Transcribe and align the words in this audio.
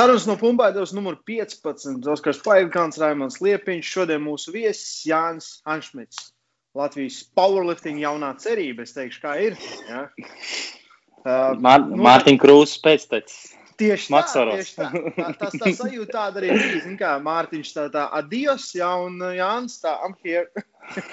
Sarunas 0.00 0.24
no 0.24 0.32
Pumpēdas 0.40 0.94
numur 0.96 1.18
15. 1.28 2.06
Oskars 2.08 2.38
Paigants, 2.40 2.96
Raimons 3.02 3.34
Liepiņš, 3.44 3.88
šodien 3.98 4.22
mūsu 4.24 4.54
viesis 4.54 5.02
Jānis 5.04 5.48
Anšmits. 5.68 6.30
Latvijas 6.78 7.18
powerlifting 7.36 8.00
jaunā 8.00 8.30
cerība, 8.40 8.86
es 8.88 8.96
teikšu, 8.96 9.20
kā 9.20 9.34
ir. 9.44 9.58
Ja? 9.90 10.06
Uh, 11.20 11.52
Mār 11.60 11.84
nu, 11.84 12.00
Mārtiņa 12.06 12.40
Krūzes 12.40 12.80
pēctecis. 12.80 13.52
Tieši 13.76 14.16
tā, 14.16 14.24
tieši 14.54 14.72
tā. 14.78 14.88
tā. 15.18 15.28
Tas 15.42 15.60
tā 15.60 15.74
sajūta 15.82 16.16
tāda 16.16 16.40
arī 16.40 16.56
bija. 16.56 16.80
Zin 16.86 16.96
kā 16.96 17.12
Mārtiņš 17.28 17.76
tā, 17.76 17.88
tā 17.92 18.08
adios, 18.22 18.72
ja, 18.80 18.94
un 19.04 19.20
Jānis 19.36 19.82
tā, 19.84 19.98
I'm 20.00 20.16
here. 20.24 20.48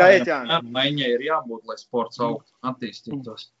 kā 0.00 0.10
iet, 0.16 0.26
Jānis? 0.26 0.72
Maiņai 0.74 1.16
ir 1.20 1.28
jābūt, 1.30 1.68
lai 1.70 1.78
sports 1.78 2.18
augtu, 2.18 2.50
attīstītos. 2.66 3.52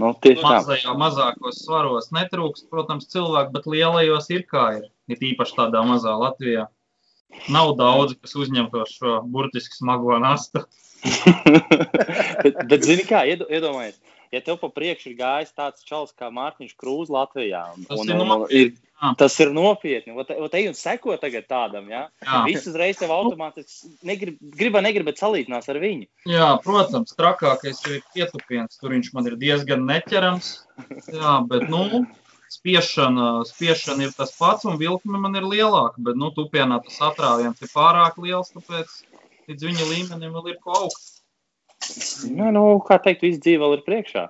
Nu, 0.00 0.12
tieši 0.22 0.40
tā. 0.40 0.52
Mazajā, 0.54 0.94
mazākos 0.98 1.60
svaros 1.64 2.08
netrūkst, 2.14 2.68
protams, 2.72 3.08
cilvēku, 3.12 3.52
bet 3.56 3.68
lielajos 3.70 4.30
ir 4.32 4.46
kā 4.48 4.66
ir. 4.78 4.88
Ir 5.12 5.22
īpaši 5.32 5.56
tādā 5.58 5.82
mazā 5.86 6.14
Latvijā. 6.18 6.66
Nav 7.52 7.74
daudz, 7.78 8.16
kas 8.22 8.36
uzņemtos 8.38 8.96
šo 8.96 9.20
burtiski 9.32 9.76
smago 9.76 10.16
nastu. 10.22 10.64
bet, 12.44 12.62
bet, 12.70 12.86
zini 12.86 13.04
kā, 13.06 13.22
iedomājieties, 13.28 14.00
ja 14.34 14.40
tev 14.44 14.58
pa 14.62 14.70
priekšu 14.72 15.12
ir 15.12 15.20
gājis 15.20 15.54
tāds 15.56 15.86
čels 15.86 16.12
kā 16.16 16.30
Mārtiņš 16.34 16.74
Krūs 16.80 17.12
Latvijā, 17.12 17.62
un, 17.74 17.86
Tas 17.88 18.02
un, 18.02 18.10
ir 18.10 18.22
un, 18.22 18.44
ir, 18.50 18.72
tas 19.20 19.38
ir 19.42 19.52
nopietni. 19.54 20.14
Te 20.26 20.62
un 20.68 20.76
seko 20.78 21.16
tagad 21.20 21.48
tādam, 21.50 21.88
ja? 21.92 22.06
Viss 22.46 22.68
uzreiz 22.70 23.00
tev 23.00 23.12
automātiski 23.14 23.92
negrib, 24.06 24.38
griba, 24.56 24.82
negrib, 24.84 25.08
bet 25.10 25.20
salīdzinās 25.22 25.68
ar 25.72 25.80
viņu. 25.82 26.08
Jā, 26.30 26.52
protams, 26.64 27.16
trakākais 27.18 27.82
ir 27.90 28.04
pietupiens. 28.14 28.78
Tur 28.80 28.94
viņš 28.96 29.12
man 29.16 29.28
ir 29.30 29.36
diezgan 29.40 29.84
neķerams. 29.88 30.52
Jā, 31.12 31.40
bet, 31.50 31.68
nu, 31.72 32.04
spiešana, 32.52 33.44
spiešana 33.48 34.08
ir 34.08 34.16
tas 34.16 34.32
pats, 34.38 34.66
un 34.68 34.80
vilkme 34.80 35.20
man 35.20 35.36
ir 35.38 35.46
lielāka. 35.46 36.00
Bet, 36.00 36.18
nu, 36.18 36.32
tupienā 36.34 36.80
tas 36.86 36.98
atrāviens 37.10 37.60
ir 37.62 37.72
pārāk 37.74 38.18
liels, 38.22 38.52
tāpēc 38.56 39.00
līdz 39.50 39.68
viņa 39.70 39.90
līmenim 39.92 40.34
vēl 40.34 40.54
ir 40.54 40.60
ko 40.64 40.74
augt. 40.84 41.15
Nu, 42.32 42.50
nu, 42.54 42.64
kā 42.86 42.98
teikt, 43.02 43.22
viss 43.26 43.42
dzīve 43.42 43.62
vēl 43.64 43.78
ir 43.78 43.84
priekšā. 43.86 44.26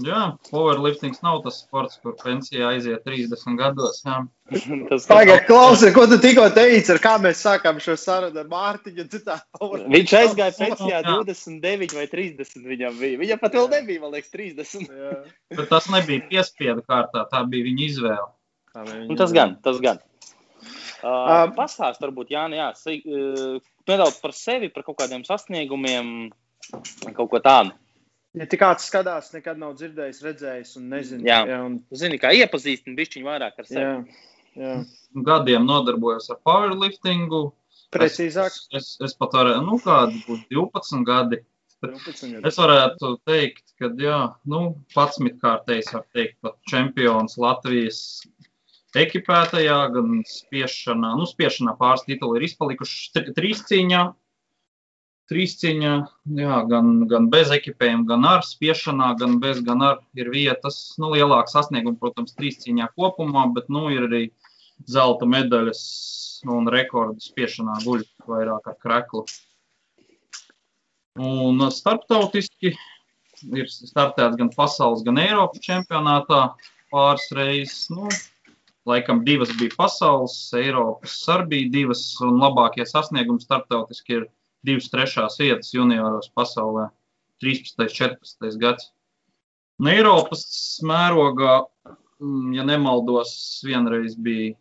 Jā, 0.00 0.38
powerliftings 0.48 1.18
nav 1.20 1.42
tas 1.44 1.58
sports, 1.60 1.98
kur 2.00 2.14
pensijā 2.16 2.70
aiziet 2.70 3.02
30 3.04 3.58
gados. 3.60 3.98
Jā. 4.06 4.22
Tas 4.88 5.04
Pagaid, 5.10 5.42
klausies, 5.44 5.92
ko 5.92 6.06
tu 6.08 6.16
tikko 6.22 6.46
teici, 6.56 6.94
ar 6.94 7.00
kā 7.04 7.12
mēs 7.20 7.42
sākām 7.44 7.76
šo 7.84 7.98
sarunu 8.00 8.40
ar 8.40 8.48
Mārtiņu. 8.48 9.04
tā 9.20 9.36
powerlifting 9.58 9.92
Viņš 9.98 10.14
aizgāja 10.22 10.54
pensijā 10.56 11.02
Jā. 11.02 11.18
29 11.20 11.92
vai 11.98 12.06
30. 12.08 12.64
Viņam 12.72 12.96
bija. 13.02 13.20
Viņam 13.20 13.42
pat 13.44 13.58
vēl 13.58 13.68
nebija, 13.74 14.00
man 14.06 14.16
liekas, 14.16 14.32
30. 14.32 14.88
Jā. 14.88 15.12
Bet 15.60 15.68
tas 15.74 15.90
nebija 15.92 16.24
piespiedu 16.30 16.86
kārtā, 16.88 17.26
tā 17.28 17.44
bija 17.52 17.68
viņa 17.68 17.84
izvēle. 17.90 18.30
Kā 18.72 18.86
viņi- 18.88 19.08
Nu, 19.12 19.18
tas 19.20 19.36
gan, 19.36 19.58
tas 19.60 19.82
gan. 19.84 20.00
Uh, 21.02 21.10
Um, 21.42 21.52
Pastāst, 21.56 21.98
varbūt, 21.98 22.28
Jāni, 22.30 22.54
jā, 22.60 22.68
uh, 22.72 23.56
nedaudz 23.90 24.20
par 24.22 24.30
sevi, 24.38 24.68
par 24.70 24.84
kaut 24.86 25.00
kādiem 25.00 25.24
sasniegumiem, 25.26 26.30
kaut 27.16 27.30
ko 27.32 27.40
tādu. 27.42 27.74
Ja 28.32 28.46
tik 28.48 28.62
kāds 28.62 28.86
skatās, 28.88 29.28
nekad 29.34 29.58
nav 29.60 29.74
dzirdējis, 29.76 30.22
redzējis 30.24 30.76
un 30.80 30.84
nezina. 30.92 31.24
Jā. 31.28 31.40
jā, 31.50 31.58
un, 31.66 31.80
Zini, 32.00 32.16
kā 32.20 32.30
iepazīstina 32.32 32.96
bišķiņu 32.96 33.28
vairāk 33.28 33.58
ar 33.60 33.68
sevi. 33.68 33.82
jā, 33.82 34.22
jā. 34.56 34.76
Gadiem 35.26 35.66
nodarbojos 35.68 36.30
ar 36.32 36.38
powerliftingu. 36.46 37.42
Precīzāk. 37.92 38.54
Es, 38.54 38.68
es, 38.78 38.86
es 39.04 39.16
pat 39.20 39.36
varētu, 39.36 39.66
nu, 39.66 39.76
kādi 39.84 40.22
būtu 40.24 40.48
12 40.56 41.04
gadi. 41.04 41.42
12 41.84 42.30
gadi. 42.38 42.46
Es 42.48 42.56
varētu 42.56 43.10
teikt, 43.28 43.66
ka, 43.76 43.92
jā, 44.00 44.20
nu, 44.48 44.62
11 44.96 45.36
kārtējs, 45.42 45.92
var 45.92 46.06
teikt, 46.16 46.38
pat 46.40 46.56
čempions 46.72 47.36
Latvijas 47.42 48.00
ekipētajā, 48.96 49.76
gan 49.92 50.22
spiešanā. 50.28 51.12
Nu, 51.20 51.28
spiešanā 51.28 51.76
pāris 51.76 52.08
tituli 52.08 52.40
ir 52.40 52.48
izpalikuši 52.48 53.26
trīs 53.36 53.60
cīņā. 53.68 54.06
Trīs 55.32 55.54
cīņā, 55.56 55.92
jā, 56.36 56.56
gan, 56.68 56.88
gan 57.08 57.26
bez 57.32 57.48
ekipējuma, 57.54 58.04
gan 58.10 58.24
ar 58.28 58.42
spiešanā, 58.44 59.14
gan 59.16 59.38
bez, 59.40 59.62
gan 59.64 59.80
ar 59.86 60.00
ir 60.18 60.28
vietas. 60.28 60.80
Nu, 61.00 61.08
lielāks 61.14 61.54
sasniegums, 61.56 61.96
protams, 62.02 62.34
trīs 62.36 62.58
cīņā 62.60 62.90
kopumā, 62.98 63.46
bet, 63.56 63.70
nu, 63.72 63.86
ir 63.94 64.04
arī 64.10 64.20
zelta 64.92 65.24
medaļas 65.32 65.80
un 66.52 66.68
rekordu 66.74 67.24
spiešanā 67.24 67.78
guļ 67.86 68.04
vairāk 68.28 68.68
ar 68.74 68.76
kreklu. 68.84 69.24
Un 71.22 71.64
starptautiski 71.72 72.74
ir 73.56 73.72
startēts 73.72 74.36
gan 74.36 74.52
pasaules, 74.52 75.06
gan 75.06 75.22
Eiropas 75.22 75.64
čempionātā 75.64 76.42
pāris 76.92 77.26
reizes. 77.40 77.88
Nu, 77.94 78.12
laikam 78.88 79.24
divas 79.24 79.56
bija 79.56 79.78
pasaules, 79.78 80.36
Eiropas 80.60 81.16
arī 81.32 81.48
bija 81.54 81.74
divas, 81.78 82.04
un 82.20 82.36
labākie 82.44 82.84
sasniegumi 82.88 83.48
starptautiski 83.48 84.20
ir 84.20 84.30
divas 84.66 84.90
trešās 84.92 85.38
vietas 85.40 85.72
junioros 85.74 86.30
pasaulē- 86.36 86.88
13. 87.42 87.80
un 87.80 87.88
14. 87.88 88.58
gads. 88.58 88.90
Un 89.80 89.88
Eiropas 89.88 90.44
mērogā, 90.86 91.66
mm, 92.20 92.54
ja 92.54 92.62
nemaldos, 92.62 93.32
vienreiz 93.66 94.14
bija 94.14 94.54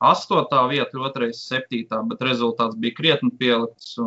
astotā 0.00 0.64
vieta, 0.70 0.98
otrreiz 0.98 1.44
septītā, 1.44 2.00
bet 2.08 2.24
rezultāts 2.24 2.78
bija 2.80 2.96
krietni 2.96 3.30
pielikts. 3.30 3.98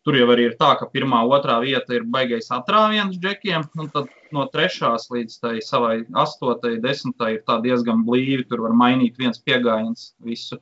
Tur 0.00 0.16
jau 0.16 0.26
arī 0.32 0.46
ir 0.48 0.54
tā, 0.56 0.70
ka 0.80 0.86
pirmā, 0.88 1.20
otrā 1.28 1.58
vieta 1.60 1.92
ir 1.92 2.06
baigais 2.08 2.48
atrāviens 2.56 3.18
džekiem, 3.20 3.66
un 3.76 3.90
tad 3.92 4.08
no 4.32 4.46
trešās 4.48 5.10
līdz 5.12 5.34
tai 5.42 5.58
savai 5.60 6.06
astotai, 6.22 6.78
desmitai 6.80 7.34
ir 7.34 7.42
tā 7.44 7.58
diezgan 7.60 8.06
blīvi. 8.06 8.46
Tur 8.48 8.64
var 8.64 8.72
mainīt 8.72 9.20
viens 9.20 9.38
pieejams 9.44 10.14
visu. 10.24 10.56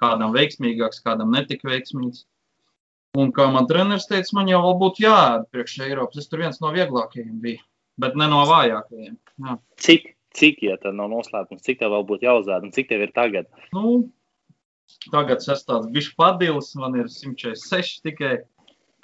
Kādam 0.00 0.32
veiksmīgāks, 0.32 1.04
kādam 1.04 1.36
netik 1.36 1.60
veiksmīgs. 1.68 2.24
Un 3.18 3.32
kā 3.34 3.48
man 3.50 3.66
treneris 3.66 4.06
teica, 4.06 4.30
man 4.38 4.48
jau 4.50 4.60
būtu 4.78 5.02
jāēd 5.02 5.48
priekš 5.50 5.80
Eiropas. 5.88 6.20
Es 6.22 6.30
tur 6.30 6.44
viens 6.44 6.60
no 6.62 6.70
vieglākajiem 6.74 7.40
biju, 7.42 7.62
bet 7.98 8.14
ne 8.18 8.28
no 8.30 8.44
vājākajiem. 8.46 9.16
Jā. 9.46 9.56
Cik, 9.82 10.06
cik, 10.38 10.62
ja 10.68 10.76
tā 10.78 10.92
nav 10.94 11.10
noslēpums, 11.10 11.64
cik 11.66 11.80
tev 11.80 11.96
vēl 11.96 12.06
būtu 12.06 12.28
jāuzāda 12.28 12.68
un 12.68 12.74
cik 12.76 12.92
tev 12.92 13.02
ir 13.02 13.10
tagad? 13.16 13.50
Nu, 13.74 13.96
tagad 15.10 15.42
es 15.42 15.50
esmu 15.50 15.72
tāds 15.72 15.90
bišķi 15.96 16.16
padilis, 16.22 16.70
man 16.78 16.94
ir 17.02 17.10
146 17.10 18.06
tikai. 18.06 18.36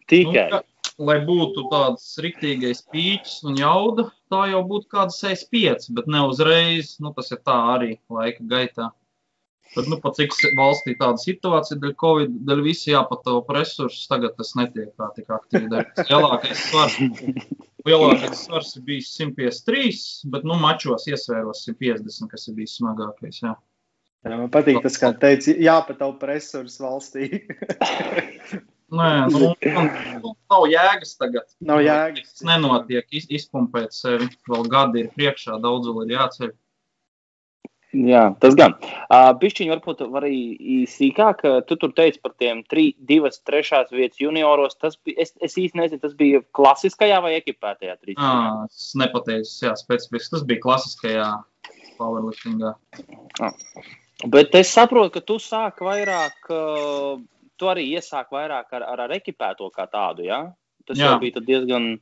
Tikai. 0.06 0.47
Nu, 0.55 0.62
lai 1.03 1.19
būtu 1.27 1.67
tāds 1.73 2.06
riktīgais 2.23 2.84
pīķis 2.94 3.41
un 3.50 3.59
jauda, 3.59 4.06
tā 4.31 4.44
jau 4.53 4.62
būtu 4.71 4.87
kāda 4.93 5.12
65, 5.12 5.91
bet 5.99 6.06
ne 6.06 6.23
uzreiz. 6.31 6.94
Nu, 7.03 7.11
tas 7.17 7.34
ir 7.34 7.43
tā 7.43 7.59
arī 7.75 7.97
laika 8.06 8.47
gaitā. 8.55 8.93
Bet, 9.75 9.88
nu, 9.91 9.99
pat 10.00 10.16
cik 10.16 10.34
valstī 10.56 10.94
tāda 10.97 11.21
situācija 11.21 11.78
dēļ 11.82 11.94
Covid, 12.00 12.34
dēļ 12.49 12.62
visi 12.65 12.93
jāpataupa 12.93 13.59
resursus, 13.59 14.06
tagad 14.10 14.37
tas 14.38 14.54
netiek 14.59 14.93
tā 14.97 15.10
tik 15.16 15.32
aktīvi 15.37 15.71
darīts. 15.72 16.06
Lielākais 16.12 16.62
svars, 16.69 16.99
lielākais 17.88 18.44
svars 18.47 18.72
ir 18.78 18.87
bijis 18.87 19.10
153, 19.19 20.05
bet, 20.32 20.47
nu, 20.49 20.56
mačos 20.62 21.09
iesvēros 21.10 21.65
150, 21.66 22.31
kas 22.32 22.47
ir 22.49 22.56
bijis 22.60 22.78
smagākais, 22.81 23.43
jā. 23.43 23.56
Jā, 24.26 24.38
man 24.41 24.49
patīk 24.50 24.81
tas, 24.82 24.97
kā 24.99 25.12
teici, 25.15 25.55
jāpataupa 25.62 26.32
resursi 26.32 26.82
valstī. 26.82 27.28
Nē, 28.97 29.10
nu, 29.34 29.50
man 29.75 29.88
nu, 30.22 30.32
nav 30.50 30.65
jēgas 30.71 31.16
tagad. 31.19 31.49
Nav 31.66 31.81
jēgas. 31.82 32.37
Tas 32.37 32.44
nenotiek, 32.47 33.06
iz, 33.19 33.26
izpumpēt 33.34 33.94
sevi. 33.94 34.28
Vēl 34.47 34.69
gadi 34.71 35.03
ir 35.03 35.09
priekšā, 35.15 35.59
daudz 35.62 35.91
vēl 35.91 36.06
ir 36.06 36.15
jāceļ. 36.16 36.53
Jā, 37.95 38.23
tas 38.43 38.57
gan. 38.59 38.75
Uh, 39.07 39.31
Bišķiņi 39.39 39.71
varbūt 39.71 40.03
var 40.11 40.27
arī 40.27 40.87
sīkāk. 40.91 41.45
Tu 41.69 41.77
tur 41.81 41.93
teici 41.97 42.19
par 42.21 42.35
tiem 42.41 42.65
tri, 42.67 42.89
divas, 43.09 43.39
trešās 43.47 43.93
vietas 43.95 44.19
junioros. 44.21 44.75
Tas 44.81 44.99
bija, 45.07 45.23
es, 45.23 45.33
es 45.45 45.55
īsti 45.63 45.79
nezinu, 45.79 46.03
tas 46.03 46.17
bija 46.19 46.43
klasiskajā 46.57 47.21
vai 47.25 47.37
ekipētajā 47.39 47.95
trīsā. 48.01 48.27
À, 48.27 48.67
es 48.67 48.91
nepateicu, 48.99 49.53
jā, 49.69 49.77
specifiski. 49.79 50.35
Tas 50.35 50.45
bija 50.51 50.65
klasiskajā 50.67 51.31
powerliftingā. 51.97 52.75
Bet 54.32 54.55
es 54.59 54.73
saprotu, 54.73 55.15
ka 55.17 55.25
tu 55.29 55.39
sāki 55.43 55.87
vairāk, 55.87 56.50
uh, 56.53 57.21
tu 57.61 57.69
arī 57.71 57.87
iesāki 57.97 58.37
vairāk 58.37 58.77
ar, 58.77 58.87
ar, 58.94 59.06
ar 59.06 59.15
ekipēto 59.17 59.71
kā 59.73 59.87
tādu. 59.93 60.27
Ja? 60.29 60.43
Tas 60.89 60.99
Jā. 60.99 61.12
jau 61.12 61.21
bija 61.23 61.43
diezgan. 61.44 61.94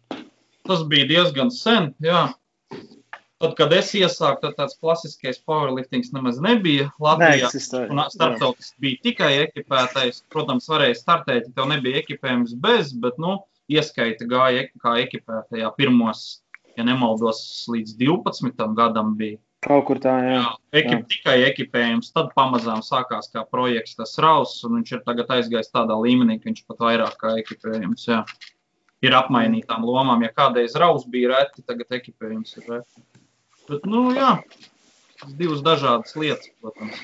Tas 0.64 0.84
bija 0.88 1.08
diezgan 1.10 1.52
sen, 1.54 1.92
jā. 2.02 2.26
Tad, 3.44 3.54
kad 3.58 3.72
es 3.76 3.90
iesāku, 3.92 4.40
tad 4.40 4.54
tāds 4.56 4.78
klasiskais 4.80 5.36
powerliftings 5.44 6.14
nemaz 6.16 6.38
nebija 6.40 6.86
Latvijā. 7.02 7.50
Starptautiski 7.52 8.80
bija 8.80 9.00
tikai 9.04 9.32
ekipētais. 9.42 10.22
Protams, 10.32 10.68
varēja 10.72 10.96
startēt, 10.96 11.50
ja 11.50 11.58
tev 11.58 11.68
nebija 11.74 12.00
ekipējums 12.00 12.54
bez, 12.64 12.94
bet, 13.04 13.18
nu, 13.20 13.42
ieskaita 13.68 14.24
gāja 14.28 14.64
kā 14.80 14.96
ekipētajā 15.02 15.68
pirmos, 15.76 16.24
ja 16.78 16.86
nemaldos, 16.88 17.42
līdz 17.68 17.98
12 18.00 18.72
gadam 18.78 19.12
bija. 19.18 19.36
Kaut 19.64 19.86
kur 19.88 20.00
tā, 20.00 20.14
jā. 20.24 20.40
Jā, 20.40 20.48
ekip, 20.80 21.04
tikai 21.12 21.36
ekipējums. 21.46 22.10
Tad 22.16 22.32
pamazām 22.36 22.82
sākās 22.84 23.30
kā 23.32 23.46
projekts, 23.48 23.96
tas 23.96 24.16
raus, 24.20 24.58
un 24.64 24.78
viņš 24.78 24.92
ir 24.92 25.04
tagad 25.06 25.32
aizgājis 25.36 25.72
tādā 25.72 25.96
līmenī, 26.00 26.36
ka 26.40 26.50
viņš 26.50 26.64
pat 26.68 26.84
vairāk 26.84 27.16
kā 27.20 27.32
ekipējums. 27.40 28.08
Jā. 28.10 28.22
Ir 29.04 29.16
apmainītām 29.16 29.84
lomām. 29.84 30.24
Ja 30.24 30.32
kādreiz 30.32 30.76
raus 30.80 31.04
bija 31.08 31.32
reti, 31.32 31.64
tagad 31.64 31.96
ekipējums 31.96 32.56
ir 32.60 32.72
reti. 32.72 33.04
Bet, 33.68 33.86
nu, 33.88 34.02
jā, 34.16 34.32
divas 35.38 35.62
dažādas 35.64 36.12
lietas, 36.20 36.50
protams. 36.60 36.98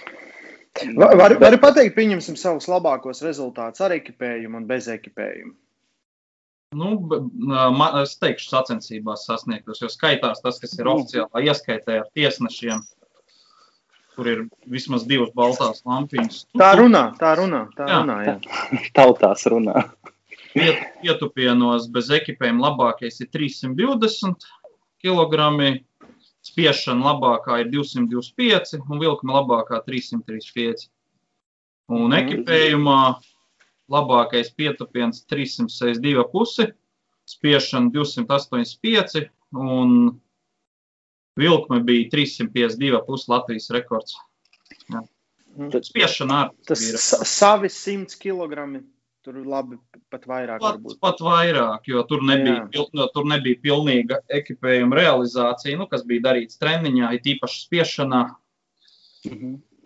Va- 0.97 1.15
Var, 1.19 1.35
var 1.41 1.57
pateikt, 1.61 1.97
pieņemsim 1.97 2.37
savus 2.39 2.69
labākos 2.71 3.23
rezultātus 3.27 3.81
ar 3.85 3.95
ekipējumu 3.97 4.61
un 4.61 4.67
bez 4.69 4.87
ekipējuma. 4.93 5.55
Nu, 6.79 6.93
man, 7.75 7.97
es 8.05 8.13
teikšu, 8.23 8.47
sacensībās 8.53 9.25
sasniegtos, 9.27 9.81
jo 9.83 9.89
skaitās 9.91 10.39
tas, 10.45 10.61
kas 10.63 10.77
ir 10.79 10.87
Nu. 10.87 10.93
oficiālā 11.01 11.43
ieskaitē 11.49 11.97
ar 12.05 12.07
tiesnešiem, 12.15 12.85
kur 14.15 14.29
ir 14.31 14.45
vismaz 14.71 15.03
divas 15.11 15.33
baltās 15.35 15.83
lampiņas. 15.85 16.45
Tā 16.61 16.71
runā, 16.79 17.03
tā 17.19 17.33
runā, 17.41 17.65
tā 17.75 17.89
Jā. 17.91 17.99
runā. 18.05 18.19
Jā. 18.29 18.37
Tautās 19.01 19.43
runā. 19.51 19.89
Piet, 20.55 20.79
pietupienos 21.03 21.89
bez 21.95 22.09
ekipējuma 22.15 22.69
labākais 22.71 23.19
ir 23.23 23.29
320 23.35 24.47
kg, 25.03 25.83
spiešana 26.61 27.05
labākā 27.15 27.61
ir 27.63 27.71
225 27.73 28.81
un 28.91 29.01
vilkuma 29.01 29.41
labākā 29.41 29.81
335. 29.87 30.89
Un 31.91 32.13
ekipējumā 32.15 32.99
labākais 33.91 34.53
pietupiens 34.55 35.25
362,5, 35.27 36.73
spiešana 37.27 37.91
285 37.91 39.25
un 39.57 40.21
vilkuma 41.41 41.81
bija 41.83 42.11
352,5 42.13 43.29
Latvijas 43.33 43.71
rekords. 43.75 44.15
Jā. 44.91 45.03
Mhm. 45.57 45.81
Spiešana 45.83 46.43
ar 46.45 46.51
Tas 46.67 46.79
sa- 47.03 47.25
savi 47.25 47.69
100 47.69 48.17
kg. 48.21 48.85
Tur 49.21 49.37
labi 49.45 49.77
pat 50.09 50.23
vairāk 50.25 50.63
Pat, 50.63 50.79
varbūt. 50.79 50.97
pat 51.01 51.19
vairāk, 51.21 51.89
jo 51.93 52.03
tur 52.09 52.23
nebija, 52.25 52.63
pil, 52.73 52.87
no, 52.97 53.05
tur 53.13 53.27
nebija 53.29 53.59
pilnīga 53.61 54.23
ekipējuma 54.33 54.97
realizācija, 54.97 55.77
nu, 55.77 55.87
kas 55.91 56.07
bija 56.09 56.31
darīts 56.31 56.57
treniņā, 56.63 57.11
it 57.19 57.29
īpaši 57.35 57.61
spiešanā. 57.67 58.23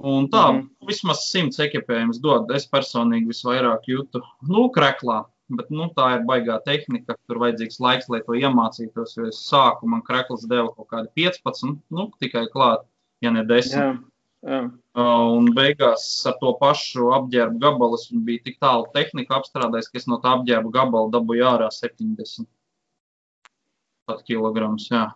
Un 0.05 0.29
tā, 0.31 0.45
mm. 0.53 0.61
-hmm. 0.61 0.87
vismaz 0.87 1.27
simts 1.31 1.59
ekipējums 1.63 2.21
dod. 2.23 2.51
Es 2.55 2.69
personīgi 2.71 3.31
visvairāk 3.33 3.91
jūtu, 3.91 4.23
nu, 4.51 4.69
kreklā. 4.75 5.25
Bet 5.55 5.69
nu, 5.71 5.91
tā 5.97 6.07
ir 6.17 6.25
baigā 6.29 6.57
tehnika. 6.65 7.17
Tur 7.29 7.43
vajadzīgs 7.43 7.81
laiks, 7.81 8.09
lai 8.09 8.23
to 8.27 8.39
iemācītos. 8.39 9.17
Jo 9.17 9.29
es 9.29 9.43
sāku, 9.51 9.87
man 9.87 10.03
krekls 10.03 10.47
deva 10.49 10.71
kaut 10.73 10.89
kādi 10.89 11.11
15, 11.21 11.79
nu, 11.91 12.11
tikai 12.23 12.47
klāt, 12.55 12.87
ja 13.21 13.31
ne 13.35 13.45
10. 13.45 13.75
Jā, 13.75 13.91
jā. 14.45 14.61
Uh, 14.95 15.35
Un 15.35 15.49
beigās 15.57 16.05
ar 16.29 16.37
to 16.41 16.53
pašu 16.61 17.11
apģērbu 17.17 17.59
gabalu 17.63 17.99
es 17.99 18.07
bija 18.27 18.45
tik 18.45 18.61
tālu 18.63 18.87
tehnika 18.95 19.41
apstrādājis, 19.41 19.89
ka 19.91 19.99
es 20.01 20.07
no 20.11 20.21
tā 20.23 20.37
apģērba 20.39 20.71
gabala 20.75 21.11
dabūju 21.15 21.47
ārā 21.51 21.71
70 21.75 22.47
pat 24.07 24.21
kilograms. 24.29 24.87
Jā. 24.93 25.09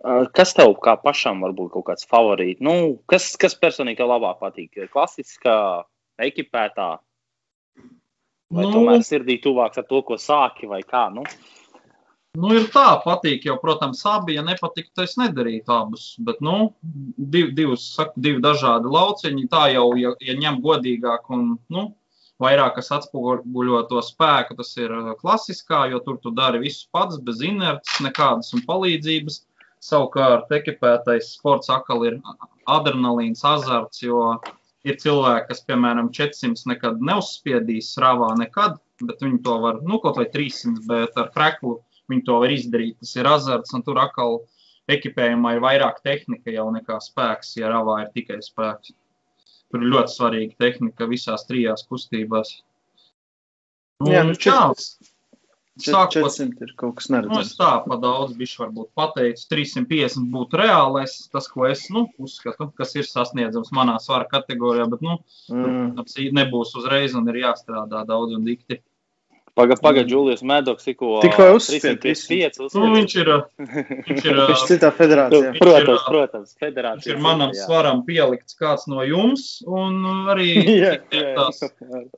Uh, 0.00 0.24
Kas 0.32 0.56
tev 0.56 0.72
kā 0.82 0.96
pašam 0.98 1.44
var 1.44 1.52
būt 1.56 1.74
kaut 1.76 1.86
kāds 1.92 2.08
favorīts? 2.08 2.64
Nu, 2.64 2.96
kas, 3.10 3.34
kas 3.40 3.54
personīgi 3.60 4.00
tev 4.00 4.10
labāk 4.10 4.40
patīk? 4.40 4.80
Klasiskā, 4.90 5.56
ekipētā, 6.24 6.90
vai 8.50 8.66
Nu, 8.66 8.72
tomēr 8.74 9.04
sirdī 9.06 9.36
tuvāks 9.44 9.78
ar 9.78 9.86
to, 9.90 10.00
ko 10.08 10.16
sāki, 10.18 10.68
vai 10.70 10.80
kā? 10.82 11.06
Nu? 11.12 11.26
Nu, 12.38 12.52
ir 12.54 12.68
tā, 12.70 12.84
patīk 13.02 13.42
jau, 13.48 13.56
protams, 13.58 14.04
abi. 14.06 14.36
Ja 14.36 14.42
nepatiktu, 14.46 14.92
tad 14.94 15.08
es 15.08 15.16
nedarītu 15.18 15.72
abus. 15.74 16.04
Bet, 16.22 16.38
nu, 16.46 16.70
div, 17.34 17.48
divus, 17.56 17.88
saku, 17.96 18.22
divi 18.22 18.42
dažādi 18.44 18.92
lauciņi. 18.94 19.48
Tā 19.50 19.64
jau, 19.74 19.88
ja, 19.98 20.12
ja 20.22 20.36
ņem 20.38 20.60
godīgāk 20.62 21.26
un 21.34 21.56
nu, 21.74 21.84
vairāk 22.40 22.76
kas 22.78 22.92
atspoguļo 22.94 23.82
to 23.90 24.04
spēku, 24.06 24.54
tas 24.60 24.70
ir 24.78 24.94
klasiskā, 25.18 25.82
jo 25.90 25.98
tur 26.06 26.20
tu 26.22 26.30
dari 26.36 26.62
visu 26.62 26.86
pats, 26.94 27.18
bez 27.18 27.42
inerces, 27.42 27.98
nekādas 28.06 28.54
un 28.54 28.62
palīdzības. 28.70 29.42
Savukārt, 29.82 30.54
ekipētais 30.54 31.34
sports 31.34 31.72
atkal 31.72 32.06
ir 32.06 32.18
adrenalīns, 32.70 33.42
azarts, 33.48 34.04
jo 34.06 34.36
ir 34.86 35.02
cilvēki, 35.02 35.48
kas, 35.50 35.66
piemēram, 35.66 36.14
400 36.14 36.68
nekad 36.76 37.02
neuzspiedīs 37.10 37.90
sravā, 37.96 38.30
nekad, 38.38 38.78
bet 39.02 39.24
viņi 39.24 39.42
to 39.42 39.56
var, 39.64 39.80
nu, 39.82 39.98
kaut 40.04 40.20
vai 40.20 40.28
300, 40.30 40.84
bet 40.86 41.16
ar 41.18 41.32
kreklu 41.34 41.80
viņi 42.10 42.24
to 42.26 42.38
var 42.42 42.52
izdarīt. 42.54 42.96
Tas 43.02 43.14
ir 43.16 43.28
azarts, 43.30 43.74
un 43.76 43.82
tur 43.86 44.00
atkal 44.02 44.40
ekipējumā 44.90 45.54
ir 45.56 45.62
vairāk 45.64 46.00
tehnika 46.02 46.50
jau 46.54 46.66
nekā 46.74 46.98
spēks, 47.04 47.54
ja 47.60 47.70
ravā 47.70 48.00
ir 48.04 48.10
tikai 48.16 48.40
spēks. 48.42 48.92
Tur 49.70 49.84
ir 49.84 49.92
ļoti 49.94 50.16
svarīga 50.16 50.56
tehnika 50.58 51.06
visās 51.06 51.46
trijās 51.46 51.84
kustībās. 51.86 52.56
Jā, 54.08 54.22
nu, 54.24 54.32
jā, 54.34 54.56
Sākot, 55.80 56.16
sākot 56.16 56.16
400 56.32 56.64
ir 56.66 56.72
kaut 56.80 56.96
kas 56.98 57.08
Nu, 57.10 57.18
neredzams. 57.18 57.52
tā 57.56 57.68
pa 57.86 57.96
daudz 58.00 58.34
bišķi 58.36 58.62
varbūt 58.64 58.88
pateicu. 58.96 59.44
350 59.52 60.26
būtu 60.32 60.58
reālais, 60.60 61.14
tas, 61.32 61.46
ko 61.48 61.66
es 61.68 61.86
nu, 61.92 62.06
uzskatu, 62.18 62.70
kas 62.76 62.96
ir 62.96 63.04
sasniedzams 63.08 63.70
manā 63.76 63.98
svara 64.00 64.26
kategorijā, 64.28 64.88
bet, 64.90 65.00
nu, 65.06 65.18
Mm. 65.50 65.94
nebūs 66.40 66.74
uzreiz 66.80 67.14
un 67.14 67.28
ir 67.28 67.40
jāstrādā 67.44 68.04
daudz 68.06 68.34
un 68.34 68.44
dikti. 68.44 68.80
Pagaid, 69.58 69.80
pagaid, 69.82 70.08
Džulijas 70.08 70.42
Mēdoks 70.46 70.86
tikko 70.86 71.18
355 71.24 72.60
Nu, 72.76 72.90
viņš 72.94 73.14
ir, 73.20 73.30
viņš 73.58 74.28
ir, 74.30 74.40
Viņš 74.50 74.64
citā 74.68 74.90
federācijā. 74.94 75.52
Protams, 75.58 75.90
ir, 75.90 76.06
protams, 76.06 76.52
viņš 76.54 76.64
federācija. 76.64 77.14
ir 77.14 77.22
manam 77.24 77.54
svaram 77.56 78.04
pielikts 78.06 78.56
kāds 78.60 78.86
no 78.90 79.04
jums, 79.06 79.48
un 79.66 80.00
arī 80.32 80.50
Jā, 80.84 80.96
jā, 81.12 81.32
tās 81.38 81.62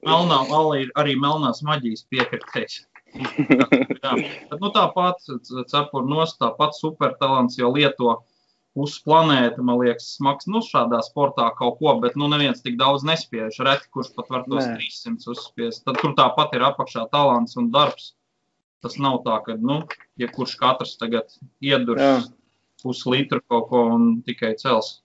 melnā, 0.05 0.43
arī, 0.59 0.87
arī 1.01 1.17
melnās 1.21 1.63
maģijas 1.67 2.05
piekritējs. 2.13 2.83
Jā, 4.03 4.13
bet, 4.17 4.55
nu, 4.57 4.71
tāpat 4.73 5.19
cepur 5.69 6.07
nost, 6.09 6.39
tāpat 6.41 6.77
supertalants 6.79 7.59
jau 7.61 7.69
lieto 7.75 8.23
uz 8.79 8.95
planēta, 9.05 9.63
man 9.65 9.81
liekas, 9.83 10.15
smags, 10.17 10.49
nu, 10.49 10.63
šādā 10.65 11.03
sportā 11.05 11.51
kaut 11.59 11.79
ko, 11.81 11.95
bet, 12.01 12.17
nu, 12.17 12.29
neviens 12.33 12.65
tik 12.65 12.79
daudz 12.81 13.05
nespiež. 13.09 13.59
Reti, 13.67 13.91
kurš 13.93 14.13
pat 14.17 14.31
var 14.33 14.47
tos 14.49 14.65
Nē. 14.65 14.79
300 14.81 15.33
uzspiest. 15.35 15.85
Tad 15.87 16.01
tur 16.01 16.15
tāpat 16.19 16.57
ir 16.57 16.65
apakšā 16.71 17.07
talants 17.13 17.59
un 17.61 17.69
darbs. 17.75 18.13
Tas 18.83 18.97
nav 18.99 19.21
tā, 19.27 19.37
ka, 19.45 19.59
nu, 19.61 19.83
ja 20.19 20.31
kurš 20.33 20.57
katrs 20.59 20.97
tagad 20.99 21.31
iedurs 21.63 22.31
puslitru 22.83 23.39
kaut 23.47 23.69
ko 23.71 23.85
un 23.95 24.09
tikai 24.27 24.57
cels. 24.59 24.97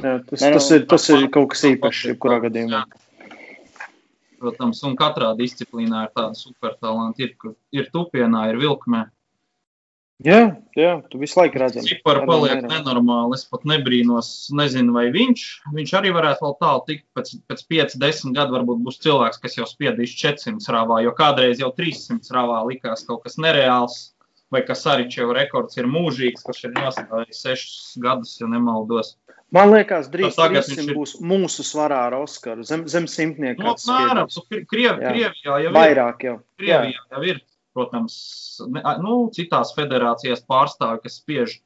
Jā, 0.00 0.18
tas, 0.26 0.40
Nē, 0.40 0.48
nu, 0.50 0.56
tas, 0.56 0.72
ir, 0.74 0.88
tas 0.90 1.06
ir 1.12 1.28
kaut 1.30 1.52
kas 1.52 1.62
īpašs, 1.68 2.08
jebkurā 2.10 2.40
gadījumā. 2.48 2.82
Jā. 2.82 3.06
Protams, 4.40 4.80
un 4.88 4.96
katrā 4.96 5.34
disciplīnā 5.36 6.06
ir 6.06 6.12
tāda 6.16 6.34
supertalanti. 6.38 7.28
Ir, 7.28 7.34
kur 7.38 7.54
ir 7.76 7.90
tupienā, 7.92 8.46
ir 8.50 8.58
vilkmē. 8.62 9.04
Jā, 10.20 10.40
jā, 10.76 10.90
tu 11.08 11.16
visu 11.20 11.38
laiku 11.40 11.60
redzam. 11.62 11.84
Cipari 11.86 12.20
Arvien 12.20 12.28
paliek 12.28 12.64
nenormāli. 12.68 13.38
Es 13.38 13.46
pat 13.48 13.62
nebrīnos, 13.64 14.28
nezinu, 14.52 14.92
vai 14.92 15.06
viņš, 15.14 15.44
viņš 15.72 15.94
arī 15.96 16.12
varētu 16.12 16.44
vēl 16.44 16.56
tālu 16.60 16.82
tikt. 16.90 17.06
Pēc, 17.16 17.30
pēc 17.48 17.62
5, 17.72 17.96
10 18.02 18.36
gadu 18.36 18.56
varbūt 18.58 18.82
būs 18.84 19.00
cilvēks, 19.00 19.40
kas 19.40 19.56
jau 19.56 19.64
spiedīs 19.70 20.12
400 20.20 20.68
rāvā, 20.76 21.00
jo 21.06 21.14
kādreiz 21.16 21.62
jau 21.62 21.72
300 21.72 22.34
rāvā 22.36 22.60
likās 22.68 23.06
kaut 23.08 23.24
kas 23.24 23.38
nereāls. 23.40 24.10
Vai 24.50 24.64
kas 24.66 24.82
arī 24.90 25.04
jau 25.14 25.28
rekords 25.32 25.78
ir 25.78 25.86
mūžīgs, 25.86 26.42
kurš 26.42 26.64
ir 26.66 26.72
nostājis 26.74 27.40
6 27.46 28.00
gadus, 28.02 28.32
ja 28.40 28.48
nemaldos. 28.50 29.14
Man 29.54 29.70
liekas, 29.72 30.08
drīz 30.10 30.34
300 30.36 30.74
viņš 30.74 30.88
ir- 30.90 30.96
būs 30.98 31.12
mūsu 31.22 31.64
svarā 31.66 32.04
ar 32.08 32.16
Oskaru. 32.18 32.62
Zem, 32.66 32.84
zem 32.86 33.06
simtnieku. 33.10 33.62
Nu, 33.62 33.72
kāds 33.72 33.86
apmēram, 33.88 34.28
Jā. 35.00 35.10
Krievijā 35.14 35.32
jau 35.44 35.56
ir. 35.64 35.70
Vairāk 35.74 36.26
jau. 36.26 36.36
Krievijā 36.58 37.00
jau 37.14 37.22
ir, 37.30 37.40
protams, 37.80 38.14
ne, 38.68 38.84
nu, 39.00 39.16
citās 39.34 39.72
federācijās 39.76 40.44
pārstāvji, 40.48 41.02
kas 41.06 41.18
spiež 41.22 41.56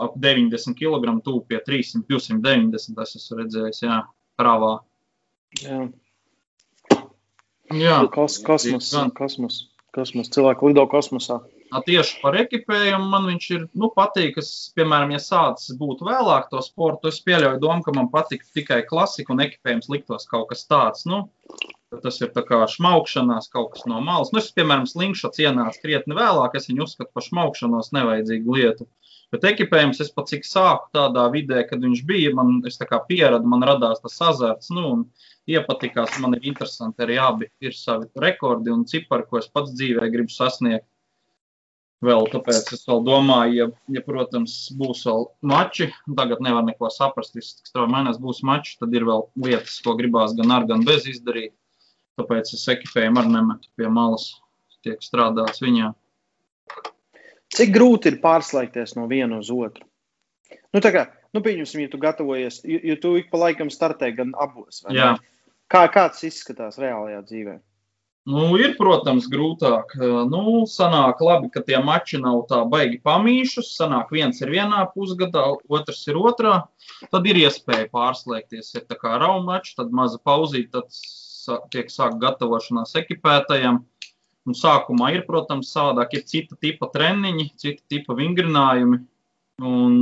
ap 0.00 0.14
90 0.16 0.78
kg, 0.78 1.16
tuvu 1.26 1.42
pie 1.50 1.58
300, 1.66 2.06
290. 2.08 2.94
Tas 2.96 3.16
esmu 3.18 3.42
redzējis, 3.42 3.82
jā, 3.84 3.98
krāvā. 4.40 4.76
Jā. 5.60 5.82
Jā, 7.70 7.96
Kos, 8.10 8.40
kosmos, 8.42 8.88
kosmos, 9.14 9.60
kosmos. 9.94 10.30
Cilvēki 10.34 10.70
lido 10.70 10.86
kosmosā. 10.90 11.38
Tieši 11.70 12.16
par 12.18 12.34
ekipējumu 12.34 13.06
man 13.12 13.26
viņš 13.30 13.44
ir 13.54 13.66
nu, 13.78 13.90
patīk. 13.94 14.38
Es, 14.42 14.50
piemēram, 14.74 15.12
ja 15.14 15.20
sācis 15.22 15.76
būt 15.78 16.02
vēlāk 16.06 16.48
to 16.50 16.62
sportu, 16.66 17.12
es 17.12 17.20
pieļauju 17.26 17.60
domu, 17.62 17.84
ka 17.86 17.94
man 17.94 18.08
patīk 18.10 18.42
tikai 18.56 18.80
klasika 18.88 19.34
un 19.34 19.44
ekipējums 19.46 19.90
liktos 19.92 20.26
kaut 20.30 20.48
kas 20.50 20.66
tāds. 20.66 21.06
Nu, 21.06 21.28
tas 22.02 22.18
ir 22.22 22.32
tā 22.34 22.42
kā 22.46 22.58
šmaukšanās 22.74 23.50
kaut 23.54 23.76
kas 23.76 23.86
no 23.90 24.00
malas. 24.02 24.32
Nu, 24.34 24.42
es, 24.42 24.50
piemēram, 24.56 24.88
slinkšots 24.90 25.42
ienāca 25.46 25.82
krietni 25.84 26.18
vēlāk, 26.18 26.58
es 26.58 26.66
viņu 26.70 26.88
uzskatu 26.88 27.14
par 27.14 27.26
šmaukšanos 27.28 27.94
nevajadzīgu 27.94 28.58
lietu. 28.58 28.90
Bet 29.30 29.46
ekipējums 29.46 30.02
es 30.02 30.10
pat 30.10 30.26
cik 30.26 30.46
sāku 30.46 30.88
tādā 30.96 31.28
vidē, 31.30 31.62
kad 31.68 31.82
viņš 31.86 32.00
bija, 32.06 32.32
man 32.34 32.64
pieradu, 33.06 33.46
man 33.46 33.62
radās 33.62 34.02
tas 34.02 34.16
azarts, 34.26 34.72
nu, 34.74 34.88
un 34.96 35.04
iepatikās, 35.46 36.18
man 36.18 36.34
ir 36.34 36.48
interesanti 36.50 37.06
arī 37.06 37.18
abi 37.22 37.50
ir 37.62 37.76
savi 37.78 38.10
rekordi 38.18 38.74
un 38.74 38.86
cipari, 38.90 39.28
ko 39.30 39.38
es 39.38 39.46
pats 39.46 39.70
dzīvē 39.78 40.10
gribu 40.10 40.34
sasniegt. 40.34 40.88
Vēl 42.00 42.30
tāpēc 42.32 42.70
es 42.72 42.86
vēl 42.88 43.02
domāju, 43.04 43.56
ja, 43.58 43.66
ja 43.92 44.00
protams, 44.04 44.54
būs 44.80 45.02
vēl 45.04 45.26
mači, 45.44 45.90
tagad 46.16 46.40
nevar 46.40 46.64
neko 46.64 46.88
saprast, 46.92 47.34
tik 47.34 47.44
strauji 47.44 47.92
mainās, 47.92 48.16
būs 48.22 48.40
mači, 48.48 48.78
tad 48.80 48.94
ir 48.96 49.04
vēl 49.04 49.26
lietas, 49.44 49.76
ko 49.84 49.92
gribās 49.98 50.32
gan 50.38 50.54
ar, 50.56 50.64
gan 50.70 50.86
bez 50.86 51.04
izdarīt. 51.10 51.52
Tāpēc 52.16 52.54
es 52.56 52.64
ekipējumu 52.72 53.20
arī 53.20 53.34
nemetu 53.34 53.68
pie 53.76 53.92
malas, 53.92 54.30
tiek 54.84 55.04
strādāts 55.04 55.60
viņā. 55.60 55.92
Cik 57.52 57.72
grūti 57.74 58.14
ir 58.14 58.20
pārslēgties 58.22 58.96
no 58.96 59.04
viena 59.10 59.40
uz 59.42 59.50
otru? 59.52 59.84
Nu, 60.72 60.80
tā 60.80 60.94
kā 60.94 61.04
nu, 61.34 61.42
pieņemsim, 61.44 61.84
ja 61.84 61.92
tu 61.92 62.00
gatavojies, 62.00 62.62
jo, 62.64 62.80
jo 62.92 62.96
tu 63.02 63.16
ik 63.20 63.28
pa 63.32 63.44
laikam 63.44 63.72
startē 63.72 64.12
gan 64.16 64.32
abos. 64.40 64.84
Kā, 65.70 65.84
kā 65.92 66.08
tas 66.10 66.24
izskatās 66.26 66.80
reālajā 66.80 67.20
dzīvē? 67.28 67.60
Nu, 68.30 68.44
ir, 68.60 68.74
protams, 68.78 69.26
grūtāk. 69.30 69.96
Nu, 70.30 70.62
sanāk 70.70 71.22
labi, 71.24 71.48
ka 71.50 71.62
tie 71.66 71.80
mači 71.82 72.20
nav 72.22 72.44
tā 72.50 72.60
baigi 72.70 73.00
pamīšus. 73.06 73.72
Sanāk, 73.78 74.12
viens 74.14 74.38
ir 74.44 74.52
vienā 74.54 74.84
pusgadā, 74.94 75.46
otrs 75.72 76.04
ir 76.10 76.18
otrā. 76.20 76.54
Tad 77.10 77.26
ir 77.26 77.40
iespēja 77.42 77.88
pārslēgties. 77.94 78.74
Ir 78.76 78.86
tā 78.90 78.98
kā 79.00 79.16
raumačs, 79.22 79.74
tad 79.78 79.90
maza 79.96 80.20
pauzīt, 80.22 80.70
tad 80.76 80.94
tiek 81.74 81.90
sāk 81.90 82.20
gatavošanās 82.22 82.94
ekipētajam. 83.02 83.82
Un 84.48 84.56
sākumā 84.56 85.10
ir, 85.16 85.24
protams, 85.26 85.72
savādāk, 85.74 86.14
ir 86.16 86.26
cita 86.28 86.56
tipa 86.60 86.88
treniņi, 86.94 87.50
cita 87.60 87.82
tipa 87.92 88.16
vingrinājumi 88.18 89.02
un 89.60 89.96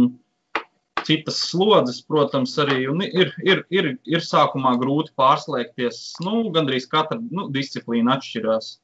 citas 1.08 1.40
slodzes, 1.48 2.02
protams, 2.04 2.52
arī. 2.60 2.82
Ir, 3.08 3.32
ir, 3.44 3.64
ir, 3.72 3.88
ir 4.08 4.24
sākumā 4.24 4.74
grūti 4.80 5.14
pārslēgties. 5.18 6.02
Nu, 6.24 6.42
gandrīz 6.54 6.88
katra 6.90 7.18
nu, 7.22 7.48
disciplīna 7.54 8.18
atšķirās. 8.18 8.76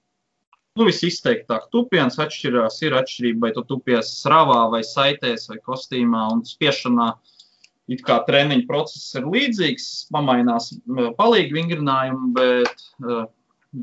Nu, 0.75 0.89
Visizteiktāk, 0.89 1.69
tupiens 1.75 2.19
atšķirās. 2.23 2.81
Ir 2.87 2.97
atšķirība, 2.99 3.47
vai 3.47 3.53
tu 3.57 3.63
tupies 3.69 4.11
sravā, 4.23 4.65
vai 4.73 4.83
saitēs, 4.87 5.47
vai 5.53 5.61
kostīmā 5.63 6.27
un 6.35 6.43
spiešanā. 6.49 7.13
It 7.93 8.01
kā 8.07 8.23
treniņa 8.25 8.65
process 8.65 9.13
ir 9.21 9.29
līdzīgs, 9.29 9.89
pamainās 10.15 10.71
palīgi 11.19 11.53
vingrinājumi, 11.53 12.31
bet, 12.39 12.87
eh, 13.05 13.27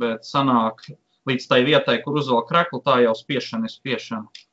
bet 0.01 0.25
sanāk 0.25 0.81
līdz 1.29 1.47
tai 1.47 1.61
vietai, 1.67 1.99
kur 2.01 2.17
uzvelk 2.17 2.49
kreklu, 2.49 2.81
tā 2.81 3.03
jau 3.05 3.13
spiešana 3.17 3.69
ir 3.69 3.75
spiešana. 3.75 4.47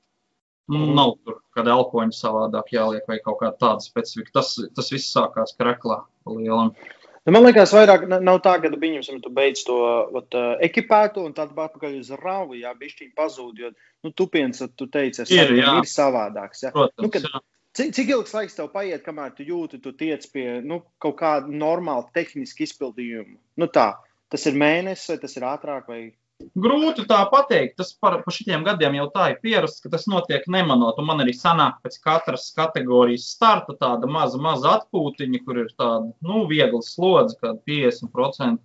Nu, 0.69 0.87
nav 0.95 1.15
tur 1.25 1.39
kāda 1.57 1.73
elpoņa 1.79 2.13
savādāk 2.13 2.73
jāliek 2.75 3.07
vai 3.09 3.19
kaut 3.25 3.39
kāda 3.41 3.57
tāda 3.59 3.81
specifika. 3.81 4.31
Tas, 4.41 4.55
tas 4.77 4.91
viss 4.93 5.15
sākās 5.15 5.55
kreklā 5.59 6.03
lielam. 6.27 6.75
Nu, 7.27 7.33
man 7.33 7.43
liekas, 7.45 7.73
vairāk 7.77 8.07
na- 8.09 8.21
nav 8.21 8.39
tā, 8.45 8.55
ka 8.63 8.69
pieņemsim, 8.69 9.23
tu 9.23 9.29
beidz 9.31 9.65
to 9.65 9.77
vat, 10.13 10.33
uh, 10.35 10.57
ekipētu 10.65 11.25
un 11.25 11.33
tad 11.37 11.51
atpakaļ 11.53 11.99
uz 12.01 12.11
rāvu, 12.11 12.57
jā, 12.61 12.73
bišķiņ 12.79 13.11
pazūd, 13.17 13.59
jo, 13.59 13.71
nu, 14.05 14.13
tupiens, 14.13 14.63
tu 14.77 14.87
teici, 14.87 15.23
es 15.23 15.31
Ir, 15.31 15.53
jā. 15.57 15.75
ir 15.81 15.89
savādāks, 15.89 16.63
jā. 16.65 16.73
Protams, 16.73 17.03
Nu, 17.05 17.11
kad- 17.11 17.23
jā. 17.23 17.41
Cik, 17.79 17.93
cik 17.95 18.09
ilgs 18.09 18.33
laiks 18.33 18.57
tev 18.57 18.71
paiet, 18.73 19.05
kamēr 19.05 19.37
tu 19.37 19.45
jūti, 19.45 19.81
tu 19.83 19.93
tiec 19.93 20.25
pie, 20.33 20.61
nu, 20.65 20.83
kaut 20.99 21.17
kāda 21.21 21.47
normāla 21.53 22.09
tehniska 22.13 22.65
izpildījuma? 22.65 23.37
Nu 23.57 23.67
tā, 23.69 23.95
tas 24.31 24.47
ir 24.47 24.55
mēnesis, 24.55 25.09
vai 25.11 25.19
tas 25.19 25.37
ir 25.37 25.43
ātrāk, 25.43 25.87
vai 25.87 26.13
Grūti 26.59 27.02
tā 27.11 27.18
pateikt. 27.33 27.76
Tas 27.80 27.90
par, 27.99 28.21
par 28.23 28.35
šitiem 28.35 28.62
gadiem 28.66 28.95
jau 28.99 29.09
tā 29.14 29.25
ir 29.33 29.40
pierasts, 29.42 29.83
ka 29.83 29.90
tas 29.95 30.07
notiek 30.11 30.45
nemanot. 30.54 31.00
Un 31.02 31.09
man 31.11 31.23
arī 31.25 31.35
sanāk 31.35 31.80
pēc 31.83 31.99
katras 32.04 32.47
kategorijas 32.54 33.26
starta 33.35 33.75
tāda 33.80 34.11
maza, 34.11 34.38
maza 34.42 34.76
atpūtiņa, 34.76 35.42
kur 35.45 35.64
ir 35.64 35.73
tāda 35.75 36.12
nu, 36.23 36.45
viegla 36.50 36.83
slodze, 36.87 37.35
kāda 37.42 37.59
50%. 37.66 38.62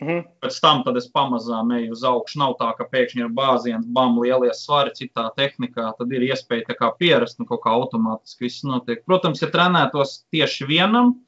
Mhm. 0.00 0.20
Pēc 0.40 0.60
tam 0.64 0.82
es 0.96 1.08
pamazām 1.12 1.72
eju 1.76 1.92
uz 1.92 2.04
augšu. 2.08 2.38
Nav 2.40 2.54
tā, 2.60 2.70
ka 2.76 2.86
pēkšņi 2.92 3.24
ir 3.26 3.32
bāziens, 3.36 3.88
bam, 3.98 4.16
lielie 4.22 4.52
svari 4.56 4.94
citā 4.96 5.26
tehnikā. 5.36 5.90
Tad 5.98 6.12
ir 6.12 6.24
iespēja 6.30 6.70
tā 6.70 6.78
kā 6.78 6.92
pierast 6.96 7.40
un 7.40 7.46
kaut 7.50 7.64
kā 7.66 7.74
automātiski 7.74 8.46
viss 8.46 8.64
notiek. 8.64 9.04
Protams, 9.04 9.42
ja 9.42 9.50
trenētos 9.52 10.22
tieši 10.32 10.70
vienam, 10.70 11.18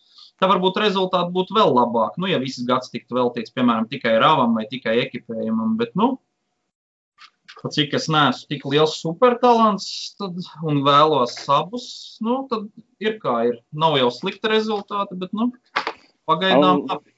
tad 0.42 0.50
varbūt 0.50 0.80
rezultāti 0.82 1.30
būtu 1.36 1.54
vēl 1.54 1.70
labāki. 1.76 2.18
Nu, 2.22 2.26
ja 2.30 2.40
viss 2.42 2.58
gads 2.66 2.90
tiktu 2.90 3.14
veltīts, 3.20 3.54
piemēram, 3.54 3.86
tikai 3.90 4.16
rāvam 4.22 4.56
vai 4.58 4.66
tikai 4.70 4.96
ekipējumam, 5.06 5.76
bet, 5.78 5.94
nu, 5.98 6.16
pat 7.62 7.76
cik 7.76 7.94
es 7.94 8.08
neesmu 8.10 8.48
tik 8.50 8.64
liels 8.66 8.96
supertalants 8.98 9.86
tad, 10.18 10.40
un 10.66 10.80
vēlos 10.86 11.36
abus, 11.52 11.86
nu, 12.24 12.40
tad 12.50 12.66
ir 13.02 13.20
kā 13.22 13.36
ir. 13.52 13.60
Nav 13.72 13.94
jau 14.00 14.10
slikti 14.10 14.50
rezultāti, 14.50 15.18
bet, 15.22 15.32
nu, 15.36 15.52
pagaidām. 16.28 16.84
Man- 16.90 17.08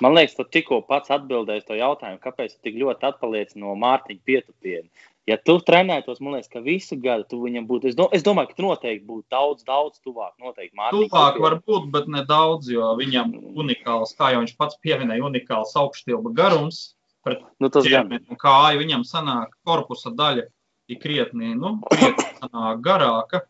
Man 0.00 0.14
liekas, 0.14 0.36
tu 0.38 0.44
tikko 0.46 0.76
pats 0.86 1.10
atbildēji 1.10 1.64
to 1.66 1.74
jautājumu, 1.74 2.20
kāpēc 2.22 2.52
tu 2.54 2.58
tik 2.68 2.76
ļoti 2.78 3.02
atpaliec 3.08 3.56
no 3.58 3.72
Mārtiņa 3.74 4.20
pietupiena. 4.26 4.86
Ja 5.28 5.36
tu 5.36 5.58
trenētos, 5.60 6.22
man 6.24 6.38
liekas, 6.38 6.48
ka 6.48 6.62
visu 6.64 6.96
gadu 7.00 7.26
tu 7.28 7.38
viņam 7.42 7.66
būtu. 7.68 7.90
Es, 7.90 7.96
do, 7.98 8.06
es 8.16 8.22
domāju, 8.24 8.48
ka 8.48 8.56
tu 8.56 8.64
noteikti 8.64 9.04
būtu 9.04 9.26
daudz, 9.34 9.64
daudz 9.66 10.00
tuvāk. 10.00 10.32
Noteikti 10.40 10.78
Mārtiņa. 10.78 11.10
Tuvāk 11.10 11.40
var 11.44 11.58
būt, 11.68 11.90
bet 11.92 12.08
ne 12.14 12.22
daudz, 12.28 12.70
jo 12.72 12.94
viņam 12.96 13.34
unikāls, 13.60 14.14
kā 14.16 14.32
jau 14.32 14.40
viņš 14.40 14.54
pats 14.56 14.78
pieminēja, 14.84 15.26
unikāls 15.28 15.74
augšstilba 15.76 16.32
garums. 16.38 16.80
Pret 17.26 17.42
Nu, 17.60 17.68
tas 17.68 17.84
ķermeni 17.84 18.38
kāju 18.40 18.80
viņam 18.80 19.04
sanāk 19.04 19.52
korpusa 19.68 20.14
daļa 20.16 20.46
ir 20.88 21.00
krietni, 21.02 21.52
nu, 21.58 21.76
krietni 21.92 22.64
garāka. 22.84 23.42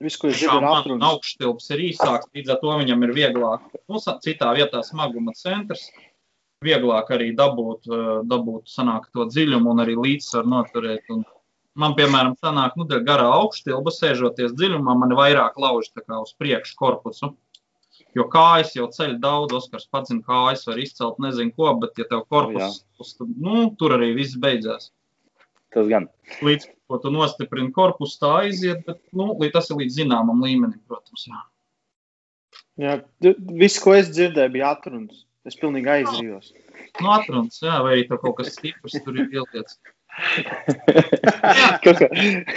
viss, 0.00 0.16
ko 0.16 0.30
es 0.30 0.40
ir 0.40 0.52
man 0.54 0.70
atrunas. 0.70 1.10
augšstilps 1.10 1.70
ir 1.74 1.82
īsāks, 1.90 2.30
līdz 2.32 2.54
ar 2.54 2.60
to 2.62 2.76
viņam 2.80 3.02
ir 3.04 3.12
vieglāk, 3.16 3.64
nu, 3.90 4.00
citā 4.24 4.54
vietā 4.56 4.80
smaguma 4.86 5.34
centrs. 5.36 5.90
Vieglāk 6.64 7.10
arī 7.14 7.28
dabūt, 7.38 7.86
eh, 7.86 8.06
dabūt 8.26 8.66
sanāk 8.66 9.04
to 9.14 9.26
dziļumu 9.30 9.70
un 9.70 9.82
arī 9.84 9.94
līdzsvaru 9.94 10.50
noturēt. 10.50 11.04
Un 11.14 11.24
man, 11.76 11.94
piemēram, 11.94 12.34
sanāk, 12.42 12.74
nu, 12.76 12.84
garā 12.84 13.28
augšstilba, 13.30 13.92
sēžoties 13.94 14.56
dziļumā, 14.58 14.96
man 14.98 15.12
ir 15.12 15.16
vairāk 15.20 15.54
lauž 15.56 15.92
uz 15.94 16.34
priekšu 16.34 16.74
korpusu. 16.76 17.36
Jo 18.16 18.24
kājas 18.32 18.74
jau 18.74 18.88
ceļ 18.88 19.18
daudz, 19.20 19.52
Oskars 19.52 19.86
pats 19.86 20.08
zina, 20.10 20.22
kājas 20.22 20.66
var 20.66 20.78
izcelt 20.78 21.18
nezinu 21.18 21.54
ko, 21.54 21.74
bet 21.78 21.90
ja 21.98 22.04
tev 22.04 22.26
korpus, 22.28 22.84
uz- 22.98 23.16
nu, 23.20 23.70
tur 23.78 23.90
arī 23.90 24.14
viss 24.16 24.34
beidzās 24.34 24.90
Tas 25.70 25.86
gan. 25.86 26.08
līdz 26.40 26.66
ko 26.88 26.98
tu 26.98 27.10
nostiprini 27.10 27.70
korpusu, 27.70 28.18
tā 28.18 28.48
aiziet, 28.48 28.84
bet 28.86 28.98
nu, 29.12 29.34
tas 29.52 29.70
ir 29.70 29.76
līdz 29.76 29.98
zināmam 30.00 30.42
līmenim, 30.42 30.80
protams. 30.88 31.26
Jā. 31.28 31.42
Jā, 32.78 33.04
viss, 33.58 33.78
ko 33.78 33.92
es 33.94 34.08
dzirdēju, 34.08 34.52
bija 34.52 34.74
atrunas. 34.74 35.24
Es 35.48 35.56
pilnīgi 35.58 35.90
aizrījos. 35.98 36.52
Nu, 37.00 37.12
atrunas, 37.14 37.60
jā, 37.64 37.78
vai 37.84 37.96
arī 37.96 38.08
tur 38.10 38.20
kaut 38.22 38.36
kas 38.40 38.52
stiprs 38.56 38.98
tur 39.04 39.16
ir 39.16 39.30
ieliets. 39.32 39.78
Kaut 41.84 42.00
kā- 42.00 42.08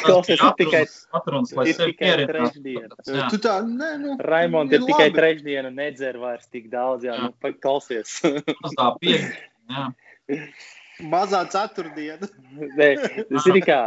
Klausies, 0.01 0.39
ir 0.39 0.53
tikai, 0.59 0.81
atrunas, 1.17 1.53
lai 1.57 1.67
ir 1.69 1.77
sevi. 1.77 1.95
Jā. 2.01 3.27
Tu 3.31 3.39
tā, 3.43 3.59
nē, 3.67 3.91
nu. 4.01 4.15
Raimond, 4.25 4.73
ir 4.73 4.85
tikai 4.87 5.09
trešdiena, 5.13 5.71
nedzer 5.73 6.17
vairs 6.21 6.49
tik 6.51 6.69
daudz. 6.73 7.05
Jā, 7.07 7.17
Jā. 7.17 7.29
nu, 7.29 7.35
pa- 7.41 7.53
klausies. 7.53 8.17
Tā 8.23 8.87
pieeja. 9.01 9.31
Jā. 9.71 9.87
Mazā 11.11 11.41
ceturtdiena. 11.49 12.27
Nē, 12.77 12.89
Zini, 13.41 13.61
kā 13.65 13.79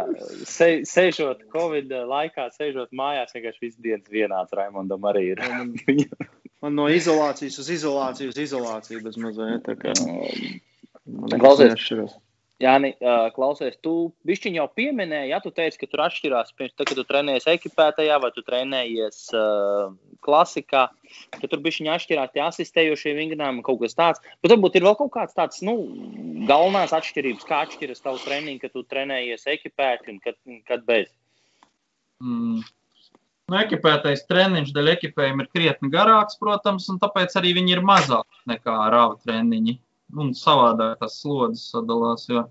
se, 0.50 0.70
sēžot 0.88 1.44
Covid 1.52 1.92
laikā, 2.11 2.49
sēžot 2.56 2.90
mājās, 2.96 3.34
vienkārši 3.37 3.62
viss 3.62 3.78
dienas 3.82 4.11
vienāds 4.11 4.54
Raimondam 4.56 5.06
arī 5.11 5.28
ir. 5.34 5.44
Man, 6.64 6.76
no 6.78 6.88
izolācijas 6.88 7.59
uz 7.61 7.71
izolāciju 7.75 8.33
uz 8.33 8.38
izolāciju 8.40 9.02
bez 9.04 9.18
mazliet. 9.21 9.66
tā 9.66 9.75
kā 9.76 9.92
man 10.00 11.28
nekas 11.28 11.42
Klausies. 11.42 11.75
neatšķiras. 11.75 12.14
Jā, 12.62 12.76
nē, 12.78 12.92
klausies, 13.35 13.75
tu 13.83 14.12
bišķiņ 14.28 14.56
jau 14.61 14.64
pieminēji, 14.78 15.33
ja 15.33 15.40
tu 15.42 15.50
teici, 15.52 15.80
ka 15.80 15.88
tur 15.90 16.04
atšķirās 16.04 16.52
pirms 16.54 16.76
tam, 16.78 16.87
kad 16.87 17.00
tu 17.00 17.04
trenējies 17.09 17.49
ekipētajā 17.50 18.18
vai 18.23 18.30
tu 18.33 18.44
trenējies 18.47 19.18
uh, 19.35 19.90
klasikā, 20.25 20.85
ka 21.35 21.50
tur 21.50 21.64
bišķiņ 21.64 21.90
atšķirās 21.97 22.30
tie 22.33 22.44
asistējošie 22.44 23.16
vingrinājumi 23.18 23.64
kaut 23.66 23.83
kas 23.83 23.99
tāds. 23.99 24.23
Bet 24.38 24.54
varbūt 24.54 24.78
ir 24.78 24.87
vēl 24.87 24.97
kaut 25.02 25.11
kāds 25.16 25.37
tāds, 25.37 25.61
nu, 25.66 25.75
galvenās 26.49 26.94
atšķirības, 26.94 27.49
kā 27.50 27.64
atšķiras 27.66 28.06
tavs 28.06 28.25
treniņš, 28.28 28.62
kad 28.62 28.76
tu 28.78 28.87
trenējies 28.94 29.50
ekipēti 29.59 30.14
un 30.14 30.23
kad, 30.23 30.38
kad 30.71 30.87
bez. 30.87 31.11
Mm. 32.23 32.62
Nu, 33.52 33.58
ekipētais 33.60 34.22
treniņš 34.24 34.70
dēļ 34.72 34.86
ekipējuma 34.94 35.44
ir 35.44 35.48
krietni 35.52 35.90
garāks, 35.92 36.38
protams, 36.40 36.86
un 36.92 37.00
tāpēc 37.02 37.34
arī 37.36 37.52
viņi 37.58 37.74
ir 37.76 37.82
mazāki 37.84 38.40
nekā 38.48 38.76
rāva 38.94 39.18
treniņi. 39.20 39.74
Un 40.20 40.30
savādāk 40.38 41.02
tas 41.02 41.18
slodzes 41.20 41.66
sadalās. 41.74 42.24
Jo, 42.30 42.46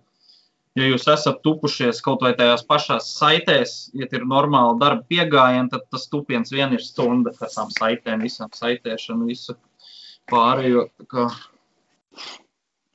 ja 0.77 0.91
jūs 0.91 1.07
esat 1.09 1.41
tupušies 1.45 2.01
kaut 2.05 2.21
vai 2.25 2.35
tajās 2.37 2.65
pašās 2.69 3.09
saitēs, 3.17 3.75
ja 3.97 4.05
ir 4.05 4.27
normāli 4.29 4.77
darba 4.83 5.05
piegājieni, 5.09 5.71
tad 5.73 5.89
tas 5.89 6.05
tupiens 6.13 6.53
vien 6.53 6.77
ir 6.77 6.85
stunda 6.85 7.33
ar 7.33 7.53
tām 7.57 7.73
saitēm, 7.73 8.27
visam 8.27 8.53
saitēšanu, 8.53 9.31
visu 9.33 9.57
pārējo. 10.29 10.87
Kā, 11.09 11.29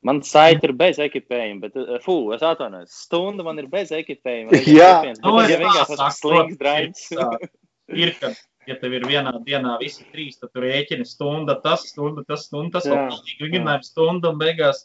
Man 0.06 0.20
saite 0.22 0.68
ir 0.68 0.76
bez 0.78 1.00
ekipējuma, 1.02 1.66
bet, 1.66 1.74
uh, 1.82 1.96
fū, 2.04 2.20
es 2.36 2.42
atvainojos. 2.46 2.94
Stunda 2.94 3.42
man 3.42 3.58
ir 3.58 3.66
bez 3.72 3.90
ekipējuma. 3.90 4.60
Jā. 4.78 4.92
Nu, 5.18 5.32
Nu, 5.32 5.40
ja 5.42 5.56
es 5.56 5.64
vienkārši 5.64 6.12
slings 6.20 6.60
draņs. 6.60 7.08
ir, 7.94 8.14
kad, 8.20 8.36
ja 8.68 8.76
tev 8.80 8.96
ir 8.98 9.06
vienā 9.08 9.32
dienā 9.46 9.76
visi 9.82 10.06
trīs, 10.12 10.38
tad 10.40 10.52
tur 10.54 10.66
rēķini 10.66 11.06
stunda, 11.08 11.56
tas 11.62 11.86
stunda, 11.90 12.24
tas 12.28 12.46
stunda, 12.48 12.78
tas 12.78 12.88
vēl 12.90 13.08
pilnīgi 13.08 13.46
vingrinājums 13.46 13.92
stunda 13.92 14.32
un 14.32 14.40
beigās. 14.40 14.84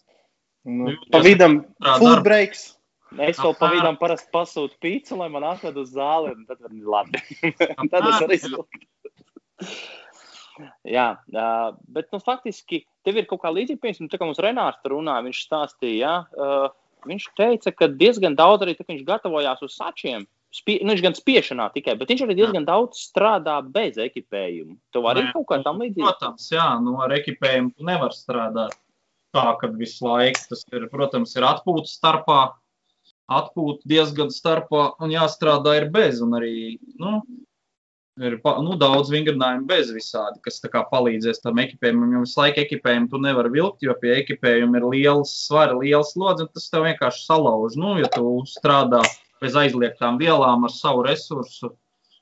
Nu, 0.63 0.93
pa 1.11 1.19
vidam 1.23 1.59
otrā 1.63 1.97
full 1.99 2.15
darba. 2.15 2.29
breaks. 2.29 2.63
Es 3.13 3.37
vēl 3.37 3.51
Aha. 3.51 3.59
pavīdām 3.59 3.97
parasti 4.01 4.31
pasūtu 4.33 4.79
pīci, 4.81 5.13
lai 5.19 5.27
man 5.29 5.43
atved 5.45 5.75
uz 5.77 5.91
zāli, 5.93 6.31
un 6.33 6.47
tad 6.49 6.63
ir 6.65 6.87
labi. 6.89 7.19
tad 7.93 8.07
es 8.09 8.23
arī 8.25 8.39
sūtu. 8.41 8.85
Jā, 10.87 11.07
bet 11.93 12.09
nu, 12.13 12.19
faktiski 12.21 12.83
tev 13.05 13.19
ir 13.19 13.27
kaut 13.29 13.43
kā 13.43 13.51
līdzīga. 13.53 13.81
Piemēram, 13.83 14.09
tā 14.09 14.19
kā 14.21 14.27
mums 14.27 14.41
Renārs 14.41 14.89
runāja, 14.89 15.25
viņš 15.27 15.43
stāstīja, 15.45 16.13
jā, 16.39 16.63
viņš 17.09 17.27
teica, 17.37 17.73
ka 17.75 17.89
diezgan 17.91 18.37
daudz 18.39 18.65
arī 18.65 18.75
ka 18.77 18.85
viņš 18.87 19.05
gatavojās 19.07 19.63
uz 19.65 19.77
sačiem. 19.77 20.25
Spie, 20.53 20.79
nu, 20.85 20.95
gan 21.01 21.15
spiešanā 21.17 21.69
tikai, 21.73 21.95
bet 21.99 22.13
viņš 22.13 22.23
arī 22.25 22.37
diezgan 22.37 22.67
daudz 22.67 23.01
strādā 23.09 23.57
bez 23.65 23.97
ekipējuma. 24.01 24.77
Tev 24.93 25.07
arī 25.09 25.25
Nē, 25.27 25.33
kaut 25.35 25.47
kā 25.49 25.59
tam 25.65 25.81
līdzīga. 25.81 26.11
Protams, 26.11 26.49
jā, 26.53 26.67
no 26.83 26.99
ar 27.03 27.15
ekipējumu 27.17 27.73
tu 27.77 27.87
nevar 27.87 28.13
strādāt 28.15 28.75
tā, 29.33 29.47
ka 29.59 29.71
visu 29.73 30.05
laiku 30.05 30.49
tas 30.51 30.65
ir, 30.71 30.85
protams, 30.91 31.33
ir 31.37 31.47
atpūta 31.47 31.89
starpā, 31.89 32.41
atpūta 33.33 33.89
diezgan 33.89 34.29
starpā 34.33 34.91
un 35.01 35.15
jāstrādā 35.15 35.79
ir 35.81 35.89
bez. 35.93 36.21
Un 36.21 36.37
arī, 36.37 36.77
nu, 37.01 37.23
ir 38.21 38.37
pa- 38.43 38.59
nu, 38.61 38.77
daudz 38.77 39.09
vingrinājumu 39.09 39.65
bez 39.65 39.89
visādi, 39.95 40.37
kas 40.45 40.61
tā 40.61 40.69
kā 40.69 40.83
palīdzēs 40.91 41.41
tam 41.41 41.57
ekipējumam. 41.63 42.13
Jo 42.13 42.23
visu 42.27 42.41
laiku 42.43 42.61
ekipējumu 42.61 43.09
tu 43.09 43.17
nevari 43.25 43.49
vilkt, 43.57 43.81
jo 43.81 43.95
pie 43.97 44.13
ekipējuma 44.21 44.77
ir 44.77 44.89
liels 44.93 45.33
svara, 45.47 45.73
liels 45.81 46.13
slodzi, 46.13 46.45
un 46.45 46.53
tas 46.53 46.69
tev 46.69 46.85
vienkārši 46.85 47.25
salauž. 47.25 47.79
Nu, 47.79 47.97
ja 47.97 48.11
tu 48.13 48.43
strādā 48.45 49.01
bez 49.43 49.57
aizliegtām 49.59 50.19
vielām 50.21 50.67
ar 50.67 50.73
savu 50.73 51.03
resursu, 51.05 51.73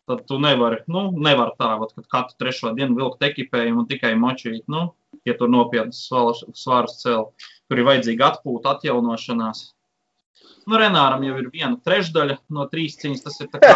tad 0.10 0.26
tu 0.28 0.40
nevari, 0.42 0.82
nu, 0.92 1.10
nevar 1.28 1.54
tā, 1.60 1.76
vat, 1.80 1.94
kad 1.96 2.08
katru 2.16 2.40
trešo 2.42 2.74
dienu 2.78 2.98
vilkt 2.98 3.24
ekipējumu 3.24 3.84
un 3.84 3.90
tikai 3.90 4.16
močīt, 4.20 4.66
nu, 4.72 4.90
ja 5.28 5.36
tur 5.38 5.52
nopietnas 5.54 6.02
svarus 6.08 6.98
cel. 7.04 7.30
Tur 7.70 7.80
ir 7.80 7.88
vajadzīga 7.88 8.34
atpūta, 8.34 8.76
atjaunošanās. 8.76 9.70
Nu, 10.70 10.78
Renāram 10.78 11.24
jau 11.26 11.36
ir 11.42 11.48
viena 11.54 11.78
trešdaļa 11.86 12.36
no 12.54 12.66
trīs 12.70 12.98
cīņas. 13.02 13.22
Tas 13.26 13.40
ir 13.42 13.48
tā 13.54 13.60
kā, 13.64 13.76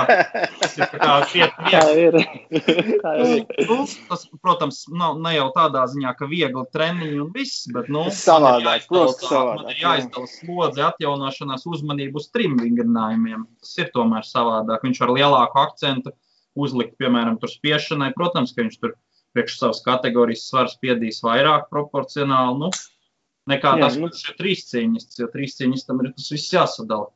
tas 0.61 0.75
ir 0.77 0.89
tā 0.91 0.99
kā 1.01 1.13
viet, 1.31 1.55
Tā 1.73 1.81
viet, 1.95 2.17
ir. 2.17 2.59
Tā 3.03 3.13
Nu, 3.17 3.25
ir. 3.39 3.45
nu, 3.69 3.77
tas, 4.09 4.25
protams, 4.43 4.83
nav 4.93 5.17
ne 5.23 5.33
jau 5.37 5.47
tādā 5.55 5.85
ziņā, 5.91 6.13
ka 6.19 6.27
viegli 6.29 6.65
treniņi 6.75 7.17
un 7.23 7.31
viss, 7.35 7.65
bet 7.73 7.89
nu, 7.93 8.05
savādāk, 8.13 8.85
jāizdala- 8.85 9.15
savādāk, 9.17 9.63
man 9.63 9.71
ir 9.73 9.79
jā. 9.81 9.95
jāizdala 9.95 10.29
slodze, 10.35 10.85
atjaunošanās, 10.91 11.65
uzmanību 11.73 12.21
uz 12.21 12.29
trim 12.35 12.57
vingrinājumiem. 12.61 13.47
Tas 13.65 13.73
ir 13.81 13.89
tomēr 13.95 14.27
savādāk. 14.29 14.85
Viņš 14.85 15.01
ar 15.07 15.15
lielāku 15.17 15.61
akcentu 15.65 16.13
uzlikt, 16.55 16.95
piemēram, 17.01 17.39
tur 17.41 17.49
spiešanai. 17.51 18.13
Protams, 18.15 18.53
ka 18.55 18.61
viņš 18.63 18.77
tur 18.83 18.93
priekš 19.35 19.57
savas 19.59 19.81
kategorijas 19.83 20.45
svars 20.47 20.77
spiedīs 20.77 21.17
vairāk 21.25 21.65
proporcionāli. 21.73 22.59
Nu, 22.61 22.69
Nekā 23.49 23.75
Jā, 23.77 23.85
tas, 23.85 23.95
nu. 24.01 24.09
kurš 24.09 24.31
ir 24.31 24.37
trīs 24.39 24.65
cīņas, 24.71 25.07
jo 25.19 25.29
trīs 25.33 25.55
cīņas 25.59 25.85
tam 25.85 26.01
ir 26.01 26.11
tas 26.15 26.31
viss 26.33 26.53
jāsadala. 26.53 27.11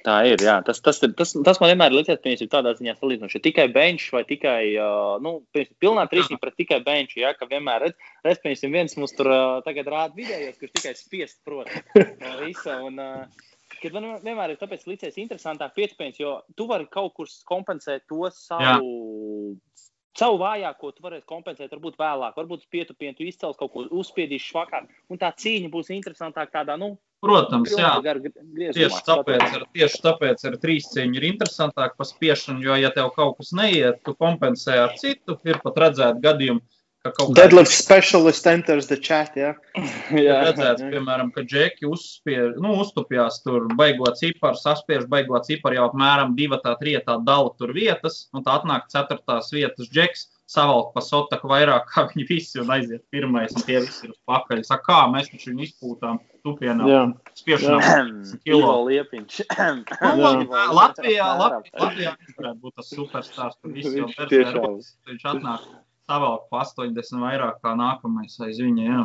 Tā 0.00 0.14
ir. 0.30 0.40
Jā. 0.40 0.56
Tas, 0.64 0.80
tas, 0.80 1.00
ir- 1.04 1.12
tas, 1.16 1.34
tas 1.44 1.60
man 1.60 1.72
vienmēr 1.74 1.92
liekas, 1.92 2.22
ka 2.24 2.48
tādā 2.54 2.72
ziņā 2.78 2.94
salīdzinoši. 2.96 3.36
Ja 3.36 3.44
tikai 3.44 3.66
bench 3.74 4.08
vai 4.14 4.22
tikai, 4.24 4.62
uh, 4.80 5.18
nu, 5.20 5.34
piemēram, 5.52 5.76
pilnā 5.84 6.06
trīsība 6.08 6.40
pret 6.40 6.56
tikai 6.62 6.80
bench, 6.86 7.18
ja, 7.20 7.34
ka 7.36 7.48
vienmēr 7.50 7.84
redz, 7.84 8.08
redz, 8.24 8.40
piemēram, 8.40 8.76
viens 8.78 8.96
mums 8.96 9.12
tur 9.18 9.28
uh, 9.28 9.60
tagad 9.66 9.92
rāda 9.92 10.16
vidējos, 10.16 10.56
kurš 10.62 10.72
tikai 10.78 10.94
spiest 10.96 11.40
prot 11.44 11.68
no 11.94 12.36
visa. 12.40 12.80
Un, 12.86 13.00
uh, 13.00 13.48
Kad 13.80 13.94
man 13.94 14.18
vienmēr 14.20 14.52
ir 14.52 14.58
tāpēc 14.60 14.82
licies 14.90 15.14
interesantāk 15.22 15.72
piecpēns, 15.78 16.18
jo 16.20 16.34
tu 16.58 16.66
vari 16.68 16.84
kaut 16.90 17.14
kur 17.16 17.28
kompensēt 17.48 18.02
to 18.10 18.26
savu, 18.34 19.54
savu 20.18 20.40
vājāko, 20.42 20.90
tu 20.94 21.04
varēsi 21.04 21.28
kompensēt 21.28 21.70
varbūt 21.74 21.98
vēlāk, 22.00 22.34
varbūt 22.38 22.66
pietupienu, 22.72 23.16
tu 23.18 23.28
izcels 23.28 23.58
kaut 23.60 23.72
ko 23.74 23.86
uzspiedīšu 24.00 24.52
švakāk, 24.52 24.90
un 25.10 25.20
tā 25.20 25.30
cīņa 25.36 25.70
būs 25.72 25.92
interesantāka 25.94 26.60
tādā, 26.60 26.78
nu, 26.80 26.96
Protams, 27.20 27.74
jā. 27.76 27.90
Tieši 28.00 29.00
tāpēc, 29.04 29.42
ir, 29.52 29.64
tieši 29.76 29.98
tāpēc 30.06 30.44
ir 30.48 30.54
trīs 30.62 30.86
cīņas 30.88 31.18
ir 31.18 31.26
interesantāk 31.28 31.98
par 31.98 32.08
spiešanu, 32.08 32.64
jo, 32.64 32.78
ja 32.80 32.88
tev 32.94 33.10
kaut 33.12 33.36
kas 33.36 33.50
neiet, 33.56 33.98
tu 34.08 34.14
kompensē 34.16 34.78
ar 34.86 34.94
citu. 34.96 35.36
Ir 35.44 35.60
pat 35.60 35.76
redzēt 35.84 36.22
gadījumu, 36.24 36.64
Deadlift 37.32 37.72
specialist 37.72 38.46
enters 38.46 38.86
the 38.86 38.96
chat. 38.96 39.32
Ja? 39.36 39.54
Jā, 40.12 40.34
redzēts, 40.44 40.84
piemēram, 40.92 41.30
ka 41.32 41.46
džeki 41.48 41.88
uzspiež, 41.88 42.58
nu, 42.60 42.74
uztupjās 42.82 43.38
tur 43.40 43.70
baigot 43.78 44.20
ciparu, 44.20 44.58
saspiež 44.60 45.06
baigot 45.08 45.48
ciparu 45.48 45.78
jau 45.78 45.86
apmēram 45.88 46.34
divatā, 46.36 46.74
trietā 46.82 47.16
dala 47.24 47.54
tur 47.56 47.72
vietas, 47.72 48.26
un 48.36 48.44
tā 48.44 48.58
atnāk 48.60 48.92
ceturtās 48.92 49.48
vietas 49.56 49.88
džeks, 49.88 50.26
savalk 50.50 50.92
pa 50.92 51.00
sotaku 51.00 51.48
vairāk 51.48 51.88
kā 51.88 52.04
viņi 52.10 52.26
visi 52.28 52.60
un 52.60 52.72
aiziet 52.74 53.06
pirmais, 53.14 53.56
un 53.56 53.64
tie 53.64 53.80
visi 53.80 54.04
ir 54.04 54.12
uz 54.12 54.20
pakaļ. 54.28 54.60
Saka, 54.68 54.84
kā 54.90 55.00
mēs 55.14 55.32
taču 55.32 55.54
viņu 55.54 55.66
izpūtām 55.70 56.20
tupienā, 56.44 56.88
Jā. 56.90 57.02
spiešanā. 57.38 57.98
Kilo 58.44 58.74
liepiņš. 58.90 59.40
Nu, 60.20 60.26
Jā. 60.26 60.64
Latvijā, 60.74 61.28
Latvijā, 61.38 61.74
Latvijā 61.80 62.12
varētu 62.36 62.58
būt 62.60 62.80
tas 62.80 62.92
superstarps, 62.92 63.60
kur 63.62 63.72
visi 63.72 64.02
jau 64.02 64.08
rokas. 64.56 64.96
Viņš 65.08 65.30
atnāk 65.32 65.68
savalk 66.10 66.48
pa 66.50 66.64
80 66.66 67.22
vairāk 67.22 67.60
kā 67.62 67.76
nākamais 67.78 68.34
aiz 68.46 68.58
viņa, 68.60 68.84
jā. 68.90 69.04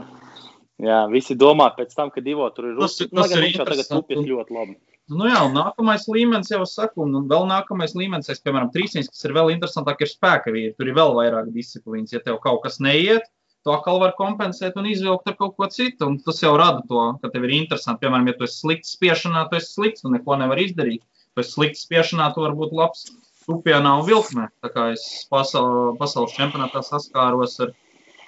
Jā, 0.85 0.97
visi 1.07 1.37
domā 1.39 1.69
pēc 1.77 1.93
tam, 1.95 2.09
kad 2.11 2.25
divo 2.25 2.49
tur 2.51 2.71
ir 2.73 2.75
Tas- 2.81 2.97
rūpīgi. 2.99 3.15
tas 3.15 3.31
ir 3.31 3.43
viņš 3.45 3.55
jau 3.61 3.65
tagad 3.69 3.85
interesanti. 3.85 4.15
ļoti 4.33 4.55
labi. 4.57 4.75
Nu 5.07 5.27
jā, 5.29 5.43
nākamais 5.53 6.07
līmenis 6.09 6.49
jau 6.51 6.65
saka, 6.65 6.97
un 7.05 7.13
un 7.15 7.27
vēl 7.29 7.45
nākamais 7.47 7.93
līmenis, 7.95 8.27
es, 8.33 8.41
piemēram, 8.41 8.71
trīsdesmit, 8.73 9.11
kas 9.13 9.23
ir 9.29 9.33
vēl 9.37 9.51
interesantāk, 9.53 10.01
ir 10.01 10.09
spēka 10.09 10.49
vīri. 10.51 10.73
Tur 10.75 10.87
ir 10.89 10.95
vēl 10.97 11.13
vairāk 11.13 11.51
disciplīnas. 11.53 12.11
Ja 12.11 12.19
tev 12.25 12.39
kaut 12.41 12.63
kas 12.63 12.79
neiet, 12.81 13.21
to 13.63 13.71
atkal 13.71 13.99
var 14.01 14.15
kompensēt 14.17 14.73
un 14.81 14.85
izvilkt 14.89 15.27
ar 15.29 15.35
kaut 15.37 15.55
ko 15.57 15.67
citu. 15.69 16.07
Un 16.09 16.17
tas 16.25 16.41
jau 16.41 16.55
rada 16.57 16.81
to, 16.89 17.03
ka 17.21 17.29
tev 17.29 17.45
ir 17.45 17.53
interesanti. 17.61 18.01
Piemēram, 18.03 18.27
ja 18.27 18.33
tu 18.33 18.43
esi 18.49 18.59
slikts 18.65 18.97
spiešanā, 18.97 19.45
tu 19.49 19.55
esi 19.61 19.71
slikts 19.77 20.03
un 20.05 20.17
neko 20.17 20.35
nevar 20.41 20.57
izdarīt. 20.57 21.01
Tu 21.37 21.39
esi 21.45 21.51
slikts 21.53 21.85
spiešanā, 21.85 22.33
tu 22.33 22.41
vari 22.41 22.57
būt 22.57 22.73
labs 22.73 23.05
tupienā 23.47 23.95
un 23.99 24.05
vilkmē. 24.07 24.49
Tā 24.63 24.71
kā 24.73 24.91
es 24.93 25.25
pasaul, 25.31 25.95
pasaules 25.99 26.35
čempionātā 26.37 26.83
saskāros 26.85 27.59
ar, 27.65 27.73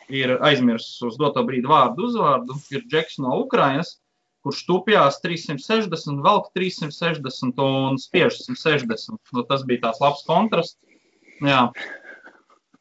ir 0.10 0.38
aizmirsis 0.40 1.02
uz 1.04 1.18
doto 1.20 1.44
brīdi 1.48 1.70
vārdu 1.70 2.08
uzvārdu, 2.08 2.58
ir 2.72 2.86
Džeks 2.88 3.20
no 3.24 3.38
Ukrainas 3.44 3.98
kurš 4.48 4.64
tupjās 4.68 5.20
360, 5.24 6.22
velk 6.24 6.50
360 6.56 7.64
un 7.64 7.98
spiež 8.00 8.40
160. 8.46 9.20
Nu, 9.36 9.44
tas 9.48 9.66
bija 9.68 9.88
tāds 9.88 10.00
labs 10.04 10.24
kontrasts. 10.28 10.80
Jā. 11.44 11.68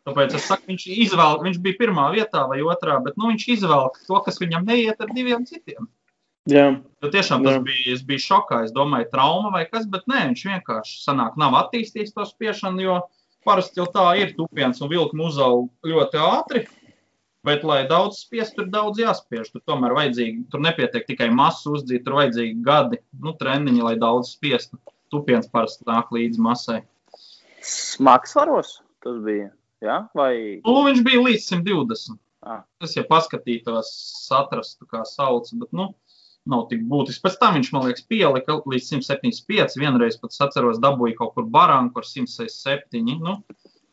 Tāpēc 0.07 0.37
es 0.39 0.47
saku, 0.47 0.71
viņš, 0.71 0.85
izvēl, 1.03 1.41
viņš 1.43 1.59
bija 1.65 1.81
pirmā 1.81 2.07
vietā 2.15 2.45
vai 2.47 2.61
otrā, 2.63 3.01
bet 3.03 3.17
nu, 3.19 3.33
viņš 3.33 3.49
izvēlēja 3.57 4.05
to, 4.07 4.21
kas 4.23 4.39
viņam 4.39 4.69
neiet 4.69 5.03
ar 5.03 5.11
diviem 5.17 5.43
citiem. 5.49 5.89
Jā. 6.47 6.67
Jo 7.03 7.11
tiešām 7.13 7.45
tas 7.45 7.59
Jā. 7.59 7.63
bija, 7.67 7.93
es 7.97 8.03
biju 8.07 8.23
šokā. 8.23 8.63
Es 8.67 8.73
domāju, 8.75 9.11
trauma 9.13 9.51
vai 9.55 9.65
kas, 9.69 9.87
bet 9.91 10.07
nē, 10.11 10.29
viņš 10.31 10.45
vienkārši 10.53 10.99
sanāk, 11.03 11.37
nav 11.41 11.57
attīstījis 11.65 12.15
to 12.15 12.27
spiešanu, 12.29 12.85
jo 12.85 12.97
parasti 13.47 13.83
jau 13.83 13.87
tā 13.93 14.07
ir 14.21 14.35
tupiens 14.39 14.81
un 14.83 14.91
vilkmu 14.91 15.29
uzaug 15.29 15.71
ļoti 15.87 16.23
ātri. 16.23 16.67
Bet, 17.47 17.63
lai 17.63 17.85
daudz 17.87 18.25
spiestu, 18.25 18.65
tur 18.65 18.71
daudz 18.73 18.99
jāspiež. 18.99 19.53
Tur 19.53 19.63
tomēr 19.71 19.95
vajadzīgi, 19.95 20.49
tur 20.51 20.65
nepietiek 20.65 21.05
tikai 21.07 21.29
masu 21.31 21.77
uzdzīt, 21.77 22.03
tur 22.03 22.17
vajadzīgi 22.19 22.57
gadi, 22.67 22.99
nu, 23.23 23.37
treniņi, 23.39 23.85
lai 23.87 23.95
daudz 24.03 24.33
spiestu. 24.35 24.81
Tupiens 25.15 25.47
parasti 25.53 25.87
nāk 25.87 26.11
līdz 26.11 26.41
masai. 26.43 26.81
Smagsvaros 27.63 28.81
tas 29.07 29.23
bija. 29.23 29.53
Jā, 29.85 30.01
vai 30.17 30.59
Nu, 30.65 30.81
viņš 30.89 31.03
bija 31.07 31.23
līdz 31.23 31.47
120. 31.53 32.19
Ah. 32.47 32.65
Tas, 32.81 32.95
ja 32.97 33.03
paskatītos, 33.07 33.91
satrastu, 34.27 34.87
kā 34.91 35.05
sauc, 35.07 35.51
bet, 35.61 35.71
nu, 35.75 35.93
nav 36.51 36.67
tik 36.71 36.85
būtiski. 36.91 37.23
Pēc 37.25 37.39
tam 37.41 37.57
viņš, 37.59 37.71
man 37.75 37.87
liekas, 37.89 38.05
pielika 38.11 38.59
līdz 38.63 38.91
175. 38.93 39.79
Vienreiz 39.81 40.19
pat 40.21 40.37
atceros, 40.47 40.81
dabūja 40.83 41.19
kaut 41.21 41.35
kur 41.37 41.49
baranku 41.53 42.03
ar 42.03 42.09
167. 42.09 43.17
Nu, 43.23 43.39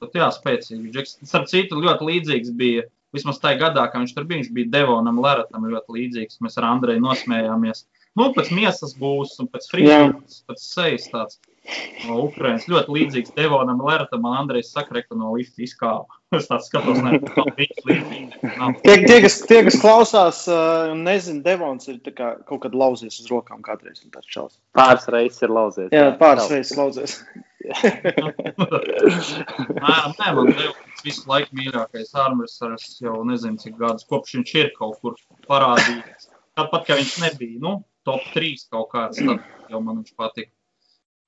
tad 0.03 0.19
jā, 0.19 0.29
spēcīgi. 0.35 1.05
Starp 1.21 1.49
citu, 1.51 1.81
ļoti 1.83 2.09
līdzīgs 2.11 2.53
bija. 2.59 2.87
Vismaz 3.13 3.37
tajā 3.37 3.59
gadā, 3.61 3.83
kad 3.91 4.01
viņš 4.01 4.15
tur 4.15 4.25
bija, 4.25 4.41
viņš 4.41 4.53
bija 4.55 4.71
Devonam 4.73 5.19
Leratam 5.21 5.67
ļoti 5.69 5.97
līdzīgs. 5.97 6.39
Mēs 6.41 6.57
ar 6.57 6.71
Andreju 6.71 7.03
nosmējāmies. 7.03 7.83
Nu, 8.17 8.31
pēc 8.33 8.49
miesas 8.53 8.95
būs 8.97 9.35
un 9.41 9.49
pēc 9.53 9.69
frīzes, 9.69 10.39
pēc 10.49 10.63
sejas 10.65 11.05
tāds. 11.13 11.37
No 12.04 12.17
Ukrainas 12.26 12.65
ļoti 12.67 12.91
līdzīgs 12.91 13.32
Devonam 13.38 13.80
Leratam. 13.88 14.19
Man 14.26 14.36
Andrejs 14.41 14.73
saka, 14.76 14.99
ka 15.06 15.15
no 15.15 15.32
lifta 15.38 15.63
izkāpa. 15.63 16.19
Es 16.34 16.47
tāds 16.49 16.65
skatos, 16.65 16.97
ne, 17.06 17.19
nav 17.21 17.49
viņš 17.60 17.82
līdzīgs. 17.88 18.38
Nav. 18.58 18.80
Tie, 18.82 18.95
tie, 19.06 19.17
kas, 19.21 19.36
tie, 19.47 19.60
kas 19.67 19.76
klausās, 19.78 20.39
uh, 20.49 20.89
nezinu, 20.97 21.43
Devons 21.45 21.86
ir 21.91 21.99
tā 22.04 22.12
kā 22.17 22.32
kaut 22.49 22.63
kad 22.65 22.73
lauzies 22.73 23.19
uz 23.21 23.30
rokām 23.30 23.62
kādreiz. 23.63 24.02
un 24.02 24.10
pāris 24.73 25.06
reizes 25.13 25.45
ir 25.45 25.54
lauzies? 25.54 25.91
Jā, 25.93 26.08
pāris 26.17 26.49
reizes 26.49 26.73
lauzies. 26.80 27.13
Nē, 27.63 27.91
nē, 30.17 30.32
man 30.36 30.49
liekas, 30.49 30.97
visu 31.06 31.30
laiku 31.30 31.56
mīļākais 31.60 32.10
armressors 32.26 32.97
jau 32.99 33.21
nezinu, 33.30 33.62
cik 33.62 33.78
gadus 33.80 34.10
kopš 34.10 34.36
viņš 34.39 34.52
ir 34.58 34.67
kaut 34.76 34.97
kur 35.06 35.13
parādījies. 35.47 36.28
Tāpat, 36.58 36.82
ka 36.89 36.97
viņš 36.99 37.13
nebija, 37.23 37.62
nu, 37.63 37.78
top 38.10 38.26
3 38.34 38.67
kaut 38.73 38.89
kāds, 38.91 39.21
tad 39.21 39.71
jau 39.71 39.80
man 39.86 40.02
viņš 40.02 40.12
patika. 40.19 40.52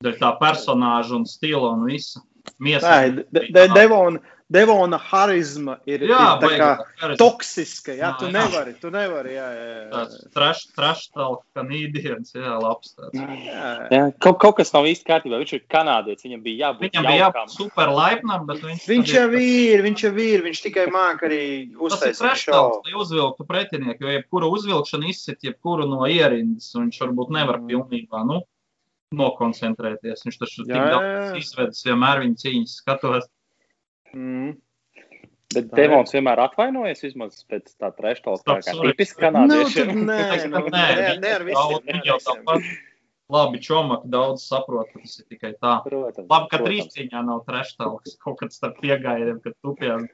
Dēļ 0.03 0.15
tā 0.19 0.33
personāža 0.41 1.15
un 1.15 1.23
stila 1.29 1.71
un 1.77 1.85
visa. 1.87 2.19
Miesa. 2.61 2.85
Nē, 3.07 3.23
de, 3.33 3.41
de, 3.55 3.61
Devona, 3.73 4.19
Devona 4.53 4.99
harizma 5.01 5.79
ir, 5.89 6.03
Jā, 6.05 6.19
ir 6.35 6.43
tā 6.43 6.49
kā 6.59 6.67
baigi. 7.01 7.15
toksiska. 7.17 7.95
Jā, 7.97 8.01
Jā, 8.03 8.09
tu 8.19 8.27
jā. 8.27 8.33
nevari, 8.35 8.73
tu 8.83 8.91
nevari. 8.93 9.31
Jā, 9.33 9.47
jā, 9.55 9.63
jā. 9.71 9.87
Tāds 9.95 10.19
trash, 10.35 10.61
trash 10.77 11.07
talk, 11.15 11.41
kanīdienis, 11.57 12.35
jā, 12.37 12.51
labs 12.61 12.93
tāds. 12.93 13.17
jā. 13.17 13.71
Jā, 13.89 14.03
kaut, 14.21 14.37
kaut 14.43 14.59
kas 14.59 14.69
nav 14.75 14.85
īsti 14.91 15.07
kārtībā. 15.09 15.39
Viņš 15.41 15.53
ir 15.57 15.63
kanādietis. 15.73 16.27
Viņam 16.27 16.43
bija 16.45 16.61
jābūt 16.67 16.85
Viņam 16.85 17.07
bija 17.09 17.23
jābūt 17.23 17.55
super 17.57 17.93
laipnam, 17.97 18.45
bet 18.51 18.61
viņš. 18.67 18.85
Viņš 18.93 19.13
jau 19.17 19.27
ir, 19.41 19.85
viņš 19.89 20.05
jau 20.05 20.13
ir, 20.27 20.45
viņš 20.45 20.61
tikai 20.69 20.85
māk 20.93 21.23
arī 21.25 21.41
Tas 21.71 21.79
ir 21.79 21.85
uztaisīt 21.89 22.43
šovu. 22.45 22.81
lai 22.85 22.99
uzvilktu 23.01 23.47
pretinieku, 23.49 24.05
jo 24.05 24.19
jebkuru 24.19 24.53
uzvilkšanu 24.59 25.09
izsit 25.09 25.41
jebkuru 25.49 25.89
no 25.89 26.05
ierindas, 26.05 26.69
un 26.77 26.85
viņš 26.91 27.01
varbūt 27.07 27.33
nevar 27.33 27.63
pilnībā. 27.65 28.21
Nu, 28.29 28.43
nokoncentrēties. 29.15 30.25
Viņš 30.25 30.37
taču 30.41 30.65
tik 30.65 30.73
Jā, 30.75 30.83
jā. 30.83 30.93
daudz 30.95 31.41
izvedis, 31.43 31.83
vienmēr 31.87 32.23
viņa 32.23 32.41
cīņas 32.43 32.77
skatos. 32.81 33.27
Mm. 34.15 34.55
Bet 35.55 35.69
Devons 35.77 36.11
vienmēr 36.11 36.41
atvainojas 36.47 37.03
vismaz 37.05 37.37
pēc 37.47 37.75
tā 37.79 37.91
trešdaļas, 37.95 38.43
kā, 38.47 38.57
sorry. 38.65 38.91
tipiski 38.91 39.21
Nu, 39.21 39.27
kanādieši. 39.27 39.85
tad 39.85 40.01
nē, 40.09 40.19
Es 40.35 40.43
nu, 40.49 40.57
domāju, 40.57 40.73
ne, 40.73 41.05
nē, 41.05 41.15
ne 41.21 41.31
ar 41.37 41.47
visiem. 41.47 41.79
ne 41.85 41.93
Viņi 41.93 42.09
jau 42.09 42.17
tāpat 42.25 42.67
labi 43.31 43.61
čomaki 43.61 44.09
daudz 44.13 44.43
saprot, 44.45 44.89
ka 44.93 45.01
tas 45.01 45.15
ir 45.21 45.25
tikai 45.31 45.51
tā. 45.57 45.77
Protams, 45.85 46.27
Labi, 46.29 46.49
ka 46.51 46.59
trīscīņā 46.61 47.23
nav 47.29 47.41
trešdaļas 47.47 48.17
kaut 48.25 48.37
kāds 48.41 48.59
starp 48.59 48.77
pieejamiem, 48.83 49.39
kad 49.45 49.55
tupjās. 49.65 50.05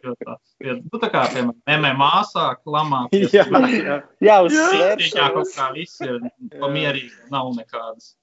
Nu, 0.61 1.01
tā 1.01 1.09
kā, 1.11 1.25
piemēram, 1.33 1.57
MMA 1.79 2.11
sāk 2.31 2.61
lamāt. 2.65 3.15
Jā, 3.35 3.47
jā. 3.49 3.99
Jā, 4.23 4.39
uz 4.45 4.55
Jā. 4.55 4.69
Trīscīņā 4.95 5.29
kaut 5.35 5.55
kā 5.57 5.69
viss 5.75 6.03
ir 6.05 6.19
pamierīgi, 6.59 7.11
nav 7.33 7.51
nekādas. 7.57 8.13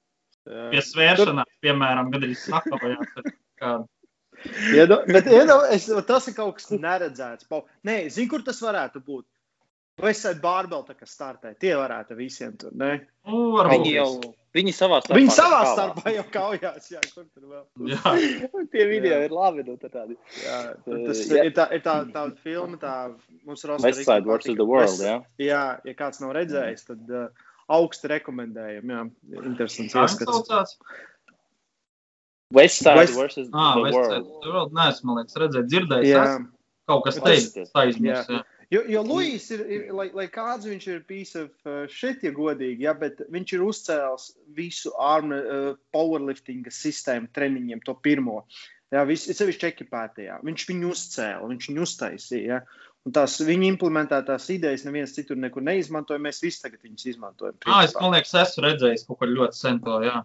Jā. 0.48 0.66
Pie 0.74 0.82
svēršanās, 0.88 1.54
piemēram, 1.64 2.12
kad 2.14 2.26
arī 2.26 2.36
sakavējās. 2.38 3.86
Iedo, 4.70 5.00
bet 5.08 5.26
iedo, 5.26 5.58
es, 5.74 5.88
tas 6.06 6.28
ir 6.30 6.36
kaut 6.36 6.60
kas 6.60 6.70
neredzēts. 6.70 7.48
Nē, 7.88 8.00
zinu, 8.14 8.30
kur 8.34 8.46
tas 8.46 8.60
varētu 8.62 9.02
būt. 9.04 9.26
Esmu 9.98 10.38
bārbeli, 10.42 10.94
kas 10.94 11.14
startē? 11.16 11.54
Tie 11.58 11.72
varētu 11.74 12.14
visiem 12.18 12.52
tur. 12.58 12.70
Ne? 12.78 13.00
Nu. 13.26 13.58
Viņi 13.66 13.94
jau, 13.96 14.10
viņi 14.54 14.74
savā 14.76 15.00
starpā. 15.02 15.18
Viņi 15.18 15.32
savā 15.34 15.58
starpā 15.72 16.12
jau 16.14 16.24
kaujās. 16.36 16.86
Jā, 16.92 17.02
kur 17.10 17.26
tur 17.26 17.48
vēl? 17.50 17.64
Jā, 17.90 18.12
Tie 18.72 18.86
video 18.86 19.16
Jā. 19.16 19.24
ir 19.26 19.34
labi. 19.34 19.64
Nu, 19.66 19.74
tā 19.80 19.90
tādi. 19.90 20.14
Jā, 20.44 20.60
tur 20.84 21.02
tas 21.08 21.24
Jā. 21.26 21.42
ir 21.48 21.56
tā, 21.56 21.66
ir 21.74 21.82
tā, 21.82 21.96
tā 22.14 22.24
filma, 22.44 22.78
tā 22.78 22.94
mums 23.42 23.66
ir 23.66 23.74
West 23.74 24.04
Side 24.04 24.28
versus 24.28 24.54
the 24.54 24.68
World. 24.68 25.02
Jā. 25.02 25.18
Jā, 25.42 25.64
ja 25.82 25.98
kāds 25.98 26.22
nav 26.22 26.36
redzējis, 26.38 26.86
tad 26.92 27.10
uh, 27.10 27.47
augstu 27.68 28.10
rekomendējam. 28.12 28.92
Jā, 28.94 29.04
interesants 29.44 29.94
ieskats. 29.94 30.28
saucās? 30.28 30.76
West 32.54 32.84
versus 32.84 33.48
Ah, 33.52 33.74
the 33.74 33.82
Vestside. 33.84 34.22
World. 34.24 34.28
Tur 34.44 34.54
vēl 34.56 34.70
neesmu, 34.78 35.08
man 35.10 35.18
liekas, 35.20 35.36
redzējis, 35.42 35.68
dzirdējis. 35.72 36.08
Jā. 36.08 36.22
esmu. 36.24 36.48
Kaut 36.88 37.04
kas 37.04 37.18
teicis, 37.20 37.72
jā. 38.00 38.44
Jo, 38.72 38.82
jo 38.88 39.02
Luis 39.04 39.46
ir, 39.52 39.60
ir 39.72 39.84
lai, 39.96 40.10
lai 40.12 40.26
kāds 40.32 40.68
viņš 40.68 40.86
ir 40.92 41.04
piece 41.08 41.36
of 41.40 41.52
uh, 41.68 41.86
shit, 41.88 42.20
ja 42.24 42.32
godīgi, 42.36 42.84
ja, 42.84 42.92
bet 42.96 43.20
viņš 43.32 43.52
ir 43.56 43.62
uzcēlis 43.64 44.26
visu 44.56 44.92
armu 45.00 45.38
uh, 45.38 45.70
powerliftinga 45.92 46.72
sistēmu 46.72 47.30
treniņiem, 47.32 47.80
to 47.84 47.94
pirmo. 48.04 48.42
Jā, 48.92 49.04
viss 49.08 49.28
ir 49.28 49.36
sevišķi 49.36 49.68
ekipētajā. 49.68 50.38
Viņš 50.48 50.66
viņu 50.68 50.92
uzcēla, 50.94 51.48
viņš 51.48 51.70
viņu 51.70 51.84
uztaisīja. 51.84 52.60
Ja. 52.60 52.86
Un 53.06 53.14
tās 53.14 53.38
viņa 53.40 53.68
implementētās 53.72 54.48
idejas 54.52 54.82
neviens 54.84 55.14
citur 55.16 55.38
nekur 55.40 55.62
neizmantoja. 55.64 56.20
Mēs 56.20 56.42
visi 56.44 56.60
tagad 56.64 56.82
viņus 56.84 57.06
izmantojam. 57.14 57.54
Ah, 57.66 57.84
es, 57.86 57.94
man 57.96 58.12
liekas, 58.12 58.34
esmu 58.42 58.64
redzējis 58.66 59.06
kaut 59.08 59.20
ko 59.22 59.28
ļoti 59.30 59.56
sen 59.56 59.78
to, 59.84 60.00
jā. 60.04 60.18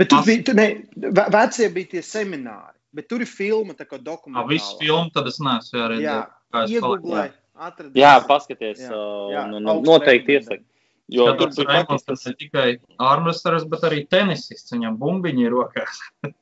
Bet 0.00 0.08
tur 0.12 0.24
bija, 0.26 0.42
tu, 0.48 0.54
ne, 0.56 0.66
ve- 0.96 1.28
vecie 1.32 1.68
bija 1.72 1.90
tie 1.94 2.02
semināri, 2.04 2.76
bet 2.96 3.08
tur 3.08 3.20
ir 3.24 3.28
filma, 3.30 3.74
tā 3.78 3.86
kā 3.88 4.00
dokumentāla. 4.00 4.48
visu 4.48 4.76
filmu 4.80 5.12
tad 5.14 5.26
es 5.30 5.38
neesmu 5.40 5.78
jā, 5.78 5.82
Jā, 5.82 5.88
redzējis. 5.94 6.34
kā 6.52 6.64
es 6.64 6.70
iegūlē, 6.76 7.24
atradīs. 7.68 8.00
Jā, 8.02 8.12
paskaties. 8.28 8.80
Jā, 8.80 8.90
uh, 8.90 9.32
jā, 9.32 9.46
nu, 9.50 9.60
nu, 9.60 9.74
augstu 9.76 9.90
Noteikti 9.92 10.38
iesaku. 10.38 10.64
Jo 11.12 11.26
Jo 11.26 11.32
tur 11.36 11.50
tur 11.52 11.66
bija 11.68 11.98
tas 12.06 12.26
ir 12.26 12.34
tikai 12.40 12.68
ārmresters, 12.98 13.64
bet 13.68 13.82
arī 13.84 14.06
tenisists. 14.08 14.72
Viņam 14.72 14.96
bumbiņi 15.00 15.44
ir 15.44 15.52
rokās. 15.52 15.98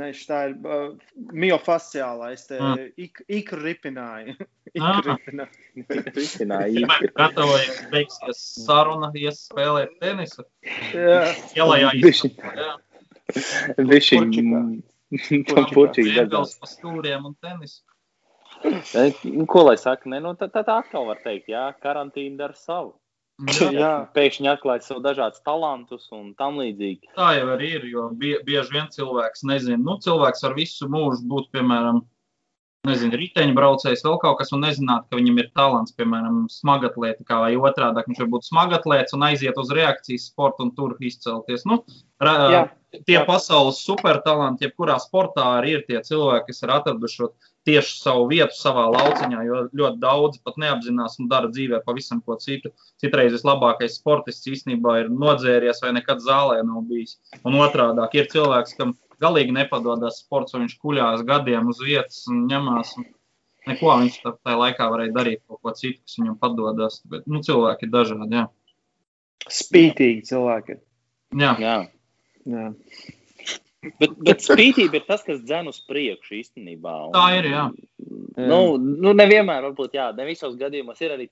Nē, 0.00 0.08
tā 0.28 0.38
ir 0.48 0.54
uh, 0.66 0.88
miofasciālā. 1.32 2.32
Es 2.34 2.46
te 2.48 2.58
Mm. 2.58 2.88
ik, 3.06 3.22
ikru 3.28 3.62
ripināju. 3.62 4.36
Ah. 4.74 4.98
ikru 5.78 6.00
ripināju. 6.16 6.86
gatavojies, 7.14 7.76
beigsies 7.92 8.40
saruna, 8.64 9.12
ies 9.14 9.44
spēlēt 9.46 9.92
tenisu. 10.02 10.42
Jā, 10.90 11.20
Ielā 11.54 11.76
Bišķi. 12.02 12.32
jāizsaka. 12.34 12.74
Bišķi. 13.78 14.18
Tam 15.46 15.68
puķīgi 15.70 16.16
dedzās. 16.18 16.56
pa 16.58 16.66
stūriem 16.66 17.28
un 17.30 17.36
tenisu. 17.38 17.84
E, 18.64 19.12
nu, 19.30 19.46
Ko 19.46 19.62
lai 19.68 19.76
saka? 19.78 20.08
Ne, 20.10 20.18
nu, 20.24 20.34
tā, 20.40 20.48
tā 20.50 20.64
tā 20.66 20.80
atkal 20.82 21.06
var 21.06 21.20
teikt, 21.22 21.50
jā, 21.52 21.68
karantīna 21.84 22.36
dara 22.42 22.56
savu. 22.58 22.94
Jā, 23.42 23.70
Jā. 23.74 23.92
Pēkšņi 24.14 24.50
atklāja 24.52 24.84
sev 24.86 25.02
dažādus 25.02 25.42
talantus 25.46 26.06
un 26.14 26.34
tam 26.38 26.60
līdzīgi. 26.62 27.10
tā 27.16 27.34
jau 27.40 27.48
arī 27.56 27.74
ir, 27.80 27.86
jo 27.90 28.08
bie, 28.14 28.36
bieži 28.46 28.76
vien 28.76 28.90
cilvēks 28.94 29.42
nezina. 29.50 29.80
Nu, 29.82 29.98
cilvēks 29.98 30.44
var 30.46 30.54
visu 30.54 30.86
mūžu 30.90 31.26
būt, 31.26 31.50
piemēram, 31.56 32.04
nezinu, 32.86 33.16
riteņbraucējs, 33.18 34.04
vēl 34.04 34.18
kaut 34.22 34.38
kas, 34.38 34.52
un 34.54 34.62
nezināt, 34.62 35.08
ka 35.08 35.18
viņam 35.18 35.40
ir 35.40 35.50
talants, 35.56 35.94
piemēram, 35.96 36.44
smagatlēta, 36.52 37.24
kā 37.26 37.40
vai 37.42 37.54
otrādi. 37.56 38.04
Viņš 38.06 38.20
var 38.22 38.30
būt 38.36 38.46
smagatlēts 38.50 39.16
un 39.16 39.24
aiziet 39.30 39.58
uz 39.58 39.72
reakcijas 39.74 40.28
sportu 40.30 40.68
un 40.68 40.74
tur 40.76 40.94
izcelties. 41.00 41.64
Nu, 41.66 41.80
ra, 42.22 42.34
Jā. 42.52 42.62
tie 43.08 43.18
Jā. 43.18 43.24
pasaules 43.26 43.80
supertalanti, 43.82 44.68
jebkurā 44.68 45.00
sportā 45.02 45.48
arī 45.58 45.78
ir 45.78 45.86
tie 45.88 46.04
cilvēki, 46.04 46.52
kas 46.52 46.62
ir 46.62 46.74
atraduši 46.76 47.22
šo 47.22 47.32
tieši 47.64 47.96
savu 48.00 48.26
vietu 48.28 48.56
savā 48.58 48.84
lauciņā, 48.92 49.44
jo 49.46 49.60
ļoti 49.72 50.00
daudzi 50.02 50.40
pat 50.44 50.58
neapzinās 50.60 51.18
un 51.20 51.28
dara 51.30 51.48
dzīvē 51.48 51.80
pavisam 51.86 52.20
ko 52.24 52.36
citu. 52.40 52.70
Citreiz 53.00 53.32
vislabākais 53.32 53.96
sportists 53.98 54.50
īstenībā 54.50 54.98
ir 55.00 55.10
nodzēries 55.12 55.80
vai 55.84 55.94
nekad 55.96 56.20
zālē 56.24 56.60
nav 56.64 56.84
bijis. 56.90 57.16
Un 57.44 57.56
otrādi 57.60 58.04
ir 58.20 58.28
cilvēks, 58.32 58.76
kam 58.76 58.94
galīgi 59.22 59.54
nepadodas 59.56 60.20
sports, 60.20 60.54
un 60.54 60.66
viņš 60.66 60.78
kuļās 60.82 61.24
gadiem 61.26 61.68
uz 61.72 61.80
vietas 61.80 62.26
un 62.28 62.46
ņemās. 62.50 62.96
Un 62.98 63.08
neko 63.70 63.96
viņš 64.02 64.20
tā- 64.22 64.36
tajā 64.44 64.58
laikā 64.60 64.90
varēja 64.92 65.16
darīt, 65.16 65.40
kaut 65.48 65.62
ko 65.62 65.72
citu, 65.72 66.00
kas 66.04 66.18
viņam 66.20 66.38
padodas. 66.38 67.00
Bet 67.08 67.26
nu, 67.26 67.40
cilvēki 67.40 67.88
ir 67.88 67.94
dažādi. 67.96 68.32
Jā. 68.40 68.48
spītīgi 69.44 70.24
cilvēki. 70.30 70.78
Jā. 71.36 71.56
Jā. 71.60 71.88
Jā. 72.46 72.72
Bet, 74.00 74.14
bet 74.26 74.42
spītība 74.44 75.00
ir 75.00 75.04
tas, 75.08 75.22
kas 75.26 75.40
dzen 75.44 75.68
uz 75.70 75.80
priekšu 75.88 76.36
īstenībā. 76.40 76.94
Un, 77.08 77.12
Tā 77.16 77.24
ir, 77.38 77.48
jā. 77.52 77.64
Nu, 78.36 78.76
nu, 78.78 79.12
nevienmēr, 79.16 79.62
varbūt, 79.68 79.94
jā, 79.98 80.08
ne 80.16 80.26
visos 80.28 80.56
gadījumos 80.60 81.00
ir 81.04 81.14
arī 81.16 81.28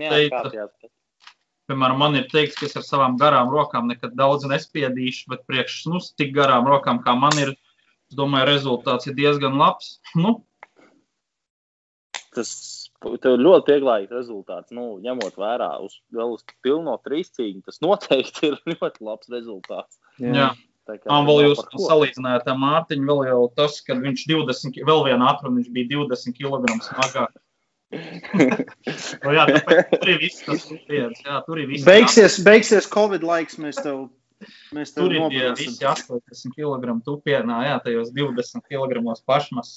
neatkāpjas. 0.00 0.70
bet- 0.82 0.90
Piemēram, 1.68 1.96
man 1.96 2.16
ir 2.18 2.26
teikts, 2.28 2.58
ka 2.60 2.66
es 2.68 2.76
ar 2.76 2.84
savām 2.84 3.14
garām 3.20 3.48
rokām 3.52 3.86
nekad 3.88 4.12
daudz 4.18 4.44
nespiedīšu, 4.44 5.30
bet 5.32 5.46
priekš 5.48 5.86
nu, 5.88 6.00
tik 6.18 6.34
garām 6.36 6.66
rokām, 6.68 6.98
kā 7.04 7.14
man 7.18 7.32
ir, 7.40 7.54
es 8.10 8.16
domāju, 8.18 8.48
rezultāts 8.52 9.08
ir 9.08 9.14
diezgan 9.16 9.56
labs. 9.58 9.98
Nu, 10.14 10.42
Tas 12.34 12.50
tev 13.22 13.36
ļoti 13.38 13.68
pieklājīgs 13.68 14.10
rezultāts. 14.10 14.72
Nu, 14.74 14.96
ņemot 15.04 15.36
vērā 15.38 15.68
uz, 15.84 16.00
vēl 16.14 16.32
uz 16.34 16.42
pilno 16.66 16.96
trīscīņu, 17.06 17.62
tas 17.68 17.78
noteikti 17.84 18.48
ir 18.50 18.56
ļoti 18.74 19.04
labs 19.06 19.30
rezultāts. 19.30 20.00
jā. 20.18 20.32
jā. 20.40 20.48
Tur 20.84 21.28
vēl 21.28 21.40
jūs 21.48 21.62
salīdzinājāt 21.86 22.50
ar 22.52 22.58
Mārtiņu, 22.60 23.06
vēl 23.08 23.22
jau 23.30 23.38
tas, 23.56 23.78
ka 23.86 23.96
viņš 23.96 24.26
20, 24.30 24.74
ki- 24.74 24.84
vēl 24.88 25.04
vienā 25.08 25.30
atrunā 25.32 25.62
viņš 25.62 25.70
bija 25.72 25.90
20 25.94 26.36
kg 26.36 26.76
smagāk. 26.84 27.40
Nu, 27.94 29.30
jā, 29.36 29.44
tāpēc 29.54 29.94
tur 30.00 30.10
ir 30.10 30.18
viss 30.18 30.42
tas 30.44 30.66
lietas, 30.90 31.20
jā, 31.24 31.38
tur 31.46 31.60
ir 31.62 31.68
viss. 31.70 31.86
Beigsies, 31.86 32.40
beigsies 32.44 32.88
Covid 32.90 33.22
laiks, 33.26 33.56
mēs 33.62 33.78
tev, 33.84 34.08
mēs 34.74 34.92
tev 34.96 35.04
Tur 35.06 35.14
ir 35.14 35.22
tie 35.30 35.52
visi 35.54 35.76
nobrosim. 35.84 36.18
80 36.26 36.56
kg 36.58 36.96
tupienā, 37.06 37.60
jā, 37.68 37.76
tajos 37.84 38.10
20 38.16 38.66
kg 38.66 39.14
pašmas. 39.28 39.70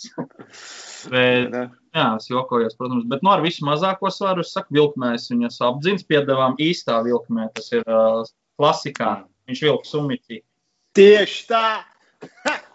Bet, 1.14 1.54
Jā. 1.54 1.64
jā, 1.94 2.08
es 2.18 2.28
jokojos, 2.32 2.74
protams, 2.80 3.06
bet 3.08 3.22
no 3.24 3.32
ar 3.36 3.44
visu 3.46 3.64
mazāko 3.68 4.10
svaru, 4.12 4.42
es 4.44 4.52
saku, 4.56 4.74
vilkmēs 4.80 5.30
viņas 5.32 5.62
apdzins, 5.70 6.04
piedevām 6.10 6.58
īstā 6.60 6.98
vilkmē, 7.06 7.52
tas 7.56 7.70
ir 7.72 7.86
uh, 7.86 8.26
klasikā. 8.60 9.22
Viņš 9.48 9.62
vilka 9.64 9.88
sumitī. 9.88 10.42
Tieši 10.98 11.46
tā! 11.52 11.68
Ha! 12.46 12.56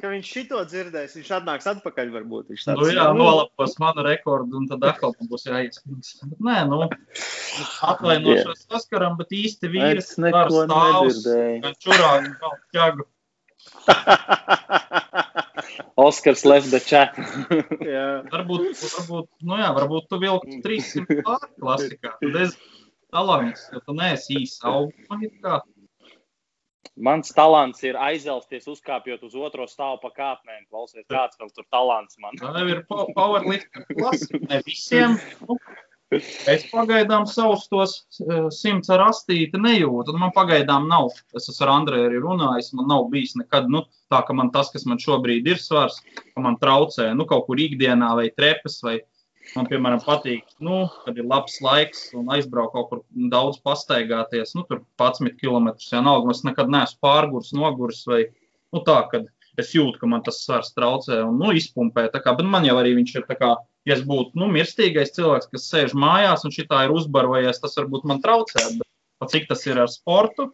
Ka 0.00 0.10
viņš 0.12 0.28
šito 0.30 0.60
dzirdēs, 0.68 1.16
viņš 1.18 1.30
atnāks 1.40 1.66
atpakaļ 1.70 2.12
varbūt. 2.14 2.52
Viņš 2.52 2.66
Nu, 2.70 2.86
jā, 2.92 3.06
nolapos 3.16 3.74
manu 3.82 4.04
rekordu, 4.06 4.60
un 4.60 4.68
tad 4.70 4.84
atkal 4.86 5.14
būs 5.26 5.48
jāiespējams. 5.48 6.12
Nē, 6.46 6.60
nu, 6.70 6.86
atvainošos 7.90 8.62
saskaram, 8.68 9.18
bet 9.18 9.34
īsti 9.34 9.72
vīrs 9.72 10.14
neko 10.22 10.64
nedzirdēju. 10.70 11.60
Gan 11.66 11.76
čurā, 11.82 12.12
gan 12.38 12.64
ķagu. 12.76 13.08
Oskars 16.06 16.44
left 16.46 16.70
the 16.70 16.80
chat. 16.80 17.18
jā. 17.96 18.06
Varbūt, 18.30 18.70
varbūt, 18.78 19.30
nu 19.48 19.58
jā, 19.58 19.70
varbūt 19.80 20.10
tu 20.12 20.20
vilki 20.22 20.60
300 20.62 21.22
pāri 21.26 21.54
klasikā. 21.58 22.14
Tad 22.22 22.42
es 22.44 22.54
talants, 23.10 23.66
jo 23.72 23.82
tu 23.82 23.96
neesi 23.98 24.44
īsi 24.44 24.60
augsts. 24.68 25.66
Mans 26.96 27.28
talants 27.36 27.82
ir 27.84 27.96
aizelsties, 28.00 28.64
uzkāpjot 28.72 29.26
uz 29.28 29.34
otro 29.36 29.66
stāvu 29.68 29.98
pa 30.00 30.10
kāpnēm. 30.16 30.62
Klausies, 30.70 31.04
kāds 31.12 31.36
vēl 31.40 31.50
tur 31.52 31.66
talants 31.72 32.16
man. 32.22 32.38
Tā 32.40 32.54
jau 32.56 32.70
ir 32.72 32.80
powerlifting 32.88 33.84
klase. 33.90 34.40
Ne 34.48 34.62
visiem. 34.64 35.18
Nu, 35.44 35.58
es 36.48 36.64
pagaidām 36.70 37.26
savus 37.28 37.66
tos 37.68 37.98
eh, 38.24 38.46
simts 38.54 38.88
ar 38.94 39.04
astīti 39.10 39.60
nejūtu. 39.60 40.14
un 40.14 40.22
Man 40.24 40.32
pagaidām 40.32 40.88
nav. 40.88 41.12
Es 41.36 41.50
esmu 41.52 41.66
ar 41.66 41.74
Andreju 41.74 42.08
arī 42.08 42.22
runājis. 42.24 42.72
Man 42.78 42.88
nav 42.94 43.10
bijis 43.12 43.36
nekad 43.36 43.68
nu, 43.68 43.84
tā, 44.08 44.22
ka 44.24 44.36
man 44.38 44.48
tas, 44.54 44.72
kas 44.72 44.88
man 44.88 45.02
šobrīd 45.02 45.52
ir 45.52 45.60
svars, 45.60 46.00
ka 46.16 46.44
man 46.44 46.56
traucē 46.62 47.10
nu, 47.12 47.28
kaut 47.28 47.44
kur 47.50 47.60
ikdienā 47.60 48.14
vai 48.16 48.30
trepas 48.32 48.80
vai 48.86 49.02
Man, 49.54 49.68
piemēram, 49.70 50.00
patīk, 50.04 50.48
nu, 50.64 50.86
kad 51.04 51.18
ir 51.20 51.26
labs 51.28 51.60
laiks 51.64 52.08
un 52.18 52.30
aizbraukt 52.34 52.74
kaut 52.74 52.88
kur 52.90 53.02
daudz 53.32 53.60
pastaigāties. 53.64 54.54
Nu, 54.56 54.64
tur 54.68 54.82
11 54.98 55.36
km. 55.40 55.70
Nav, 56.06 56.26
es 56.32 56.42
nekad 56.46 56.72
neesmu 56.72 56.98
pārgurs, 57.04 57.52
noguris 57.56 58.02
vai 58.10 58.24
nu, 58.74 58.82
tā, 58.86 58.98
kad 59.12 59.28
es 59.60 59.72
jūtu, 59.76 60.00
ka 60.00 60.10
man 60.10 60.24
tas 60.26 60.42
svars 60.44 60.74
traucē 60.76 61.22
un 61.24 61.38
nu, 61.40 61.52
izpumpē. 61.56 62.08
Kā, 62.16 62.34
bet 62.36 62.48
man 62.52 62.66
jau 62.68 62.76
arī 62.80 62.96
viņš 62.98 63.14
ir 63.16 63.26
tā 63.28 63.38
kā, 63.38 63.52
ja 63.88 63.96
es 63.96 64.02
būtu 64.08 64.36
nu, 64.40 64.50
mirstīgais 64.52 65.14
cilvēks, 65.16 65.50
kas 65.52 65.68
sēž 65.70 65.94
mājās 65.96 66.44
un 66.44 66.54
šitā 66.56 66.84
ir 66.86 66.96
uzbarojies, 66.96 67.62
tas 67.62 67.78
varbūt 67.80 68.08
man 68.10 68.24
traucē. 68.24 68.66
Bet, 68.80 69.30
cik 69.32 69.48
tas 69.52 69.62
ir 69.68 69.78
ar 69.80 69.92
sportu, 69.92 70.50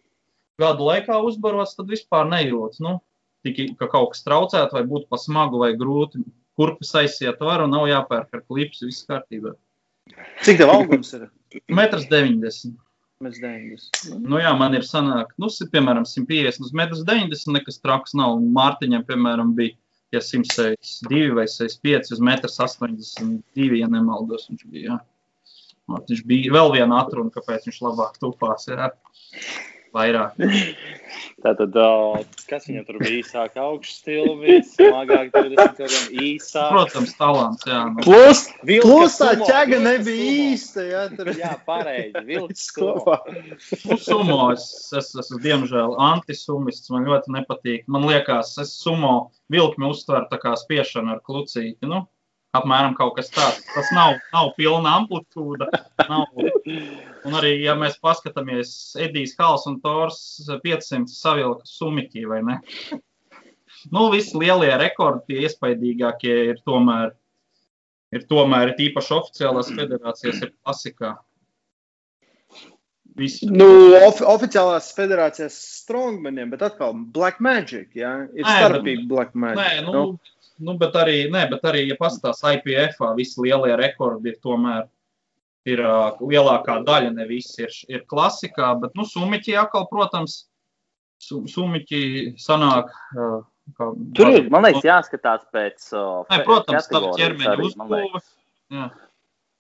gadu 0.61 0.87
laikā 0.91 1.19
uzbarots, 1.27 1.75
tad 1.79 1.91
vispār 1.91 2.29
nejūtas. 2.31 2.83
Nu, 2.85 3.01
Tikai 3.43 3.73
ka 3.75 3.89
kaut 3.91 4.13
kas 4.13 4.23
traucētu, 4.23 4.77
vai 4.77 4.85
būtu 4.87 5.09
pa 5.11 5.19
smagu, 5.19 5.59
vai 5.59 5.73
grūti 5.75 6.21
kurpes 6.63 6.95
aiziet 6.99 7.43
var 7.43 7.65
un 7.65 7.75
nav 7.75 7.89
jāpērk 7.91 8.39
ar 8.39 8.47
klips, 8.47 8.85
viss 8.87 9.07
kārtībā. 9.09 9.57
Cik 10.47 10.63
tev 10.63 10.71
augums 10.71 11.13
ir? 11.19 11.27
Metrs 11.79 12.07
90. 12.11 12.79
Mēs 13.23 13.39
90. 13.43 14.23
Nu, 14.23 14.39
jā, 14.43 14.51
man 14.59 14.75
ir 14.75 14.87
sanāk, 14.87 15.35
nu, 15.39 15.51
piemēram, 15.75 16.07
150 16.09 16.65
uz 16.65 16.73
1,90 16.75 17.55
nekas 17.55 17.79
traks 17.83 18.17
nav. 18.19 18.39
Mārtiņam, 18.57 19.05
piemēram, 19.07 19.55
bija 19.59 19.77
ja 20.13 20.21
162 20.21 21.35
vai 21.39 21.47
65 21.51 22.13
uz 22.17 22.23
1,82 22.23 23.79
ja 23.79 23.91
nemaldos. 23.91 24.49
Viņš 24.51 24.67
bija, 24.71 24.97
jā. 24.97 24.99
Viņš 26.09 26.25
bija 26.29 26.55
vēl 26.55 26.75
viena 26.79 27.03
atruna, 27.03 27.33
kāpēc 27.35 27.69
viņš 27.69 27.79
labāk 27.87 28.19
tupās. 28.23 28.67
Jā 28.71 28.91
vairāk. 29.95 30.39
Tātad, 31.43 31.75
kas 32.49 32.69
viņam 32.69 32.85
tur 32.87 32.99
bija 33.03 33.19
īsāk, 33.19 33.57
augsts 33.61 33.99
stils, 34.01 34.71
smagāk, 34.77 35.33
20 35.35 35.75
gadiem 35.81 36.23
īsāk. 36.29 36.69
Protams, 36.71 37.15
talants, 37.19 37.67
jā. 37.67 37.81
Nu. 37.91 38.05
Plus, 38.07 38.45
plus 38.63 39.19
tā 39.19 39.33
ķēga 39.43 39.81
nebija 39.83 40.29
īsta, 40.53 40.87
jā. 40.87 41.03
Tur... 41.19 41.33
jā, 41.37 41.53
pareizi, 41.67 42.23
vilks 42.29 42.69
kopā. 42.77 43.19
Sumo, 44.01 44.39
es, 44.55 44.69
es 44.95 45.13
esmu, 45.19 45.43
diemžēl, 45.43 45.99
antisumists, 46.13 46.93
man 46.95 47.11
ļoti 47.11 47.35
nepatīk. 47.41 47.85
Man 47.91 48.07
liekas, 48.09 48.55
es 48.63 48.77
sumo 48.79 49.33
vilkmi 49.53 49.91
uztveru 49.91 50.31
tā 50.31 50.39
kā 50.43 50.55
spiešanu 50.59 51.17
ar 51.17 51.25
klucīti, 51.27 51.91
nu. 51.91 52.05
Apmēram 52.53 52.93
kaut 52.99 53.15
kas 53.17 53.31
tāds. 53.33 53.63
Tas 53.73 53.89
nav, 53.97 54.19
nav 54.35 54.51
pilna 54.59 54.91
amplitūda. 54.99 55.71
Nav. 56.05 56.27
Un 57.25 57.37
arī, 57.39 57.55
ja 57.65 57.73
mēs 57.81 57.97
paskatāmies, 58.03 58.75
Edijs 59.01 59.33
Kals 59.39 59.65
un 59.71 59.79
Tors 59.81 60.19
500 60.51 61.09
savilka 61.09 61.65
sumiķī, 61.69 62.27
vai 62.29 62.43
ne? 62.45 62.59
Nu, 63.95 64.11
visi 64.13 64.37
lielie 64.37 64.71
rekordi, 64.79 65.25
tie 65.31 65.47
iespaidīgākie 65.47 66.35
ir 66.51 66.61
tomēr, 66.69 67.15
ir 68.13 68.27
tomēr 68.29 68.75
ir 68.75 68.85
īpaši 68.91 69.17
oficiālās 69.17 69.73
federācijas, 69.73 70.45
ir 70.45 70.53
klasikā. 70.53 71.15
Visi. 73.17 73.49
Nu, 73.49 73.71
of, 73.97 74.21
oficiālās 74.29 74.93
federācijas 74.97 75.57
strongmaniem, 75.81 76.53
bet 76.53 76.69
atkal 76.69 76.95
Black 77.17 77.41
Magic, 77.45 77.91
jā, 77.97 78.13
ir 78.37 78.45
starpība 78.45 79.09
Black 79.09 79.35
Magic. 79.37 79.65
Nē, 79.65 79.89
nu, 79.89 79.97
nu 79.97 80.32
nu, 80.61 80.77
bet, 80.81 80.97
arī, 80.99 81.25
ne, 81.33 81.47
bet 81.51 81.65
arī, 81.69 81.87
ja 81.89 81.97
pastāstās 82.01 82.43
IPF, 82.57 83.01
visi 83.17 83.41
lielie 83.45 83.77
rekordi 83.79 84.33
ir 84.33 84.43
tomēr 84.45 84.89
ir 85.69 85.83
uh, 85.85 86.19
lielākā 86.19 86.81
daļa, 86.87 87.13
ne 87.17 87.27
visi 87.29 87.63
ir, 87.67 87.77
ir 87.91 88.03
klasikā, 88.11 88.73
bet, 88.83 88.97
nu, 88.99 89.07
sumiķi 89.07 89.55
atkal, 89.61 89.87
protams, 89.91 90.43
su, 91.23 91.43
sumiķi 91.51 92.03
sanāk. 92.43 92.91
Uh, 93.15 93.39
kā, 93.79 93.93
Tur 94.19 94.33
ir, 94.33 94.51
man 94.53 94.67
liekas, 94.67 94.85
jāskatās 94.87 95.47
pēc. 95.55 95.87
Uh, 95.95 96.27
ne, 96.33 96.43
protams, 96.47 96.91
tā 96.91 97.03
ķermeņa 97.21 97.57
uzbūve. 97.69 98.23
Jā. 98.73 98.91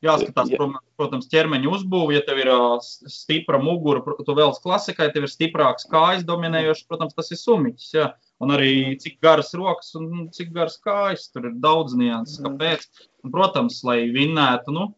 Jāskatās, 0.03 0.51
jā. 0.51 0.59
protams, 0.99 1.29
ķermeņa 1.31 1.71
uzbūve. 1.71 2.17
Ja 2.17 2.25
tev 2.27 2.43
ir 2.43 2.51
uh, 2.51 2.81
stipra 2.83 3.61
mugura, 3.63 4.03
tu 4.03 4.35
vēlas 4.35 4.59
klasikai, 4.65 5.13
tev 5.15 5.29
ir 5.29 5.31
stiprāks 5.31 5.87
kājas 5.91 6.27
dominējošs, 6.27 6.89
protams, 6.91 7.15
tas 7.15 7.31
ir 7.31 7.39
sumiķis. 7.39 7.93
Jā. 7.95 8.11
Un 8.43 8.51
arī 8.55 8.73
cik 8.99 9.21
garas 9.23 9.53
rokas 9.55 9.93
un 9.99 10.27
cik 10.35 10.51
garas 10.55 10.79
kājas. 10.83 11.29
Tur 11.31 11.47
ir 11.51 11.59
daudz 11.63 11.95
nianses. 11.99 12.41
Kāpēc? 12.43 12.89
Un, 13.23 13.31
protams, 13.35 13.79
lai 13.87 14.01
vinnētu, 14.15 14.75
nu, 14.75 14.89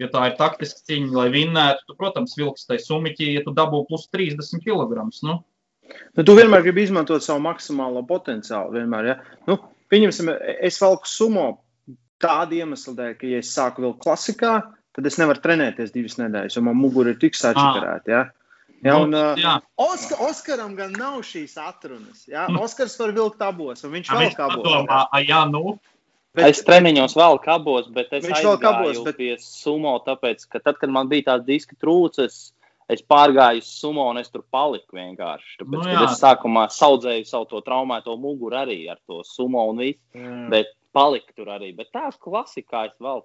ja 0.00 0.08
tā 0.12 0.30
ir 0.30 0.38
taktiska 0.38 0.84
cīņa, 0.88 1.12
lai 1.16 1.26
vinnētu, 1.34 1.84
tu, 1.88 1.96
protams, 1.98 2.36
vilks 2.38 2.64
tai 2.68 2.78
sumiķī, 2.80 3.34
ja 3.36 3.44
tu 3.44 3.52
dabū 3.56 3.82
plus 3.90 4.08
30 4.12 4.64
kg. 4.64 5.04
Nu. 5.28 5.42
Nu, 6.16 6.24
tu 6.24 6.34
vienmēr 6.34 6.64
gribi 6.64 6.86
izmantot 6.86 7.24
savu 7.24 7.44
maksimālo 7.44 8.02
potenciālu. 8.08 8.74
Vienmēr, 8.74 9.10
ja? 9.12 9.18
nu, 9.50 9.58
pieņemsim, 9.92 10.32
es 10.66 10.80
valku 10.82 11.10
sumo 11.10 11.46
tādu 12.22 12.58
iemeslu 12.62 12.96
dēļ, 12.96 13.12
ka, 13.20 13.28
ja 13.30 13.42
es 13.44 13.52
sāku 13.54 13.84
vēl 13.84 13.94
klasikā, 14.02 14.54
tad 14.96 15.08
es 15.08 15.18
nevaru 15.20 15.42
trenēties 15.44 15.92
divas 15.94 16.16
nedēļas, 16.20 16.56
jo 16.56 16.64
man 16.64 16.78
mugura 16.80 17.12
ir 17.12 17.20
tik 17.20 17.36
sačakarēta. 17.36 18.12
Ja? 18.12 18.22
Ja, 18.84 18.98
un, 19.00 19.14
uh, 19.16 19.38
jā. 19.40 19.56
Oskar, 19.80 20.20
Oskaram 20.28 20.74
gan 20.76 20.92
nav 20.98 21.20
šīs 21.26 21.56
atrunas. 21.60 22.26
Ja? 22.28 22.46
Mm. 22.50 22.60
Oskars 22.66 22.96
var 23.00 23.14
vilkt 23.16 23.42
abos, 23.44 23.84
un 23.86 23.94
viņš 23.96 24.12
vēl 24.12 24.34
kā. 24.36 24.48
Jā, 25.24 25.44
nu. 25.50 25.78
Bet, 26.36 26.50
es 26.52 26.60
treniņos 26.66 27.14
vēl 27.16 27.38
kabos, 27.40 27.88
bet 27.96 28.10
es 28.18 28.26
vēl 28.28 28.58
kabos, 28.60 29.00
bet... 29.06 29.16
pie 29.16 29.30
sumo, 29.40 29.94
tāpēc, 30.04 30.44
ka 30.52 30.60
tad, 30.60 30.76
kad 30.82 30.92
man 30.92 31.08
bija 31.08 31.30
tās 31.30 31.46
diska 31.46 31.78
trūces, 31.80 32.50
es 32.92 33.00
pārgāju 33.08 33.62
uz 33.62 33.70
sumo 33.80 34.04
un 34.10 34.20
es 34.20 34.28
tur 34.30 34.44
paliku 34.52 34.98
vienkārši. 34.98 35.56
Tāpēc, 35.62 35.78
nu, 35.80 35.94
jā. 35.94 36.02
es 36.04 36.20
sākumā 36.20 36.66
saudzēju 36.74 37.24
savu 37.26 37.48
to 37.54 37.62
traumēto 37.64 38.18
muguru 38.20 38.60
arī 38.60 38.82
ar 38.92 39.00
to 39.08 39.22
sumo 39.26 39.64
un 39.70 39.80
visu. 39.80 40.02
Jā. 40.12 40.34
Bet 40.52 40.74
palika 40.96 41.34
tur 41.36 41.50
arī. 41.52 41.72
Bet 41.76 41.92
tā 41.94 42.08
klasikā 42.24 42.86
es 42.88 42.96
vēl 43.02 43.22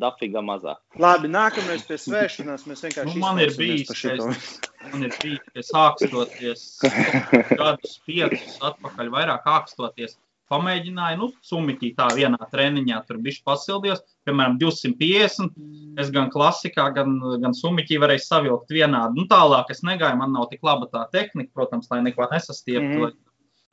dafīga 0.00 0.42
mazāk. 0.44 0.80
Labi, 1.00 1.30
nākamais 1.32 1.84
pie 1.88 1.98
svēršanās 2.00 2.66
mēs 2.70 2.84
vienkārši. 2.86 3.12
Nu, 3.12 3.22
man 3.22 3.40
ir 3.44 3.54
bijis, 3.58 3.92
es, 4.08 4.60
man 4.92 5.08
ir 5.08 5.16
bijis, 5.20 5.42
ka 5.50 5.64
es 5.64 5.72
ākstoties 5.84 6.68
gadus 7.60 7.98
piecus 8.06 8.60
atpakaļ, 8.70 9.10
vairāk 9.18 9.50
ākstoties. 9.58 10.16
Pamēģināju, 10.52 11.16
nu, 11.22 11.26
sumitī 11.40 11.94
tā 11.96 12.10
vienā 12.12 12.36
treniņā, 12.52 12.98
tur 13.08 13.16
bija 13.24 13.40
pasildījos, 13.48 14.02
piemēram, 14.28 14.58
250. 14.60 15.54
Es 16.00 16.10
gan 16.12 16.28
klasikā, 16.32 16.90
gan, 16.94 17.16
gan 17.40 17.56
sumitī 17.56 17.96
varēju 18.02 18.22
savilkt 18.26 18.74
vienādi. 18.76 19.16
Nu, 19.16 19.24
tālāk 19.30 19.72
es 19.72 19.80
negāju, 19.88 20.20
man 20.20 20.36
nav 20.36 20.50
tik 20.52 20.60
laba 20.68 20.90
tā 20.92 21.06
tehnika, 21.16 21.48
protams, 21.56 21.88
lai 21.90 22.02
neko 22.04 22.28
nesastieptu. 22.32 22.90
Mm 22.92 23.06
-hmm 23.06 23.22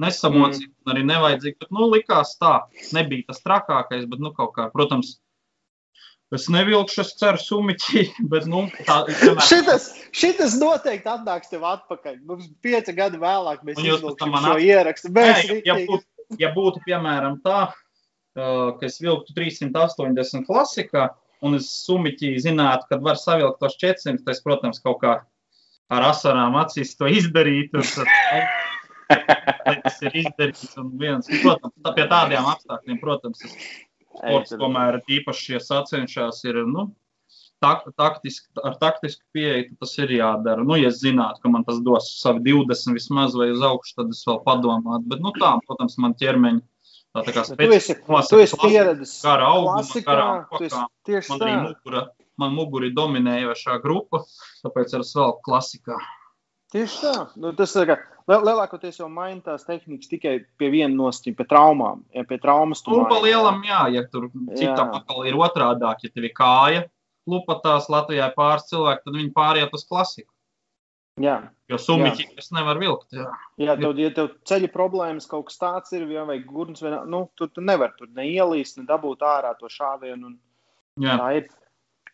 nesamocīt, 0.01 0.69
mm. 0.69 0.93
arī 0.93 1.03
nevajadzīgi. 1.09 1.57
Bet, 1.59 1.73
nu, 1.75 1.89
likās 1.91 2.37
tā, 2.41 2.61
nebija 2.95 3.31
tas 3.31 3.43
trakākais, 3.43 4.07
bet, 4.11 4.23
nu, 4.23 4.33
kaut 4.37 4.55
kā, 4.55 4.69
protams, 4.73 5.17
Es 6.31 6.45
nevilkšu, 6.47 7.01
es 7.03 7.09
ceru, 7.19 7.39
sumiķi, 7.43 8.05
bet, 8.31 8.45
nu, 8.47 8.63
tā 8.87 9.01
ir. 9.11 9.33
šitas, 9.43 9.89
šitas 10.15 10.55
noteikti 10.61 11.11
atnāks 11.11 11.51
tev 11.51 11.65
atpakaļ. 11.67 12.21
Mums 12.27 12.47
pieci 12.63 12.95
gadi 12.95 13.19
vēlāk 13.19 13.65
mēs 13.67 13.81
izvilksim 13.83 14.37
šo 14.37 14.53
at... 14.53 14.63
ierakstu. 14.63 15.11
Mēs, 15.17 15.41
Nē, 15.49 15.57
ja, 15.57 15.73
ja, 15.73 15.75
būtu, 15.89 16.37
ja 16.39 16.53
būtu, 16.55 16.83
piemēram, 16.87 17.35
tā, 17.43 17.65
ka 18.37 18.87
es 18.87 18.95
vilktu 19.03 19.35
380 19.35 20.47
klasikā, 20.47 21.09
un 21.43 21.59
es 21.59 21.67
sumiķi 21.83 22.37
zinātu, 22.39 22.87
kad 22.93 23.03
var 23.03 23.19
savilkt 23.19 23.59
tos 23.59 23.75
400, 23.81 24.23
tad 24.23 24.31
es, 24.31 24.41
protams, 24.45 24.79
kaut 24.83 25.01
kā 25.03 25.17
ar 25.91 26.07
asarām 26.13 26.55
acīs 26.61 26.95
to 26.95 27.11
izdarītu. 27.11 27.83
Tad, 27.91 28.07
tas 29.83 30.01
ir 30.05 30.17
izdarīts. 30.23 30.73
Viens, 31.01 31.29
protams, 31.43 31.75
tā 31.85 31.93
pie 31.97 32.07
tādiem 32.11 32.49
apstākļiem, 32.53 32.99
protams, 33.01 33.43
sports 34.07 34.57
tomēr 34.61 34.99
īpaši, 35.19 35.55
ja 35.55 35.61
sacenšās, 35.63 36.43
ir 36.49 36.63
nu, 36.69 36.89
tak, 37.61 37.85
taktiski, 37.97 38.49
ar 38.65 38.75
taktisku 38.81 39.23
pieeju, 39.35 39.75
tas 39.81 39.93
ir 40.01 40.15
jādara. 40.17 40.65
Nu, 40.65 40.77
ja 40.79 40.89
es 40.91 41.01
zinātu, 41.03 41.43
ka 41.43 41.51
man 41.53 41.65
tas 41.67 41.81
dos 41.85 42.09
savi 42.21 42.43
20 42.49 42.97
vismaz 42.97 43.37
vai 43.37 43.51
uz 43.53 43.61
augšu, 43.65 43.97
tad 43.99 44.15
es 44.15 44.23
vēl 44.27 44.41
padomātu. 44.47 45.05
Bet, 45.11 45.21
nu, 45.23 45.33
tā, 45.37 45.53
protams, 45.67 45.97
man 46.01 46.17
ķermeņa. 46.19 46.63
Tā, 47.11 47.25
tā 47.27 47.33
kā 47.35 47.43
tu 47.43 48.39
esi 48.39 48.55
pieredzējis 48.55 49.17
gara 49.25 49.49
auguma, 49.51 49.83
gara 50.05 50.27
apakā. 50.45 50.85
Man 51.27 51.41
arī 51.43 51.55
mugura, 51.65 52.03
man 52.39 52.53
mugura 52.55 52.87
ir 52.87 52.95
dominējošā 52.95 53.75
grupa, 53.83 54.23
tāpēc 54.63 54.95
ar 54.95 55.03
vēl 55.09 55.33
klasikā. 55.43 55.97
Tieši 56.71 57.01
tā. 57.03 57.15
Nu, 57.35 57.51
tas 57.57 57.75
ir 57.75 57.91
lielākoties 58.39 58.99
jau 59.01 59.09
maina 59.11 59.41
tās 59.43 59.65
tehnikas 59.67 60.09
tikai 60.11 60.35
pie 60.59 60.69
viena 60.73 60.93
nosacījuma, 60.93 61.37
pie 61.41 61.47
traumām. 61.49 62.03
Ja 62.15 62.23
pie 62.27 62.37
traumas 62.41 62.83
tur 62.85 63.03
pa 63.09 63.19
lielam, 63.23 63.63
jā, 63.67 63.83
ja 63.95 64.03
tur 64.11 64.29
citam 64.55 64.93
atkal 64.97 65.25
ir 65.27 65.39
otrādāk, 65.39 66.05
ja 66.05 66.13
tev 66.13 66.29
ir 66.29 66.35
kāja 66.37 66.83
lupatās 67.29 67.89
Latvijā 67.91 68.29
pāris 68.35 68.69
cilvēki, 68.71 69.03
tad 69.05 69.17
viņi 69.17 69.33
pāriet 69.35 69.75
uz 69.77 69.83
klasiku. 69.87 70.31
Jā. 71.21 71.37
Jo 71.69 71.77
summiķi 71.79 72.29
tas 72.37 72.49
nevar 72.55 72.79
vilkt. 72.79 73.11
Jā, 73.15 73.27
jā 73.59 73.75
tev, 73.79 73.99
ja 73.99 74.11
tev 74.15 74.29
ceļa 74.47 74.69
problēmas 74.73 75.27
kaut 75.29 75.49
kas 75.49 75.59
tāds 75.59 75.95
ir, 75.95 76.07
vai 76.27 76.39
gurns, 76.45 76.81
vai 76.83 76.93
nu, 77.07 77.25
tu, 77.35 77.47
tu 77.51 77.63
nevar 77.63 77.93
tur 77.97 78.09
neielīst, 78.15 78.79
ne 78.79 78.87
dabūt 78.87 79.25
ārā 79.27 79.51
to 79.59 79.69
šāvienu. 79.71 80.31
Un, 80.31 80.37
jā. 81.03 81.17
tā 81.19 81.33
ir. 81.39 81.49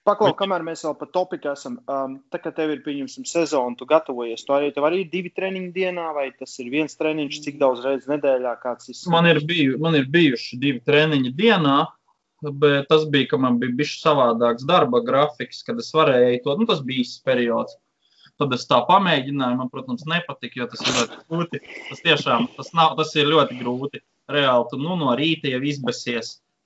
Paklau, 0.08 0.32
kamēr 0.40 0.64
mēs 0.64 0.86
vēl 0.86 0.94
par 0.96 1.10
topiku 1.12 1.50
esam, 1.52 1.82
um, 1.92 2.14
tā 2.32 2.40
kā 2.40 2.54
tev 2.56 2.72
ir, 2.72 2.80
pieņemsim, 2.86 3.26
sezona, 3.28 3.76
tu 3.76 3.88
gatavojies, 3.90 4.46
tu 4.48 4.56
arī, 4.56 4.70
tev 4.76 4.88
arī 4.88 5.02
ir 5.04 5.10
divi 5.12 5.32
treniņi 5.36 5.74
dienā, 5.76 6.06
vai 6.16 6.30
tas 6.32 6.54
ir 6.64 6.70
viens 6.72 6.96
treniņš, 6.96 7.42
cik 7.44 7.60
daudz 7.60 7.84
reizes 7.84 8.08
nedēļā 8.12 8.54
kāds 8.62 8.88
izsaka? 8.94 9.12
Man 9.18 9.28
ir, 9.28 9.42
biju, 9.50 9.76
man 9.84 10.00
ir 10.00 10.08
bijuši 10.14 10.62
divi 10.64 10.80
treniņi 10.88 11.34
dienā, 11.36 11.76
bet 12.64 12.88
tas 12.88 13.04
bija, 13.12 13.34
ka 13.34 13.42
man 13.42 13.60
bija 13.60 13.76
bijis 13.82 13.98
savādāks 14.00 14.64
darba 14.70 15.04
grafiks, 15.04 15.60
kad 15.68 15.84
es 15.84 15.92
varēju 15.96 16.42
to, 16.46 16.56
nu, 16.62 16.70
tas 16.70 16.82
bija 16.88 17.04
īsts 17.04 17.24
periods. 17.28 17.76
Tad 18.38 18.54
es 18.54 18.68
tā 18.70 18.78
pamēģināju, 18.88 19.58
man, 19.60 19.70
protams, 19.74 20.06
nepatika, 20.08 20.62
jo 20.62 20.68
tas 20.72 20.84
ir 20.86 20.94
ļoti 20.94 21.24
grūti. 21.26 21.62
Tas 21.90 22.04
tiešām 22.06 22.52
tas 22.56 22.70
nav, 22.78 22.94
tas 23.00 23.16
ir 23.18 23.32
ļoti 23.32 23.58
grūti. 23.60 24.04
Reāli, 24.30 24.68
tu 24.70 24.78
nu, 24.78 24.94
no 25.00 25.16
rīta 25.18 25.50
jau 25.50 25.64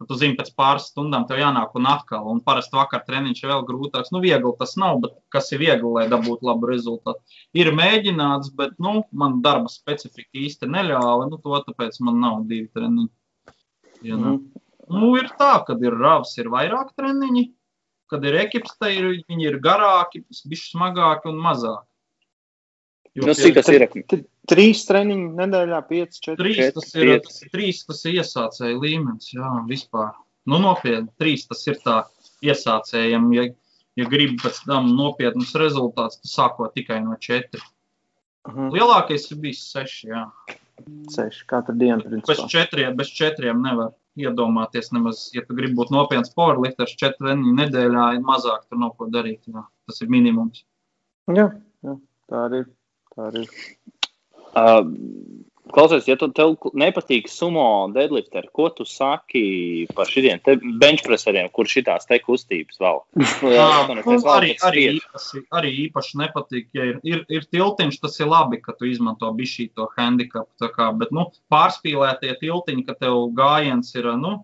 izbēsies. 0.02 0.08
Tu 0.08 0.18
zini, 0.18 0.38
pēc 0.38 0.54
pāris 0.56 0.90
stundām 0.92 1.28
tev 1.28 1.40
jānāk 1.40 1.76
un 1.76 1.86
atkal. 1.86 2.28
Un 2.32 2.42
parasti 2.42 2.76
vakar 2.76 3.04
treniņš 3.06 3.44
ir 3.44 3.50
vēl 3.50 3.66
grūtāks. 3.68 4.12
Nu, 4.12 4.22
viegli 4.22 4.54
tas 4.60 4.76
nav, 4.78 5.00
bet 5.02 5.14
kas 5.30 5.52
ir 5.52 5.60
viegli, 5.60 5.88
lai 5.88 6.08
dabūtu 6.10 6.46
labu 6.46 6.68
rezultātu? 6.68 7.22
Ir 7.54 7.72
mēģināts, 7.74 8.54
bet 8.56 8.78
nu, 8.80 9.04
man 9.12 9.42
darba 9.42 9.70
specifika 9.70 10.30
īsti 10.34 10.68
neļāva. 10.68 11.30
Nu, 11.30 11.38
to 11.38 11.62
tāpēc 11.68 12.00
man 12.02 12.20
nav 12.20 12.46
divi 12.48 12.70
treniņi. 12.74 13.10
Ja, 14.02 14.18
nu. 14.18 14.38
Mm. 14.38 14.62
Nu, 14.92 15.16
ir 15.18 15.30
tā, 15.40 15.64
ka 15.66 15.78
ir 15.80 15.94
rāvs, 15.96 16.36
ir 16.42 16.50
vairāk 16.52 16.92
treniņi, 16.98 17.46
kad 18.12 18.26
ir 18.26 18.36
ekips, 18.42 18.76
tad 18.80 18.92
ir, 18.92 19.24
viņi 19.30 19.48
ir 19.48 19.62
garāki, 19.64 20.26
bišķi 20.28 20.76
smagāki 20.76 21.32
un 21.32 21.40
mazāki. 21.40 21.91
Nu, 23.20 23.34
cik 23.36 23.58
tas 23.58 23.68
ir? 23.68 23.84
Trīs 24.48 24.86
treniņi 24.88 25.34
nedēļā, 25.36 25.80
pieci, 25.90 26.22
četri. 26.24 26.38
Trīs 26.40 26.76
tas 26.78 26.94
ir, 26.96 27.10
tas 27.26 27.42
ir, 27.44 27.50
trīs 27.52 27.82
tas 27.88 28.00
ir 28.08 28.22
iesācēja 28.22 28.78
līmenis, 28.80 29.34
jā, 29.36 29.50
vispār. 29.68 30.14
Nu, 30.48 30.62
nopietni, 30.64 31.12
trīs 31.20 31.44
tas 31.50 31.66
ir 31.68 31.78
tā 31.84 31.98
iesācējiem, 32.48 33.28
ja, 33.36 33.46
ja 34.00 34.08
gribi 34.10 34.40
pēc 34.42 34.64
tam 34.64 34.94
nopietnus 34.96 35.52
rezultātus, 35.60 36.22
tad 36.24 36.32
sākot 36.32 36.74
tikai 36.78 37.02
no 37.04 37.20
četri. 37.20 37.62
Uh 38.48 38.56
-huh. 38.56 38.72
Lielākais 38.74 39.28
ir 39.32 39.38
bijis 39.44 39.68
seši, 39.74 40.08
jā. 40.08 40.26
Seši 41.12 41.46
katru 41.48 41.76
dienu, 41.76 42.02
principā. 42.02 42.32
Bez 42.32 42.48
četriem, 42.50 42.96
bez 42.98 43.08
četriem 43.08 43.62
nevar 43.62 43.92
iedomāties 44.18 44.92
nemaz, 44.92 45.30
ja 45.34 45.44
tu 45.46 45.54
gribi 45.54 45.76
būt 45.76 45.92
nopietns 45.92 46.34
powerlifters, 46.34 46.96
četri 46.96 47.28
treniņi 47.28 47.54
nedēļā, 47.60 48.14
ir 48.16 48.22
mazāk, 48.26 48.66
tur 48.70 48.80
nav 48.80 48.96
ko 48.98 49.06
darīt. 49.12 49.42
Jā. 49.48 49.68
Tas 49.86 50.02
ir 50.02 50.10
minimums. 50.10 50.64
Jā, 51.28 51.52
jā 51.84 52.00
tā 52.32 52.48
arī 52.48 52.64
ir. 52.64 52.81
Tā 53.16 53.30
arī 53.30 53.46
ir. 53.46 53.56
Uh, 54.52 54.84
Klausies, 55.72 56.08
ja 56.10 56.18
tu 56.20 56.28
tev 56.36 56.58
nepatīk 56.76 57.30
sumo 57.32 57.64
deadlifter, 57.96 58.48
ko 58.56 58.68
tu 58.76 58.86
saki 58.88 59.88
par 59.96 60.10
šiem 60.10 60.42
benchpresseriem, 60.82 61.48
kur 61.56 61.70
šitās 61.70 62.10
te 62.10 62.20
kustības 62.24 62.82
vēl? 62.82 63.00
Jā, 63.56 63.68
nu, 63.88 64.18
arī, 64.34 64.52
arī, 64.68 64.86
īpaši, 64.98 65.44
arī 65.60 65.72
īpaši 65.86 66.20
nepatīk, 66.24 66.68
ja 66.76 66.90
ir, 66.92 67.00
ir, 67.08 67.24
ir 67.32 67.48
tiltiņš, 67.54 68.02
tas 68.04 68.20
ir 68.20 68.32
labi, 68.32 68.60
ka 68.64 68.76
tu 68.76 68.90
izmanto 68.90 69.32
bišķī 69.38 69.70
to 69.78 69.88
handikapu, 69.96 70.72
kā, 70.76 70.92
bet, 71.00 71.14
nu, 71.16 71.30
pārspīlētie 71.54 72.36
tiltiņi, 72.42 72.86
ka 72.90 72.98
tev 73.06 73.24
gājiens 73.38 73.96
ir, 73.96 74.12
nu, 74.20 74.40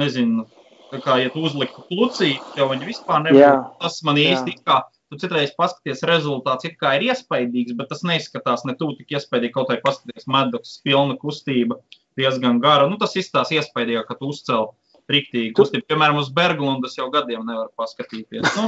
nezinu, 0.00 0.48
kā, 0.96 1.20
ja 1.22 1.30
tu 1.34 1.46
uzliktu 1.46 1.86
plucī, 1.90 2.34
jau 2.58 2.70
viņi 2.72 2.90
vispār 2.90 3.28
nebūtu, 3.28 3.76
tas 3.84 4.02
man 4.08 4.18
īsti 4.24 4.58
kā 4.64 4.82
Tu 5.12 5.20
citreiz 5.22 5.52
paskaties, 5.54 6.02
rezultāts 6.08 6.66
it 6.66 6.74
kā 6.80 6.96
ir 6.96 7.04
iespaidīgs, 7.12 7.76
bet 7.78 7.92
tas 7.92 8.02
neizskatās 8.06 8.64
ne 8.66 8.74
tuvu 8.78 8.96
tik 8.98 9.14
iespaidīgi. 9.14 9.54
Kaut 9.54 9.70
arī 9.70 9.78
paskaties, 9.84 10.26
medaļas 10.26 10.80
pilna 10.86 11.14
kustība, 11.20 11.78
diezgan 12.18 12.58
gara. 12.64 12.88
Nu, 12.90 12.98
tas 12.98 13.14
izskatās 13.14 13.54
iespaidīgāk, 13.54 14.08
ka 14.08 14.18
tu 14.18 14.32
uzcēl 14.34 14.72
riktīgi 15.12 15.54
kustību. 15.54 15.86
Piemēram, 15.92 16.18
uz 16.22 16.32
Berglundas 16.34 16.98
jau 16.98 17.06
gadiem 17.14 17.46
nevar 17.46 17.70
paskatīties. 17.78 18.50
Nu, 18.58 18.66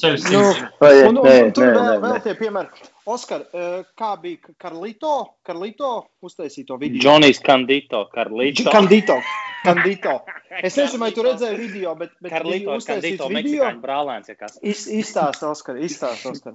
ceļš 0.00 0.26
nu, 0.32 0.42
un, 0.44 1.18
un, 1.18 1.18
un 1.22 1.52
tur 1.54 1.68
nē, 1.68 1.72
vēl, 1.78 2.02
vēl 2.04 2.20
tie 2.24 2.34
piemēri. 2.38 2.84
Oskar, 3.14 3.44
eh, 3.52 3.80
kā 3.98 4.14
bija 4.20 4.54
Karlito? 4.60 5.14
Karlito 5.44 5.90
uztaisīja 6.24 6.70
to 6.70 6.78
video. 6.80 7.02
Džonijs 7.04 7.42
Kandito, 7.44 8.04
Karlito. 8.12 8.70
Kandito. 8.72 9.18
Kandito. 9.64 10.18
Es 10.64 10.76
nezinu, 10.78 11.00
vai 11.02 11.10
tu 11.10 11.24
redzēji 11.26 11.56
video, 11.58 11.96
bet, 11.98 12.12
bet 12.22 12.30
Karlito, 12.30 12.76
Kandito, 12.86 13.26
meksikāņu 13.32 13.80
brālēns, 13.82 14.30
ja 14.30 14.36
kas. 14.38 14.54
Iz, 14.62 14.84
izstāst, 14.86 15.42
Oskar, 15.48 15.80
izstāst, 15.82 16.28
Oskar. 16.30 16.54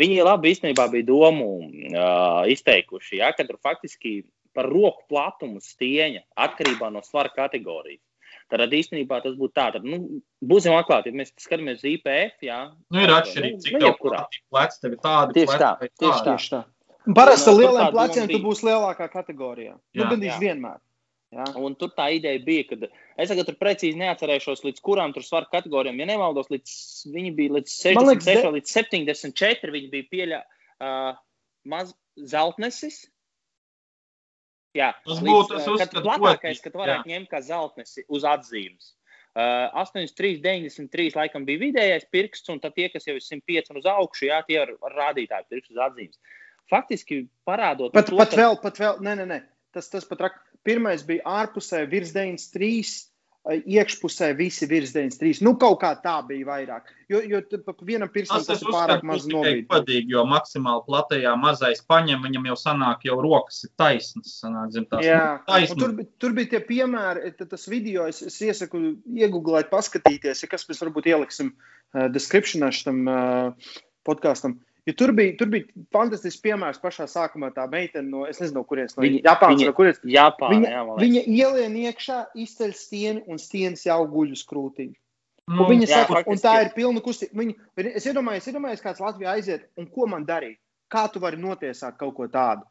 Viņi 0.00 0.22
labi 0.24 0.54
īstenībā 0.54 0.86
bija 0.92 1.04
domu 1.10 1.50
uh, 1.60 2.46
izteikuši, 2.48 3.20
ja, 3.20 3.34
ka 3.36 3.44
tur 3.44 3.60
faktiski 3.60 4.22
par 4.56 4.70
roku 4.72 5.04
platumu 5.10 5.60
stieņa 5.60 6.24
atkarībā 6.46 6.88
no 6.94 7.04
svara 7.04 7.34
kategorijas. 7.34 8.00
Tad 8.52 8.74
īstenībā 8.78 9.18
tas 9.24 9.34
būtu 9.34 9.56
tā, 9.58 9.66
tad, 9.74 9.86
nu, 9.86 10.20
būsim 10.46 10.74
atklāti, 10.76 11.10
ja 11.10 11.18
mēs 11.18 11.32
skatāmies 11.42 11.80
uz 11.80 11.88
IPF, 11.96 12.36
jā. 12.46 12.60
Nu, 12.94 13.00
ir 13.02 13.10
atšķirīgi, 13.10 13.58
cik 13.64 13.74
nu, 13.74 13.80
tev 13.82 13.96
pleci, 14.54 14.82
tev 14.84 14.94
ir 14.94 15.00
tādi 15.02 15.38
tieši 15.40 15.56
tā, 15.58 15.70
tieši 15.82 16.20
tā. 16.22 16.24
Tieši 16.28 16.52
tā. 16.52 16.60
Parasti 17.16 17.50
ar 17.50 17.58
lieliem 17.58 17.90
pleciem 17.94 18.30
tu 18.30 18.38
būsi 18.42 18.66
lielākā 18.68 19.08
kategorijā. 19.10 19.74
Nu, 19.74 19.98
jā, 19.98 20.04
nu, 20.04 20.10
gandrīz 20.12 20.38
vienmēr. 20.42 20.78
Ja? 21.34 21.46
Un 21.58 21.74
tur 21.78 21.90
tā 21.94 22.06
ideja 22.14 22.38
bija, 22.42 22.64
ka 22.70 22.88
es 23.18 23.30
tagad 23.32 23.50
tur 23.50 23.58
neatcerēšos, 24.00 24.62
līdz 24.66 24.82
kurām 24.86 25.14
tur 25.14 25.26
svaru 25.26 25.50
kategorijām. 25.52 25.98
Ja 26.00 26.06
nemaldos, 26.08 26.50
līdz, 26.54 26.76
viņi 27.12 27.34
bija 27.36 27.58
līdz 27.58 27.74
66 27.82 28.30
liekas, 28.30 28.52
līdz 28.56 28.74
74. 28.78 29.74
Viņi 29.74 29.90
bija 29.92 30.10
pieļa 30.14 30.40
uh, 30.42 31.18
maz 31.66 31.94
zeltnesis. 32.16 33.04
Jā, 34.76 34.92
tas 35.06 35.22
būtu 35.24 35.56
tas 35.56 35.68
uzskats, 35.72 36.04
platākais, 36.04 36.62
kad 36.64 36.78
varētu 36.78 37.08
jā. 37.10 37.16
ņemt 37.16 37.32
kā 37.32 37.42
zeltnesi 37.44 38.06
uz 38.12 38.26
atzīmes. 38.28 38.92
Uh, 39.36 39.68
83, 39.82 40.38
93 40.40 41.16
laikam 41.18 41.44
bija 41.44 41.60
vidējais 41.66 42.06
pirksts, 42.12 42.48
un 42.52 42.62
tie, 42.64 42.88
kas 42.92 43.04
jau 43.04 43.18
ir 43.18 43.24
105 43.24 43.74
un 43.74 43.82
uz 43.82 43.88
augšu, 43.92 44.30
jā, 44.30 44.40
tie 44.48 44.62
ir 44.62 44.72
rādītāji 44.94 45.50
pirksts 45.52 45.74
uz 45.74 45.82
atzīmes. 45.90 46.20
Faktiski 46.72 47.26
parādot 47.46 47.92
pat, 47.94 48.08
to, 48.08 48.16
pat 48.16 48.32
tad... 48.32 48.40
vēl, 48.40 48.56
pat 48.62 48.80
vēl, 48.80 49.02
nē, 49.04 49.18
nē, 49.20 49.26
nē. 49.34 49.40
Tas, 49.76 49.90
tas 49.92 50.08
pat 50.08 50.24
rak, 50.24 50.38
Pirmais 50.66 51.04
bija 51.06 51.22
ārpusē 51.30 51.84
virs 51.86 52.10
93, 52.16 52.96
iekšpusē 53.46 54.32
visi 54.36 54.66
virs 54.66 54.92
93. 54.94 55.42
Nu, 55.46 55.54
kaut 55.60 55.78
kā 55.82 55.92
tā 56.02 56.16
bija 56.26 56.46
vairāk. 56.48 56.90
Jo, 57.10 57.20
jo 57.22 57.40
vienam 57.86 58.10
pirkstam 58.10 58.42
tas, 58.42 58.48
tas 58.48 58.64
ir 58.64 58.74
pārāk 58.74 59.04
maz 59.06 59.26
nobīdīt. 59.30 59.68
Padīgi, 59.70 60.14
jo 60.16 60.24
maksimāli 60.26 60.82
platajā 60.88 61.34
mazais 61.38 61.82
paņem, 61.86 62.24
viņam 62.26 62.48
jau 62.50 62.58
sanāk, 62.58 63.06
jau 63.06 63.20
rokas 63.22 63.62
ir 63.68 63.72
taisnas. 63.78 64.34
Sanāk, 64.42 64.72
zem, 64.74 64.88
tās, 64.90 65.06
Jā, 65.06 65.22
nu, 65.38 65.46
taisnas. 65.46 65.82
Tur, 65.82 65.94
tur 66.22 66.36
bija 66.38 66.56
tie 66.56 66.62
piemēri, 66.66 67.34
tas 67.44 67.68
video, 67.70 68.08
es, 68.10 68.22
es 68.26 68.40
iesaku 68.42 68.82
iegooglēt, 69.14 69.70
paskatīties, 69.70 70.42
ja 70.42 70.50
kas 70.50 70.66
mēs 70.70 70.82
varbūt 70.82 71.10
ieliksim 71.12 71.54
uh, 71.54 72.08
descriptionā 72.14 72.72
šitam 72.74 73.04
uh, 73.06 73.74
podkāstam. 74.06 74.58
Ja 74.86 74.94
tur, 74.94 75.10
bija, 75.18 75.32
tur 75.38 75.48
bija 75.50 75.66
fantastisks 75.94 76.38
piemērs 76.44 76.78
pašā 76.78 77.08
sākumā. 77.10 77.48
Tā 77.54 77.64
meitene 77.70 78.06
no, 78.06 78.22
es 78.30 78.38
nezinu, 78.38 78.60
no 78.60 78.68
kurienes 78.68 78.94
no 78.94 79.02
viņa, 79.02 79.22
Japānas, 79.24 79.58
viņa, 79.58 79.70
no 79.70 79.74
kurienes. 79.74 79.98
Japāna, 80.14 80.52
viņa, 80.52 80.68
jā, 80.70 80.84
viņa 81.00 81.22
ielien 81.32 81.74
iekšā, 81.80 82.18
izceļ 82.44 82.76
stieni 82.78 83.24
un 83.26 83.42
stienas 83.42 83.82
jau 83.88 83.98
guļ 84.12 84.36
uz 84.36 84.44
krūtīm. 84.46 84.92
Mm, 85.50 85.64
viņa 85.72 85.88
jā, 85.90 85.98
saka, 86.04 86.22
un 86.30 86.38
tā 86.42 86.54
ir 86.62 86.70
pilna 86.74 87.02
kustība. 87.02 87.38
Viņa, 87.42 87.90
es 87.98 88.06
iedomājos, 88.06 88.46
iedomājos, 88.50 88.84
kāds 88.84 89.02
Latvijā 89.02 89.34
aiziet, 89.34 89.66
un 89.78 89.90
ko 89.90 90.06
man 90.10 90.26
darīt? 90.26 90.60
Kā 90.90 91.08
tu 91.10 91.22
vari 91.22 91.38
notiesāt 91.42 91.98
kaut 91.98 92.14
ko 92.14 92.30
tādu? 92.30 92.62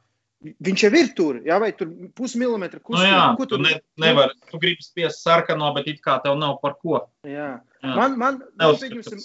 Viņš 0.66 0.84
jau 0.86 0.92
ir 1.00 1.08
tur, 1.18 1.38
jā, 1.46 1.56
vai 1.62 1.72
tur 1.78 1.90
pusmilimetra 2.18 2.80
kustība. 2.80 3.06
Nu 3.06 3.14
jā, 3.14 3.24
ko 3.40 3.48
tu, 3.48 3.58
tu 3.58 3.64
ne, 3.64 3.78
nevar, 4.02 4.34
tu 4.52 4.60
gribi 4.62 4.86
spiest 4.86 5.24
sarkano, 5.26 5.72
bet 5.78 5.88
it 5.90 6.04
kā 6.06 6.18
tev 6.24 6.38
nav 6.42 6.60
par 6.62 6.76
ko. 6.82 7.00
Jā. 7.26 7.56
Jā. 7.86 7.96
Man, 7.96 8.18
man, 8.18 8.38
man, 8.58 8.78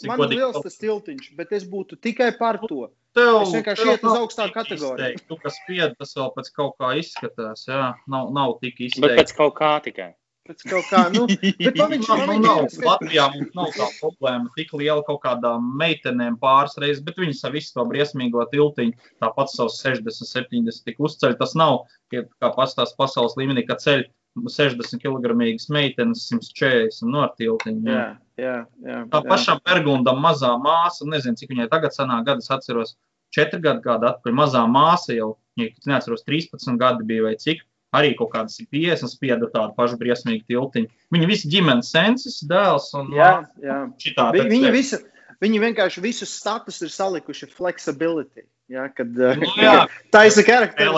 man 0.08 0.24
ir 0.26 0.34
liels 0.36 0.58
tas 0.64 0.80
tiltiņš, 0.80 1.30
bet 1.38 1.52
es 1.56 1.66
būtu 1.68 1.96
tikai 2.00 2.30
par 2.38 2.60
to. 2.66 2.88
Tev, 3.16 3.40
es 3.42 3.54
vienkārši 3.56 3.88
iet 3.90 4.04
uz 4.06 4.14
augstāku 4.14 4.54
kategoriju. 4.54 5.22
Tu, 5.26 5.38
kas 5.42 5.56
spied, 5.58 5.96
tas 5.98 6.12
vēl 6.14 6.28
pēc 6.36 6.50
kaut 6.54 6.76
kā 6.78 6.92
izskatās, 7.00 7.64
jā, 7.66 7.90
nav, 8.10 8.30
nav 8.36 8.58
tik 8.62 8.78
izteikti. 8.86 9.02
Bet 9.02 9.16
pēc 9.18 9.34
kaut 9.38 9.56
kā 9.58 9.72
tikai. 9.82 10.12
Pēc 10.50 10.64
kaut 10.66 10.86
kā, 10.90 11.00
nu, 11.14 11.28
bet 11.62 11.76
man 11.78 11.92
viņš, 11.94 12.08
man 12.10 12.30
viņš 12.32 12.42
nav, 12.42 12.64
Latvijā 12.82 13.26
mums 13.36 13.52
nav 13.54 13.68
tā 13.76 13.86
problēma 14.00 14.50
tik 14.56 14.72
liela 14.74 15.04
kaut 15.06 15.20
kādām 15.22 15.68
meitenēm 15.78 16.40
pāris 16.42 16.74
reizes, 16.82 17.04
bet 17.06 17.20
viņas 17.22 17.44
ar 17.46 17.54
visu 17.54 17.76
to 17.76 17.84
briesmīgo 17.86 18.42
tiltiņu, 18.50 18.96
tāpat 19.22 19.52
savus 19.52 19.78
60, 19.84 20.26
70 20.26 20.82
tik 20.88 20.98
uzceļ. 21.06 21.36
Tas 21.38 21.54
nav, 21.60 21.84
kā 22.10 22.50
pastāst 22.56 22.98
pasaules 22.98 23.38
līmenī, 23.38 23.62
ka 23.68 23.78
ceļ 23.78 24.02
60 24.42 24.98
kg 25.04 25.38
meitenes 25.70 26.26
140 26.32 27.14
no 27.14 27.22
ar 27.28 27.32
tiltiņu. 27.38 27.86
Jā, 27.86 28.04
jā, 28.42 28.58
jā, 28.90 29.00
tā 29.14 29.22
pašam 29.30 29.62
Bergundam 29.62 30.18
mazā 30.24 30.50
māsa, 30.58 31.06
nezinu, 31.06 31.38
cik 31.38 31.54
viņai 31.54 31.70
tagad 31.70 31.94
sanāk 31.94 32.26
gadus 32.26 32.50
atceros, 32.50 32.96
4 33.38 33.62
gadu 33.62 33.86
kāda 33.86 34.16
atpakaļ, 34.16 34.38
mazā 34.42 34.66
māsa 34.66 35.14
jau, 35.14 35.36
ja 35.62 35.70
neatceros, 35.86 36.26
13 36.26 36.74
gadi 36.80 37.06
bija 37.06 37.30
vai 37.30 37.36
cik, 37.38 37.62
arī 37.96 38.12
kaut 38.18 38.32
kādas 38.34 38.60
50 38.60 39.10
spieda 39.10 39.48
tādu 39.50 39.74
pašu 39.76 39.98
briesmīgu 40.00 40.46
tiltiņu. 40.50 40.90
Viņa 41.14 41.30
visi 41.30 41.50
ģimenes 41.52 41.90
sensis, 41.94 42.40
dēls 42.50 42.90
un 42.98 43.10
jā, 43.16 43.32
jā. 43.62 43.80
Šitā, 44.02 44.30
Vi, 44.36 44.46
viņa 44.52 44.72
visa, 44.74 45.00
viņi 45.42 45.62
vienkārši 45.66 46.04
visus 46.04 46.32
status 46.38 46.80
ir 46.84 46.94
salikuši 46.94 47.50
flexibility. 47.50 48.46
Ja, 48.70 48.86
kad 48.94 49.10
nu, 49.10 49.48
jā, 49.66 49.88
tā 50.14 50.24
ir 50.28 50.46
karakteris. 50.46 50.94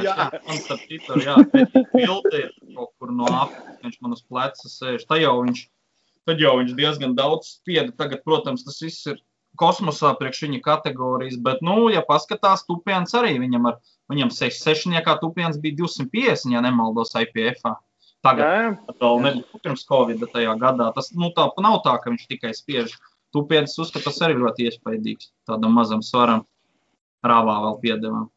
Jā, 0.00 0.28
un 0.48 0.60
starp 0.62 0.84
citu, 0.88 1.20
jā, 1.20 1.36
ir 2.00 2.52
kaut 2.72 2.94
kur 2.96 3.12
no 3.12 3.28
apakšas, 3.28 3.80
viņš 3.84 3.98
man 4.00 4.16
uz 4.16 4.22
pleca 4.24 4.72
sēž. 4.72 5.04
Tā 5.10 5.20
jau 5.20 5.34
viņš, 5.42 5.66
tad 6.28 6.40
jau 6.40 6.54
viņš 6.62 6.72
diezgan 6.78 7.12
daudz 7.18 7.58
spieda. 7.58 7.92
Tagad, 8.00 8.24
protams, 8.24 8.64
tas 8.64 8.80
viss 8.80 9.10
ir 9.12 9.20
kosmosā 9.60 10.14
priekš 10.16 10.46
viņa 10.46 10.62
kategorijas, 10.64 11.36
bet, 11.44 11.60
nu, 11.64 11.90
ja 11.92 12.02
paskatās, 12.04 12.64
tupiens 12.68 13.12
arī 13.16 13.36
viņam 13.42 13.70
ar 13.72 13.78
Viņam 14.12 14.30
sešniekā 14.30 15.16
tupiens 15.18 15.58
bija 15.58 15.80
250, 15.82 16.52
ja 16.54 16.62
nemaldos, 16.62 17.14
IPF. 17.18 17.62
-ā. 17.64 17.74
Tagad 18.26 18.46
Jā, 18.46 18.60
jā. 18.62 18.94
vēl 19.02 19.20
nebija 19.22 19.60
pirms 19.62 19.84
Covid 19.86 20.22
tajā 20.32 20.54
gadā. 20.58 20.92
Tas 20.94 21.12
nu, 21.14 21.30
tā, 21.36 21.46
nav 21.62 21.82
tā, 21.84 21.94
ka 22.02 22.10
viņš 22.10 22.26
tikai 22.26 22.54
spiež. 22.54 22.94
Tupietis 23.34 23.78
uzskata, 23.78 24.06
tas 24.08 24.20
arī 24.22 24.38
ļoti 24.40 24.66
iespaidīgs. 24.70 25.30
Tādam 25.46 25.74
mazam 25.76 26.02
svaram, 26.02 26.44
rāvā 27.22 27.58
vēl 27.66 27.78
piedevām. 27.82 28.30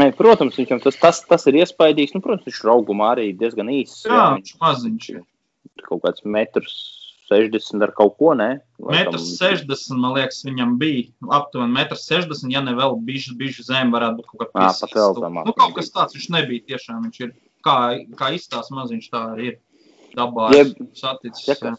Nē, 0.00 0.10
protams, 0.16 0.56
viņam 0.56 0.80
tas, 0.82 0.96
tas, 0.96 1.20
tas 1.26 1.46
ir 1.46 1.60
iespaidīgs. 1.60 2.14
Nu, 2.14 2.20
protams, 2.24 2.46
viņš 2.48 2.62
ir 2.64 2.72
augumā 2.72 3.12
arī 3.14 3.30
diezgan 3.36 3.70
īss. 3.72 4.04
Jā, 4.08 4.34
viņš 4.36 4.56
maziņš. 4.60 5.10
kaut 5.86 6.02
kāds 6.04 6.24
metrs 6.24 6.99
60 7.30 7.84
ar 7.86 7.92
kaut 7.96 8.16
ko, 8.18 8.32
ne? 8.38 8.48
Metrs 8.90 9.28
60, 9.38 9.98
man 10.02 10.16
liekas, 10.18 10.40
viņam 10.46 10.74
bija 10.80 11.30
aptuveni 11.38 11.76
metrs 11.76 12.08
60, 12.10 12.50
ja 12.54 12.62
ne 12.66 12.74
vēl 12.78 12.98
bišķi, 13.06 13.36
bišķi 13.40 13.66
zem 13.70 13.94
varētu 13.94 14.20
būt 14.20 14.30
kaut 14.32 14.46
Ā, 14.48 14.52
kāds 14.58 14.82
pat 14.84 14.96
vēl 14.98 15.16
zemāk 15.20 15.48
Nu, 15.48 15.54
kaut 15.56 15.76
kas 15.78 15.92
tāds 15.94 16.16
viņš 16.18 16.28
nebija 16.36 16.66
tiešām. 16.72 17.04
Viņš 17.06 17.22
ir 17.26 17.34
kā, 17.66 17.76
kā 18.18 18.32
izstāsts 18.36 18.74
maziņš, 18.74 19.10
tā 19.12 19.24
arī 19.34 19.52
ir 19.52 19.58
dabā. 20.16 20.50
Jeb- 20.56 20.76
saticis. 20.98 21.46
Ja 21.48 21.74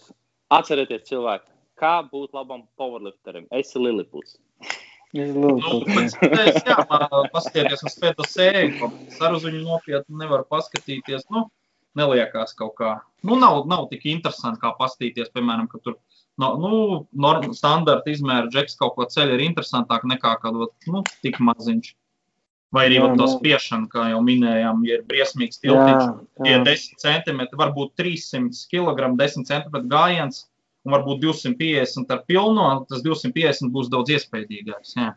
Atcerieties, 0.52 1.06
cilvēki, 1.08 1.48
kā 1.80 1.98
būt 2.12 2.34
labam 2.36 2.66
powerlifterim. 2.80 3.46
Es 3.52 3.70
esmu 3.72 3.86
Liliputs. 3.88 4.36
Es 4.36 5.32
Nu, 5.36 5.58
pēc 5.84 6.14
tam, 6.16 6.36
jā, 6.64 6.76
man 6.88 7.26
paskatieties 7.34 7.82
uz 7.84 7.96
pēdējo 8.00 8.28
sēriju, 8.32 8.92
ar 9.20 9.34
uz 9.36 9.44
viņu 9.44 9.64
nopietni 9.66 10.20
nevar 10.22 10.46
paskatīties. 10.48 11.26
Nu, 11.34 11.50
neliekās 12.00 12.56
kaut 12.58 12.76
kā. 12.80 12.96
Nu, 13.28 13.38
nav, 13.40 13.64
nav 13.70 13.88
tik 13.92 14.06
interesanti, 14.10 14.62
kā 14.64 14.74
paskatīties, 14.80 15.32
piemēram, 15.36 15.68
ka 15.72 15.82
tur 15.84 15.98
no, 16.42 16.52
nu, 16.62 17.54
standarta 17.58 18.12
izmēra 18.12 18.50
džeks 18.52 18.80
kaut 18.80 18.96
ko 18.98 19.08
ceļ 19.12 19.36
ir 19.36 19.44
interesantāk 19.50 20.08
nekā 20.10 20.38
kaut 20.44 20.88
nu, 20.88 21.04
tik 21.26 21.42
maziņš. 21.44 21.96
Vai 22.72 22.86
arī 22.88 23.02
Jā, 23.02 23.08
to 23.20 23.26
nu. 23.26 23.32
spiešanu, 23.34 23.90
kā 23.92 24.06
jau 24.14 24.22
minējām, 24.24 24.86
ja 24.88 24.96
ir 24.96 25.02
briesmīgs 25.10 25.60
tiltiņš, 25.60 26.06
tie 26.40 26.54
jā. 26.54 26.62
10 26.64 27.02
centimetri, 27.04 27.60
varbūt 27.60 27.98
300 28.00 28.62
kg, 28.72 29.10
10 29.20 29.48
centimetru 29.50 29.92
gājiens, 29.92 30.46
un 30.88 30.96
varbūt 30.96 31.20
250 31.26 32.16
ar 32.16 32.22
pilno, 32.32 32.70
tas 32.88 33.04
250 33.04 33.74
būs 33.76 33.92
daudz 33.92 34.16
iespaidīgāks. 34.16 34.96
Jā. 34.96 35.12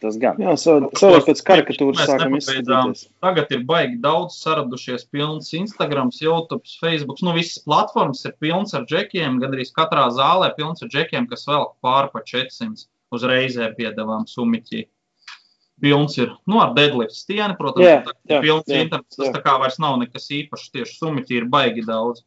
Tas 0.00 0.16
gan. 0.20 0.38
Jā, 0.40 0.54
savādāk 0.60 1.26
pēc 1.28 1.40
karikatūras 1.44 2.06
sākam 2.08 2.36
izskatīties. 2.38 3.04
Tagad 3.24 3.52
ir 3.52 3.64
baigi 3.68 3.98
daudz 4.02 4.38
saradušies, 4.40 5.06
pilns 5.12 5.50
Instagram, 5.56 6.12
YouTube, 6.20 6.64
Facebook. 6.80 7.20
Nu, 7.26 7.34
visas 7.36 7.60
platformas 7.64 8.24
ir 8.24 8.36
pilns 8.40 8.74
ar 8.76 8.86
džekiem. 8.88 9.40
Gan 9.42 9.56
arī 9.56 9.66
katrā 9.76 10.06
zālē 10.14 10.50
pilns 10.56 10.84
ar 10.84 10.92
džekiem, 10.92 11.28
kas 11.30 11.46
vēl 11.50 11.68
pāri 11.84 12.12
pa 12.14 12.24
400 12.24 12.86
uzreizē 13.14 13.70
piedāvām 13.78 14.28
sumiķi. 14.30 14.86
Pilns 15.82 16.14
ir 16.22 16.30
nu, 16.48 16.60
ar 16.62 16.72
deadlift 16.76 17.16
stieni, 17.16 17.56
protams, 17.58 17.84
Jā, 17.84 17.96
tā 18.06 18.14
jā, 18.30 18.38
pilns 18.44 18.70
jā, 18.70 18.84
internets. 18.86 19.18
Tas 19.18 19.28
jā. 19.28 19.34
tā 19.34 19.42
kā 19.44 19.56
vairs 19.60 19.80
nav 19.82 19.98
nekas 20.00 20.30
īpašs. 20.32 20.70
Tieši 20.74 20.96
sumiķi 21.00 21.40
ir 21.40 21.50
baigi 21.50 21.84
daudz. 21.86 22.22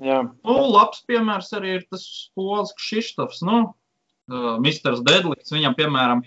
Jā, 0.00 0.22
Nu, 0.46 0.56
labs 0.72 1.04
piemērs 1.08 1.52
arī 1.58 1.76
ir 1.76 1.86
tas 1.92 2.04
pols 2.38 2.72
Kšištofs. 2.78 3.42
Nu, 3.44 3.58
uh, 4.32 4.54
Misters 4.64 5.02
Deadlifts, 5.04 5.52
viņam, 5.52 5.76
piemēram, 5.76 6.22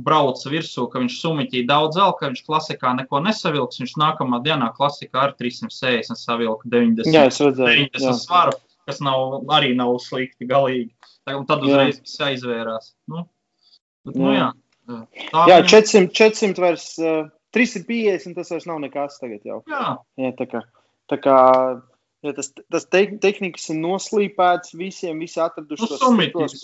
brauca 0.00 0.48
virsū, 0.50 0.86
ka 0.90 1.00
viņš 1.02 1.16
sumiķīja 1.20 1.66
daudz 1.68 1.96
zelta, 1.98 2.18
ka 2.20 2.30
viņš 2.32 2.42
klasikā 2.46 2.92
neko 2.96 3.20
nesavilks. 3.26 3.80
Viņš 3.82 3.94
nākamā 4.00 4.40
dienā 4.44 4.70
klasikā 4.76 5.26
ar 5.28 5.34
360 5.38 6.16
savilka 6.16 6.68
90, 6.68 7.12
jā 7.12 7.26
redzēju. 7.28 7.90
90 7.92 8.08
Jā. 8.08 8.14
svaru, 8.16 8.56
kas 8.88 9.00
nav, 9.04 9.42
arī 9.52 9.74
nav 9.76 9.98
slikti 10.00 10.48
galīgi. 10.48 10.90
Tad 11.26 11.36
Jā. 11.62 11.68
uzreiz 11.68 12.00
viss 12.00 12.18
aizvērās. 12.24 12.92
Nu, 13.08 13.26
bet, 14.06 14.16
nu, 14.16 14.32
jā. 14.34 14.48
Jā. 14.88 14.98
Tā 15.30 15.44
Jā, 15.46 15.60
viņam- 15.62 15.70
400, 15.70 16.12
400 16.18 16.58
vairs, 16.64 16.98
uh, 16.98 17.28
350 17.54 18.34
tas 18.34 18.50
vairs 18.50 18.66
nav 18.66 18.80
nekas 18.80 19.20
tagad 19.20 19.44
jau. 19.44 19.62
jā. 19.68 19.98
Jā, 20.18 20.32
tā 20.40 20.48
kā, 20.50 20.62
tā 21.12 21.20
kā 21.22 21.36
ja 22.22 22.32
tas, 22.36 22.48
tas 22.70 22.84
te, 22.86 23.00
tehnikas 23.22 23.64
ir 23.72 23.78
noslīpēts 23.82 24.74
visiem, 24.78 25.18
visi 25.22 25.40
atraduši 25.42 25.82
Nu, 25.82 25.88
punktus. 26.34 26.62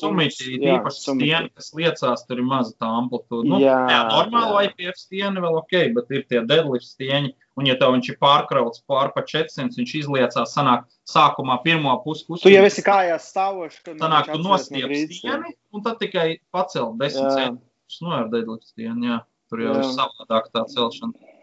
Jā, 0.62 0.76
īpaši 0.78 1.02
stieni, 1.02 1.50
kas 1.58 1.70
liecās, 1.74 2.24
tur 2.28 2.40
ir 2.42 2.46
maza 2.46 2.74
tā 2.78 2.88
amplitūda. 3.00 3.48
Nu, 3.50 3.60
Jā, 3.62 3.76
jā, 3.90 4.00
normāli 4.12 4.68
jā. 4.68 4.72
IPF 4.72 5.00
stieni 5.02 5.42
vēl 5.44 5.58
ok, 5.60 5.74
bet 5.96 6.12
ir 6.14 6.24
tie 6.30 6.42
deadlift 6.46 6.86
stieni, 6.86 7.32
un 7.58 7.66
ja 7.66 7.74
tev 7.80 7.94
viņš 7.96 8.10
ir 8.14 8.18
pārkrauts 8.22 8.84
pār 8.86 9.10
pa 9.16 9.24
400, 9.26 9.74
viņš 9.80 9.94
izliecās, 10.02 10.54
sanāk, 10.54 10.84
sākumā 11.08 11.58
pirmo 11.64 11.96
pusi 12.04 12.26
Tu 12.42 12.52
jau 12.54 12.62
esi 12.68 12.84
kājās 12.86 13.30
stāvošs. 13.32 13.80
kad 13.84 13.98
Sanāk, 13.98 14.30
tu 14.30 14.38
no 14.42 14.52
nostiep 14.54 14.86
grīdas, 14.86 15.18
jā. 15.18 15.38
stieni, 15.38 15.56
un 15.74 15.82
tad 15.82 15.98
tikai 15.98 16.28
pacelt 16.54 16.94
10 17.02 17.18
Jā. 17.18 17.32
centimetrus 17.34 17.98
no 18.04 18.14
ar 18.20 18.30
deadlift 18.30 18.70
stieni, 18.70 19.10
jā. 19.10 19.18
Tur 19.48 19.64
jau 19.64 19.74
Jā. 19.74 19.80
ir 19.80 19.92
savādāk 19.96 20.50
tā 20.52 20.66
celšana. 20.68 21.37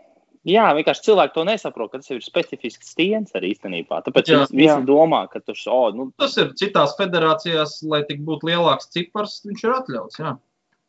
Jā, 0.45 0.65
vienkārši 0.77 1.07
cilvēki 1.07 1.33
to 1.33 1.43
nesaprot, 1.47 1.89
ka 1.89 1.99
tas 2.01 2.11
ir 2.13 2.19
specifisks 2.21 2.91
stiens 2.93 3.33
arī 3.37 3.55
īstenībā. 3.55 4.03
Tāpēc 4.05 4.27
Jā. 4.29 4.41
visi 4.51 4.67
Jā. 4.67 4.75
domā, 4.85 5.23
ka 5.31 5.41
tas 5.41 5.63
oh, 5.71 5.87
nu, 5.95 6.11
Tas 6.21 6.35
ir 6.37 6.51
citās 6.59 6.93
federācijās, 6.99 7.79
lai 7.89 8.03
tik 8.05 8.21
būtu 8.27 8.51
lielāks 8.51 8.91
cipars, 8.93 9.39
viņš 9.47 9.63
ir 9.65 9.73
atļauts, 9.79 10.19
jā. 10.21 10.35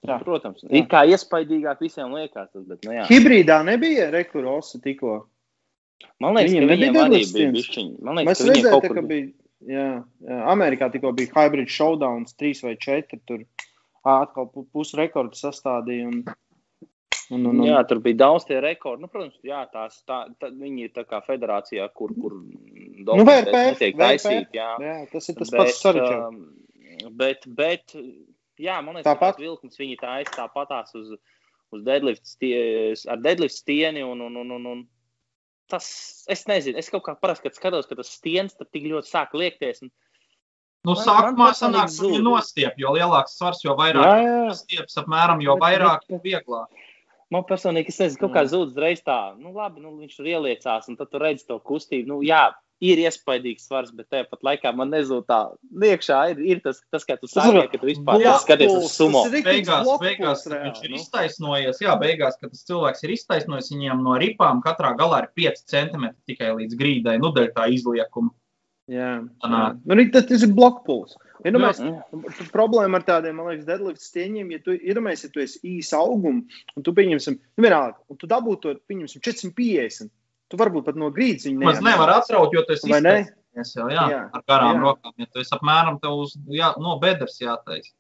Jā. 0.07 0.19
protams, 0.23 0.61
Jā. 0.67 0.75
it 0.83 0.91
kā 0.93 1.07
iespaidīgāk 1.09 1.81
visiem 1.81 2.13
liekas. 2.13 2.51
Tas, 2.53 2.67
bet, 2.69 2.85
nu, 2.85 2.93
jā. 2.99 3.07
Hibrīdā 3.09 3.63
nebija 3.67 4.11
rekurosa 4.13 4.83
tikko. 4.85 5.23
Man 6.21 6.37
liekas, 6.37 6.53
Viņiem 6.53 6.69
ka 6.69 6.75
viņiem 6.75 7.01
arī 7.01 7.21
bija 7.33 7.51
bišķiņi. 7.57 7.93
Man 8.05 8.21
Mēs 8.21 8.27
liekas, 8.27 8.39
ka 8.39 8.45
viņiem 8.45 8.57
redzējām, 8.61 8.77
kaut 8.77 8.87
ka 8.87 8.95
kur 9.01 9.09
bija. 9.11 9.33
Jā, 9.67 9.87
jā, 10.29 10.41
Amerikā 10.53 10.91
tikko 10.93 11.11
bija 11.17 11.33
hybrid 11.33 11.71
showdowns, 11.73 12.37
trīs 12.37 12.61
vai 12.63 12.77
četri. 12.77 13.19
Tur 13.27 13.41
ā, 14.05 14.19
atkal 14.21 14.51
pu- 14.53 14.67
pusrekordu 14.77 15.39
sastādīja. 15.39 16.11
Un, 16.13 16.21
un, 17.31 17.45
un, 17.47 17.61
un, 17.61 17.67
Jā, 17.67 17.81
tur 17.89 18.01
bija 18.05 18.21
daudz 18.25 18.45
tie 18.49 18.61
rekordi. 18.63 19.03
Nu, 19.05 19.09
protams, 19.13 19.37
jā, 19.47 19.63
tās, 19.73 19.99
tā, 20.09 20.23
tā, 20.41 20.51
viņi 20.55 20.87
ir 20.89 20.93
tā 20.97 21.05
kā 21.09 21.21
federācijā, 21.27 21.89
kur, 21.95 22.13
kur 22.21 22.37
Nu, 22.37 23.25
VRPF, 23.25 23.77
netiek 23.77 23.97
taisīti. 24.01 24.57
Jā. 24.59 24.71
jā, 24.83 24.95
tas 25.13 25.29
ir 25.31 25.37
tas 25.39 25.51
Bet, 25.53 25.61
pats 25.61 25.83
sarežģījums. 25.85 26.27
um, 26.29 27.13
Bet, 27.21 27.45
bet, 27.59 27.93
jā, 28.59 28.79
man 28.83 28.97
liekas, 28.97 29.11
Tāpat? 29.11 29.37
vilkums 29.43 29.77
viņi 29.79 29.99
tā 30.01 30.15
aiz 30.21 30.31
tāpatās 30.33 30.95
uz, 30.97 31.13
uz 31.77 31.83
deadlift, 31.85 32.25
stie, 32.27 32.95
ar 33.13 33.21
deadlift 33.21 33.55
stieni 33.59 34.03
un, 34.07 34.23
un, 34.25 34.37
un, 34.41 34.51
un, 34.57 34.67
un 34.73 34.81
tas, 35.69 36.25
es 36.33 36.47
nezinu, 36.49 36.79
es 36.81 36.89
kaut 36.91 37.05
kā 37.05 37.15
parasti, 37.21 37.49
kad 37.51 37.59
skatos, 37.59 37.87
ka 37.91 37.99
tas 38.01 38.11
stiens 38.17 38.55
tad 38.57 38.71
tik 38.73 38.89
ļoti 38.89 39.13
sāk 39.13 39.35
liekties. 39.37 39.83
Un, 39.87 39.93
Nu, 40.87 40.93
Man- 40.95 41.03
sākumā 41.03 41.37
man 41.49 41.55
sanāk, 41.59 41.89
ka 41.91 42.05
viņi 42.07 42.21
nostiep, 42.23 42.75
jo 42.79 42.93
lielāks 42.95 43.33
svars, 43.35 43.59
jo 43.65 43.73
Jā, 43.73 43.77
vairāk 43.81 44.21
jā, 44.23 44.43
stieps 44.55 44.95
apmēram, 45.01 45.41
jo 45.43 45.57
vairāk, 45.59 46.05
jo 46.09 46.21
vieglāk. 46.23 46.69
Man 47.35 47.43
personīgi, 47.49 47.91
es 47.91 47.99
nezinu, 47.99 48.21
kaut 48.21 48.37
kā 48.37 48.45
zūd 48.47 48.71
uzreiz 48.71 49.01
tā, 49.03 49.35
nu 49.41 49.51
labi, 49.57 49.83
nu 49.83 49.97
viņš 49.99 50.21
tur 50.21 50.29
ieliecās, 50.31 50.87
un 50.91 50.99
tad 50.99 51.11
tu 51.11 51.19
redzi 51.19 51.47
to 51.49 51.57
kustību. 51.59 52.07
Nu, 52.13 52.21
jā, 52.23 52.45
ir 52.85 53.01
iespaidīgs 53.01 53.67
svars, 53.67 53.91
bet 53.97 54.09
tāpat 54.13 54.45
laikā 54.45 54.73
man 54.77 54.93
nezūd 54.93 55.27
tā. 55.31 55.41
Iekšā 55.89 56.21
ir, 56.35 56.43
ir 56.55 56.63
tas, 56.65 56.83
tas, 56.93 57.07
kā 57.09 57.17
tu 57.19 57.31
sāki, 57.31 57.65
ka 57.73 57.81
tu 57.81 57.89
vispār 57.89 58.21
blockpuls, 58.21 58.45
skaties 58.45 58.75
uz 58.77 59.33
riktīgs 59.33 59.71
Beigās, 59.73 59.93
beigās 60.03 60.47
reāli, 60.53 60.69
viņš 60.69 60.83
ir 60.85 60.93
nu. 60.93 61.01
iztaisnojies. 61.01 61.83
Jā, 61.83 61.97
beigās, 62.01 62.39
kad 62.41 62.53
tas 62.53 62.67
cilvēks 62.69 63.07
ir 63.07 63.15
iztaisnojis, 63.17 63.73
viņiem 63.75 64.07
no 64.07 64.19
ripām 64.21 64.63
katrā 64.65 64.93
galā 64.99 65.25
ir 65.25 65.31
5 65.43 65.65
centimetri 65.73 66.35
tikai 66.35 66.53
līdz 66.61 66.79
grīdai, 66.79 67.17
nu, 67.23 67.33
dēļ 67.37 67.51
tā 67.57 67.71
izliekuma. 67.73 68.35
Jā, 68.93 69.17
jā. 69.25 69.65
Nu, 69.83 69.97
arī 69.97 70.11
tas, 70.15 70.31
ir 70.31 70.53
blockpuls. 71.41 71.47
Ja 71.47 71.53
nu 71.55 72.21
mēs, 72.23 72.51
problēma 72.55 73.01
ar 73.01 73.07
tādiem, 73.07 73.37
man 73.39 73.51
liekas, 73.51 73.67
deadlift 73.69 74.03
stieņiem, 74.05 74.53
ja 74.57 74.61
tu 74.65 74.75
iedomājies, 74.77 75.25
ja 75.27 75.33
tu 75.35 75.43
esi 75.45 75.61
īs 75.77 75.93
augums, 75.97 76.61
un 76.77 76.87
tu 76.87 76.95
pieņemsim, 76.97 77.37
nu 77.59 77.67
vienalga, 77.67 77.99
un 78.13 78.21
tu 78.21 78.29
dabūtu 78.31 78.63
to, 78.65 78.75
pieņemsim, 78.91 79.23
450, 79.27 80.13
tu 80.53 80.61
varbūt 80.61 80.87
pat 80.89 80.99
no 81.01 81.11
grīdas 81.15 81.49
viņu 81.49 81.65
Maz 81.67 81.83
nevar 81.85 82.15
atraut, 82.19 82.55
jo 82.55 82.63
tas 82.69 82.85
ir 82.87 82.95
Vai 82.95 83.01
ne? 83.05 83.15
iztaisnojies 83.27 83.75
jau, 83.77 83.89
jā, 83.91 84.07
Jā, 84.13 84.23
ar 84.37 84.43
garām 84.49 84.77
jā. 84.77 84.83
rokām. 84.87 85.15
Ja 85.19 85.27
tu 85.33 85.41
esi 85.43 85.55
apmēram 85.57 86.01
tev 86.03 86.19
uz, 86.25 86.37
jā, 86.53 86.73
no 86.83 86.99
bedres 87.03 87.39
jātais. 87.43 87.93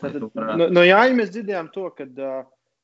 Tātad, 0.00 0.20
tu 0.20 0.30
varētu- 0.34 0.58
no, 0.60 0.68
no 0.76 0.82
Jāņa 0.84 1.14
mēs 1.16 1.30
dzirdējām 1.32 1.68
to, 1.72 1.86
ka 1.96 2.04
uh, 2.04 2.40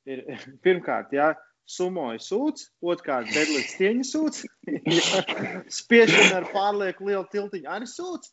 ir 0.09 0.23
pirmkārt, 0.65 1.13
jā, 1.13 1.33
sumoja 1.69 2.19
sūds, 2.23 2.71
otrkārt, 2.83 3.29
deadlift 3.33 3.75
stieņa 3.77 4.07
sūds, 4.09 4.45
spiešana 5.81 6.41
ar 6.41 6.49
pārlieku 6.53 7.07
lielu 7.09 7.27
tiltiņu 7.33 7.69
arī 7.71 7.89
sūds. 7.91 8.33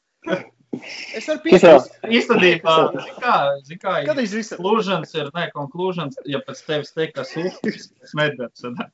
Es 1.18 1.26
varu 1.28 1.40
Kas 1.42 1.64
piekrist. 1.64 1.96
Īstenībā, 2.20 2.76
zin 2.94 3.16
kā, 3.20 3.36
kā, 3.82 3.94
Kad 4.08 4.20
viņš 4.22 4.34
visam? 4.38 4.60
Conclusions 4.62 5.16
ir, 5.18 5.32
ne, 5.36 5.46
conclusions, 5.56 6.20
ja 6.30 6.40
pēc 6.46 6.62
tevis 6.68 6.94
teikt, 6.96 7.16
ka 7.18 7.24
sūds, 7.28 7.90
tas 8.00 8.12
nedarbs. 8.20 8.62
Ne? 8.70 8.86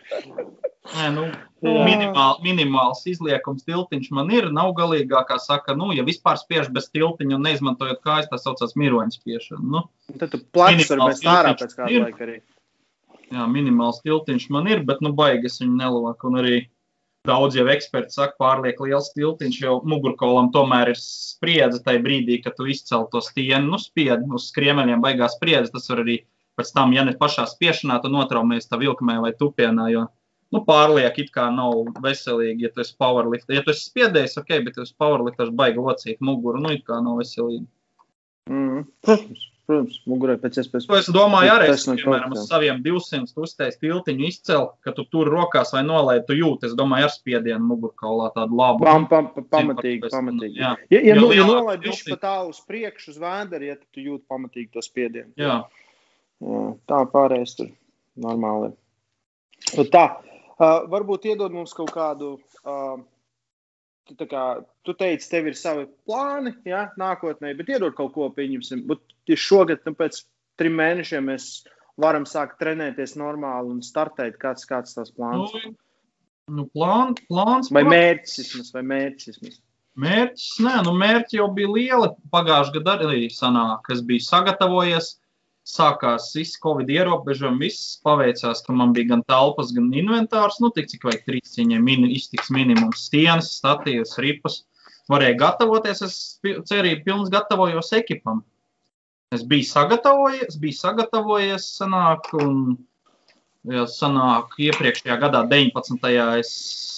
Nē, 0.94 1.06
nu, 1.16 1.24
minimāl, 1.64 2.40
minimāls 2.44 3.06
izliekums 3.10 3.64
tiltiņš 3.66 4.10
man 4.18 4.32
ir. 4.36 4.50
Nav 4.54 4.74
galīgākā 4.78 5.38
saka, 5.42 5.76
nu, 5.80 5.92
ja 5.96 6.04
vispār 6.06 6.38
spiež 6.42 6.68
bez 6.76 6.90
tiltiņa 6.94 7.38
un 7.38 7.46
neizmantojot 7.48 8.02
kājas, 8.06 8.28
tas 8.32 8.44
saucās 8.46 8.76
miroņa 8.80 9.16
spiešana. 9.16 9.64
Nu, 9.64 9.86
Tad 10.20 10.34
tu 10.34 10.42
var 10.58 10.76
Minimāls 10.76 11.16
mest 11.16 11.30
ārā 11.34 11.54
pēc 11.60 11.78
kāda 11.78 11.94
ir. 11.96 12.04
laika 12.10 12.28
arī. 12.28 12.38
jā, 13.32 13.48
minimāls 13.56 14.04
tiltiņš 14.04 14.50
man 14.54 14.68
ir, 14.70 14.84
bet, 14.90 15.02
nu, 15.06 15.14
baigas 15.18 15.62
viņu 15.64 15.80
neloku. 15.80 16.30
Un 16.30 16.42
arī 16.44 16.58
daudz 17.28 17.56
jau 17.56 17.66
eksperti 17.72 18.18
saka, 18.18 18.36
pārlieku 18.42 18.88
liels 18.88 19.12
tiltiņš, 19.16 19.60
jo 19.64 19.78
mugurkaulam 19.88 20.50
tomēr 20.56 20.92
ir 20.92 21.00
spriedze 21.00 21.80
tajā 21.86 22.02
brīdī, 22.04 22.40
kad 22.44 22.58
tu 22.58 22.68
izcel 22.72 23.08
to 23.12 23.22
stieni, 23.24 23.70
nu, 23.70 23.80
spied 23.80 24.26
uz 24.28 24.50
skriemeļiem, 24.52 25.04
baigās 25.04 25.38
spriedze. 25.38 25.72
Tas 25.74 25.88
var 25.92 26.04
arī 26.04 26.20
pēc 26.60 26.74
tam, 26.76 26.92
ja 26.96 27.06
ne 27.08 27.16
pašā 27.20 27.48
spiešanā, 27.50 28.02
tad 28.04 28.14
notraumies 28.14 28.68
tā 28.70 28.80
vilkmē 28.82 29.20
vai 29.24 29.32
tupienā. 29.40 29.88
Jo, 29.94 30.08
nu, 30.54 30.64
pārlieku 30.68 31.24
it 31.24 31.32
kā 31.36 31.48
nav 31.54 31.96
veselīgi, 32.04 32.68
ja 32.68 32.74
tu 32.74 32.84
esi 32.84 32.98
powerlift. 33.00 33.48
Ja 33.56 33.64
tu 33.64 33.74
esi 33.74 33.88
spiedējis, 33.88 34.38
ok, 34.44 34.54
bet 34.68 34.78
tu 34.78 34.84
esi 34.84 34.98
powerlifters, 35.00 35.56
baigi 35.56 35.82
locīt 35.88 36.22
muguru, 36.22 36.62
nu, 36.66 36.76
it 36.76 36.84
kā 36.90 37.00
nav 37.04 37.24
veselīgi. 37.24 37.66
Mm. 38.52 38.84
Protams, 39.08 39.48
protams, 39.70 40.00
mugurē 40.10 40.36
pēc 40.42 40.60
iespējas. 40.62 40.88
To 40.90 40.98
es 40.98 41.10
domāju, 41.14 41.52
arī 41.54 41.70
es, 41.74 41.86
piemēram, 41.88 42.34
uz 42.36 42.48
saviem 42.50 42.82
200 42.86 43.44
uztais 43.46 43.78
tiltiņu 43.82 44.26
izcēlu, 44.30 44.72
ka 44.84 44.94
tu 44.98 45.06
tur 45.12 45.32
rokās 45.32 45.72
vai 45.76 45.84
nolaidi, 45.88 46.26
tu 46.28 46.38
jūti, 46.38 46.70
es 46.70 46.76
domāju, 46.80 47.08
ar 47.08 47.14
spiedienu 47.14 47.64
mugurkaulā 47.72 48.32
tādu 48.36 48.60
labu. 48.60 48.88
Pam, 48.88 49.08
pam, 49.12 49.30
pam, 49.38 49.48
pamatīgi, 49.56 50.12
pamatīgi. 50.12 50.60
Jā, 50.60 50.74
Ja, 50.92 51.00
ja, 51.00 51.16
nu, 51.20 51.32
ja 51.36 51.46
nolaid 51.48 51.86
viņš 51.86 52.04
pa 52.12 52.20
tālu 52.26 52.52
uz 52.54 52.60
priekšu, 52.68 53.16
uz 53.16 53.22
vēderi, 53.24 53.72
ja, 53.72 53.80
tu 53.96 54.04
jūti 54.04 54.26
pamatīgi 54.30 54.74
to 54.76 54.84
spiedienu. 54.86 55.32
jā. 55.40 55.62
Jā, 56.44 56.64
tā 56.92 56.98
pārējais 57.08 57.56
tur 57.56 57.70
normāli. 58.20 58.74
Nu, 59.78 59.86
Tā, 59.94 60.04
uh, 60.20 60.82
varbūt 60.92 61.30
iedod 61.32 61.54
mums 61.56 61.72
kaut 61.78 61.94
kādu. 61.96 62.34
Uh, 62.68 62.98
tu, 64.10 64.26
kā, 64.30 64.44
tu 64.86 64.96
teici, 64.98 65.30
tev 65.32 65.48
ir 65.52 65.58
savi 65.60 65.86
plāni, 66.08 66.54
jā, 66.68 66.86
nākotnē, 67.00 67.54
bet 67.58 67.72
iedod 67.74 67.96
kaut 67.98 68.14
ko, 68.16 68.30
pieņemsim. 68.36 68.84
Bet 68.90 69.36
šogad, 69.40 69.84
nu, 69.88 69.96
pēc 70.00 70.24
trim 70.60 70.76
mēnešiem, 70.80 71.30
mēs 71.32 71.48
varam 72.02 72.26
sākt 72.30 72.60
trenēties 72.62 73.16
normāli 73.20 73.74
un 73.76 73.82
startēt. 73.86 74.40
Kāds, 74.42 74.68
kāds 74.70 74.98
tas 74.98 75.14
Nu, 75.14 75.18
plāns? 75.18 75.54
nu, 76.50 76.68
plān, 76.76 77.16
plāns. 77.30 77.72
Vai 77.74 77.86
mērķis 77.88 78.40
vismaz? 78.42 78.74
Vai 78.76 78.84
mērķis 78.92 79.32
vismaz? 79.32 79.60
Mērķis, 80.04 80.48
nē, 80.66 80.78
nu 80.88 80.96
mērķi 80.98 81.38
jau 81.38 81.52
bija 81.54 81.70
lieli. 81.70 82.08
Pagājušajā 82.34 82.80
gadā 82.80 82.96
arī 83.06 83.28
sanāk, 83.30 83.84
kas 83.88 84.02
bija 84.02 84.26
sagatavojies. 84.26 85.14
Sākās 85.64 86.28
viss 86.36 86.60
Covid 86.60 86.90
ierobežojumi, 86.92 87.70
viss 87.70 87.96
paveicās, 88.04 88.62
ka 88.66 88.76
man 88.76 88.92
bija 88.96 89.14
gan 89.14 89.22
telpas, 89.32 89.72
gan 89.76 89.88
inventārs. 89.96 90.60
Nu, 90.60 90.70
tik 90.76 90.90
cik 90.92 91.08
vajag 91.08 91.24
trīs 91.30 91.56
ciņai, 91.56 91.80
min, 91.80 92.04
iztiks 92.12 92.52
minimums 92.52 93.06
stienas, 93.08 93.54
statīvas, 93.62 94.18
ripas. 94.24 94.64
Varēja 95.12 95.38
gatavoties, 95.40 96.02
es 96.04 96.18
cerību 96.44 97.04
pilns 97.08 97.32
gatavojos 97.32 97.94
ekipam. 97.96 98.44
Es 99.34 99.44
biju 99.48 99.66
sagatavojies, 99.66 100.60
biju 100.62 100.78
sagatavojies, 100.78 101.66
sanāk, 101.80 102.28
un 102.44 102.78
ja 103.72 103.88
sanāk, 103.90 104.54
iepriekšējā 104.62 105.18
gadā, 105.24 105.46
19. 105.50 106.12
es 106.44 106.52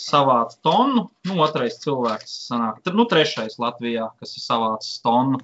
savācu 0.05 0.59
tonu, 0.65 1.05
nu, 1.25 1.37
otrais 1.45 1.79
cilvēks 1.81 2.33
sanāk, 2.49 2.81
nu, 2.93 3.05
trešais 3.09 3.57
Latvijā, 3.61 4.09
kas 4.19 4.35
ir 4.37 4.43
savācis 4.43 4.99
tonu. 5.05 5.41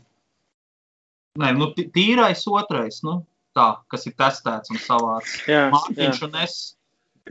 Nē, 1.39 1.53
nu, 1.55 1.69
tīrais 1.95 2.43
otrais, 2.51 2.99
nu, 3.07 3.21
tā, 3.55 3.71
kas 3.91 4.07
ir 4.09 4.15
testēts 4.19 4.73
un 4.73 4.79
savācis. 4.83 5.39
Jā, 5.47 5.65
jā. 5.65 5.71
Mārtiņš 5.71 6.23
un 6.27 6.37
es 6.41 6.55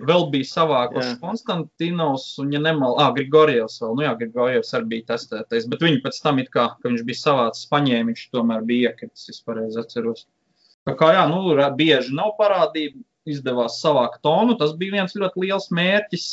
vēl 0.07 0.27
bija 0.33 0.49
savākuši 0.49 1.11
Jā. 1.11 1.19
Konstantinovs 1.21 2.27
un, 2.41 2.53
ja 2.55 2.61
nemal, 2.63 2.95
ah, 3.03 3.11
Grigorjevs 3.17 3.81
vēl, 3.83 3.97
nu 3.99 4.07
jā, 4.07 4.15
Grigorjevs 4.21 4.73
arī 4.79 4.91
bija 4.95 5.09
testētais, 5.13 5.67
bet 5.69 5.85
viņi 5.85 6.01
pēc 6.05 6.21
tam 6.25 6.41
it 6.41 6.49
kā, 6.55 6.71
ka 6.81 6.89
viņš 6.89 7.05
bija 7.09 7.21
savācis 7.21 7.69
paņēmiņš, 7.73 8.27
tomēr 8.37 8.65
bija 8.69 8.93
iekritis, 8.93 9.29
es 9.35 9.43
pareizi 9.45 9.81
atceros. 9.83 10.27
Tā 10.89 10.95
kā 10.97 11.13
jā, 11.17 11.27
nu, 11.29 11.43
bieži 11.77 12.15
nav 12.17 12.37
parādība, 12.39 13.03
izdevās 13.29 13.81
savākt 13.83 14.23
tonu, 14.25 14.57
tas 14.57 14.73
bija 14.81 15.01
viens 15.01 15.17
ļoti 15.19 15.45
liels 15.45 15.69
mērķis. 15.77 16.29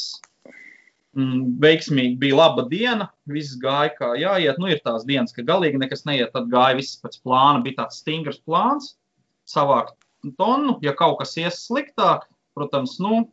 Mm, 1.15 1.55
Veiksmīgi 1.63 2.17
bija 2.21 2.35
laba 2.37 2.65
diena, 2.69 3.07
viss 3.31 3.55
gāja 3.61 3.93
kā 3.95 4.11
jāiet. 4.19 4.59
Nu, 4.61 4.67
ir 4.69 4.81
tās 4.85 5.05
dienas, 5.07 5.33
ka 5.33 5.45
galīgi 5.45 5.79
nekas 5.81 6.05
neiet, 6.09 6.33
tad 6.33 6.51
gāja 6.51 6.77
viss 6.77 6.99
pēc 7.01 7.17
plāna. 7.23 7.63
Bija 7.65 7.83
tāds 7.83 8.01
stingrs 8.03 8.41
plāns, 8.45 8.95
savākt 9.49 9.95
tonu. 10.37 10.77
Ja 10.85 10.93
kaut 10.97 11.17
kas 11.21 11.33
ies 11.39 11.63
sliktāk, 11.65 12.27
protams, 12.57 12.97
nu, 13.01 13.23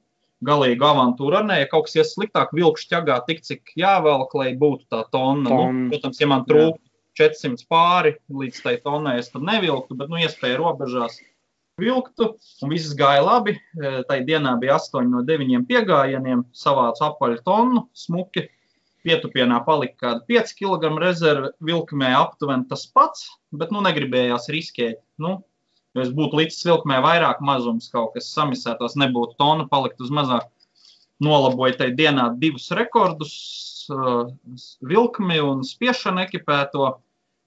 galīgi 0.45 0.85
avantūra 0.85 1.43
nē, 1.45 1.61
ja 1.65 1.69
kaut 1.71 1.89
kas 1.89 1.99
ies 1.99 2.15
sliktāk, 2.15 2.55
vilkšu 2.57 2.89
ķagā 2.93 3.19
tik, 3.29 3.45
cik 3.45 3.75
jāvelk, 3.81 4.33
lai 4.39 4.53
būtu 4.61 4.89
tā 4.93 5.05
tonna. 5.11 5.51
Tonna. 5.51 5.71
Nu, 5.75 5.93
protams, 5.93 6.21
ja 6.23 6.31
man 6.31 6.47
trūkst 6.49 6.83
400 7.19 7.69
pāri 7.71 8.17
līdz 8.33 8.65
tai 8.65 8.79
tonnai, 8.83 9.19
es 9.21 9.31
tad 9.31 9.45
nevilktu, 9.47 9.97
bet, 9.99 10.11
nu, 10.11 10.19
iespēja 10.23 10.59
robežās 10.59 11.21
vilktu, 11.81 12.35
un 12.63 12.73
viss 12.73 12.95
gāja 12.99 13.23
labi. 13.25 13.57
E, 13.57 13.95
Tai 14.09 14.19
dienā 14.27 14.55
bija 14.61 14.79
8 14.79 15.09
no 15.11 15.23
9 15.27 15.65
piegājieniem, 15.69 16.47
savācu 16.55 17.07
apaļu 17.09 17.41
tonu, 17.47 17.87
smuki. 17.97 18.49
Pietupienā 19.05 19.59
palika 19.67 19.99
kāda 20.01 20.23
5 20.31 20.55
kg 20.57 20.95
rezerve, 21.03 21.51
vilkmē 21.61 22.15
aptuveni 22.17 22.65
tas 22.71 22.87
pats, 22.89 23.27
bet 23.53 23.75
nu 23.75 23.83
negribējās 23.85 24.49
riskēt. 24.55 25.03
Nu, 25.21 25.43
jo 25.93 26.05
es 26.07 26.13
būtu 26.15 26.41
līdz 26.41 26.63
vilkmē 26.71 27.03
vairāk 27.05 27.43
mazums, 27.45 27.91
kaut 27.93 28.15
kas 28.15 28.31
samisētos, 28.33 28.97
nebūtu 28.97 29.37
tona, 29.37 29.69
palikt 29.69 30.01
uz 30.01 30.15
mazāk. 30.15 30.49
Nolaboju 31.21 31.77
tajā 31.79 31.93
dienā 31.99 32.31
divus 32.41 32.71
rekordus, 32.75 33.35
uh, 33.93 34.25
vilkmi 34.81 35.37
un 35.45 35.61
spiešanu 35.69 36.25
ekipēto. 36.25 36.95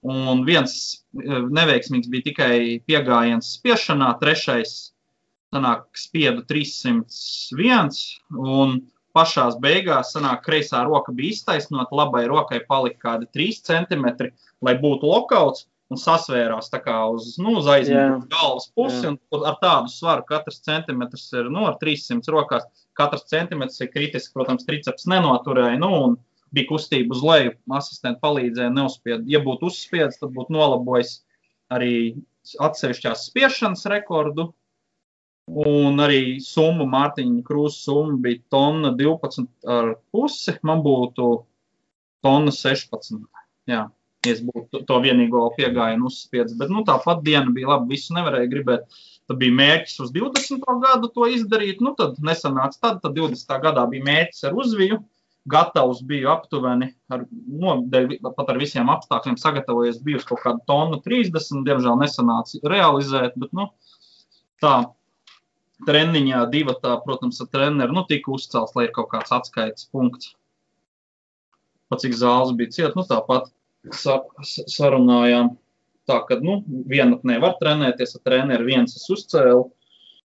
Un 0.06 0.44
viens 0.46 0.72
eh, 1.18 1.40
neveiksmīgs 1.50 2.10
bija 2.10 2.28
tikai 2.28 2.54
piegājiens 2.86 3.54
spiešanā, 3.56 4.12
trešais 4.20 4.92
sanāk, 5.54 5.88
spiedu 5.98 6.44
301. 6.46 7.96
Un 8.38 8.78
pašā 9.16 9.48
beigās 9.62 10.12
sanāk, 10.14 10.44
kreisā 10.44 10.84
roka 10.86 11.14
bija 11.14 11.34
iztaisnota, 11.34 11.96
labai 11.96 12.26
rokai 12.30 12.60
palika 12.68 13.00
kādi 13.08 13.30
3 13.34 13.64
centimetri, 13.70 14.30
lai 14.62 14.78
būtu 14.78 15.08
lokauts. 15.08 15.66
Un 15.88 15.96
sasvērās 15.96 16.66
tā 16.68 16.82
kā 16.84 16.94
uz, 17.08 17.38
nu, 17.40 17.54
uz 17.56 17.68
aizmugures 17.72 18.26
galvas 18.28 18.66
pusi. 18.76 19.08
Ar 19.38 19.54
tādu 19.62 19.88
svaru 19.88 20.26
katrs 20.28 20.60
centimetrs 20.60 21.30
ir 21.32 21.48
nu, 21.48 21.62
ar 21.64 21.78
300 21.80 22.28
rokās. 22.34 22.66
Katrs 22.92 23.24
centimetrs 23.30 23.80
ir 23.80 23.88
kritisks, 23.94 24.34
protams, 24.34 24.66
triceps 24.68 25.08
nenoturēja. 25.08 25.78
Nu, 25.80 25.88
un 26.04 26.18
bija 26.54 26.68
kustība 26.70 27.16
uz 27.16 27.24
leju. 27.24 27.54
Asistenti 27.78 28.22
palīdzēja, 28.24 28.74
neuzspied. 28.74 29.26
Ja 29.30 29.40
būtu 29.44 29.68
uzspiedis, 29.70 30.20
tad 30.20 30.34
būtu 30.36 30.54
nolabojis 30.56 31.18
arī 31.72 31.92
atsevišķās 32.64 33.26
spiešanas 33.28 33.84
rekordu. 33.92 34.52
Un 35.48 36.00
arī 36.04 36.38
summa, 36.44 36.84
Mārtiņa 36.92 37.42
Krūzes 37.46 37.84
summa 37.86 38.18
bija 38.24 38.42
tonna 38.52 38.92
12,5. 38.96 40.58
Man 40.68 40.82
būtu 40.84 41.28
tonna 42.24 42.52
16. 42.52 43.22
Jā, 43.68 43.86
es 44.28 44.42
būtu 44.44 44.82
to 44.88 44.98
vienīgo 45.04 45.46
piegājienu 45.56 46.10
uzspiedis. 46.10 46.56
Bet 46.60 46.72
nu, 46.72 46.84
tāpat 46.88 47.22
diena 47.24 47.52
bija 47.54 47.72
laba. 47.72 47.88
Visu 47.88 48.16
nevarēja 48.16 48.52
gribēt. 48.52 49.00
Tad 49.28 49.40
bija 49.40 49.56
mērķis 49.56 50.00
uz 50.04 50.12
20. 50.12 50.68
gadu 50.84 51.10
to 51.14 51.28
izdarīt. 51.32 51.80
Nu, 51.84 51.94
tad 51.96 52.20
nesanāca 52.24 52.80
tad. 52.80 53.00
Tad 53.04 53.16
20. 53.16 53.56
gadā 53.64 53.86
bija 53.88 54.04
mērķis 54.04 54.44
ar 54.48 54.56
uzviju. 54.56 55.00
Gatavs 55.48 56.02
biju 56.06 56.30
aptuveni, 56.32 56.90
ar, 57.12 57.24
no, 57.30 57.78
dēļ, 57.92 58.18
pat 58.26 58.52
ar 58.52 58.60
visiem 58.60 58.90
apstākļiem 58.92 59.38
sagatavojies. 59.40 60.00
Biju 60.04 60.22
kaut 60.28 60.42
kādu 60.44 60.64
tonu 60.68 61.00
30. 61.04 61.62
Diemžēl 61.66 61.98
nesanāca 62.00 62.60
realizēt. 62.68 63.36
Bet, 63.40 63.54
nu, 63.56 63.68
tā 64.62 64.74
treniņā, 65.86 66.42
divi 66.52 66.74
protams, 66.82 67.40
ar 67.40 67.50
treneru 67.54 67.94
nu, 67.94 68.04
tika 68.08 68.32
uzcelts, 68.34 68.74
lai 68.76 68.88
ir 68.88 68.92
kaut 68.96 69.10
kāds 69.12 69.32
atskaites 69.34 69.88
punkts. 69.92 70.34
Pat 71.88 72.02
cik 72.04 72.16
zāles 72.18 72.52
bija 72.58 72.74
cieta, 72.74 72.92
nu 72.98 73.06
tāpat 73.08 73.48
sa 73.96 74.20
sarunājām. 74.44 75.54
Tā 76.08 76.22
kā 76.28 76.38
nu, 76.40 76.62
vienatnē 76.88 77.36
var 77.40 77.58
trenēties 77.60 78.16
ar 78.16 78.24
treneru, 78.24 78.64
viens 78.68 78.96
es 78.96 79.04
uzcēlu 79.12 79.68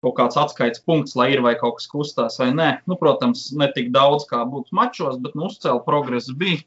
kaut 0.03 0.15
kāds 0.17 0.39
atskaites 0.39 0.81
punkts, 0.85 1.15
lai 1.19 1.31
ir 1.33 1.43
vai 1.43 1.55
kaut 1.59 1.79
kas 1.79 1.89
kustās 1.91 2.39
vai 2.41 2.49
nē. 2.55 2.69
Nu, 2.87 2.97
protams, 2.99 3.49
ne 3.55 3.67
tik 3.75 3.91
daudz 3.95 4.25
kā 4.29 4.41
būtu 4.47 4.75
mačos, 4.75 5.19
bet 5.23 5.35
nu, 5.35 5.49
uzcēlu 5.49 5.83
progresu 5.85 6.35
bija. 6.39 6.63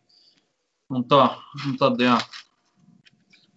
Un 0.92 1.06
tā, 1.08 1.24
un 1.64 1.76
tad, 1.80 2.00
jā. 2.02 2.18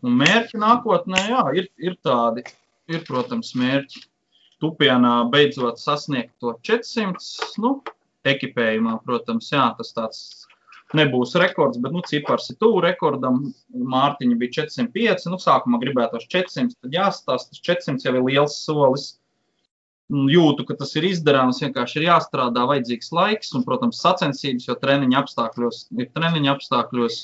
Un 0.05 0.15
mērķi 0.21 0.59
nākotnē, 0.61 1.25
jā, 1.31 1.43
ir, 1.59 1.69
ir 1.81 1.97
tādi, 2.05 2.45
ir, 2.91 3.03
protams, 3.07 3.55
mērķi. 3.59 4.05
Tupienā 4.63 5.15
beidzot 5.33 5.81
sasniegt 5.81 6.31
to 6.39 6.53
400, 6.63 7.57
nu, 7.59 7.79
ekipējumā, 8.25 9.01
protams, 9.03 9.49
jā, 9.51 9.65
tas 9.77 9.91
tāds 9.97 10.21
nebūs 10.95 11.35
rekords, 11.41 11.81
bet, 11.81 11.91
nu, 11.91 12.03
cipars 12.07 12.47
ir 12.53 12.59
tuvu 12.61 12.79
rekordam. 12.85 13.41
Mārtiņa 13.95 14.39
bija 14.39 14.61
405, 14.61 15.27
nu, 15.33 15.41
sākumā 15.41 15.81
gribētos 15.83 16.29
400, 16.31 16.77
tad 16.85 16.95
jāstāsta, 16.95 17.51
tas 17.51 17.65
400 17.67 18.07
jau 18.07 18.15
ir 18.15 18.27
liels 18.29 18.57
solis. 18.63 19.09
Jūtu, 20.13 20.67
ka 20.67 20.75
tas 20.77 20.91
ir 20.99 21.07
izdarāms, 21.07 21.63
vienkārši 21.63 21.97
ir 21.97 22.03
jāstrādā, 22.11 22.65
vajadzīgs 22.69 23.09
laiks 23.15 23.55
un, 23.57 23.63
protams, 23.65 24.03
sacensības, 24.03 24.67
jo 24.67 24.75
treniņa 24.77 25.23
apstākļos 25.23 25.79
ir 25.97 26.11
treniņa 26.13 26.51
apstākļos 26.53 27.21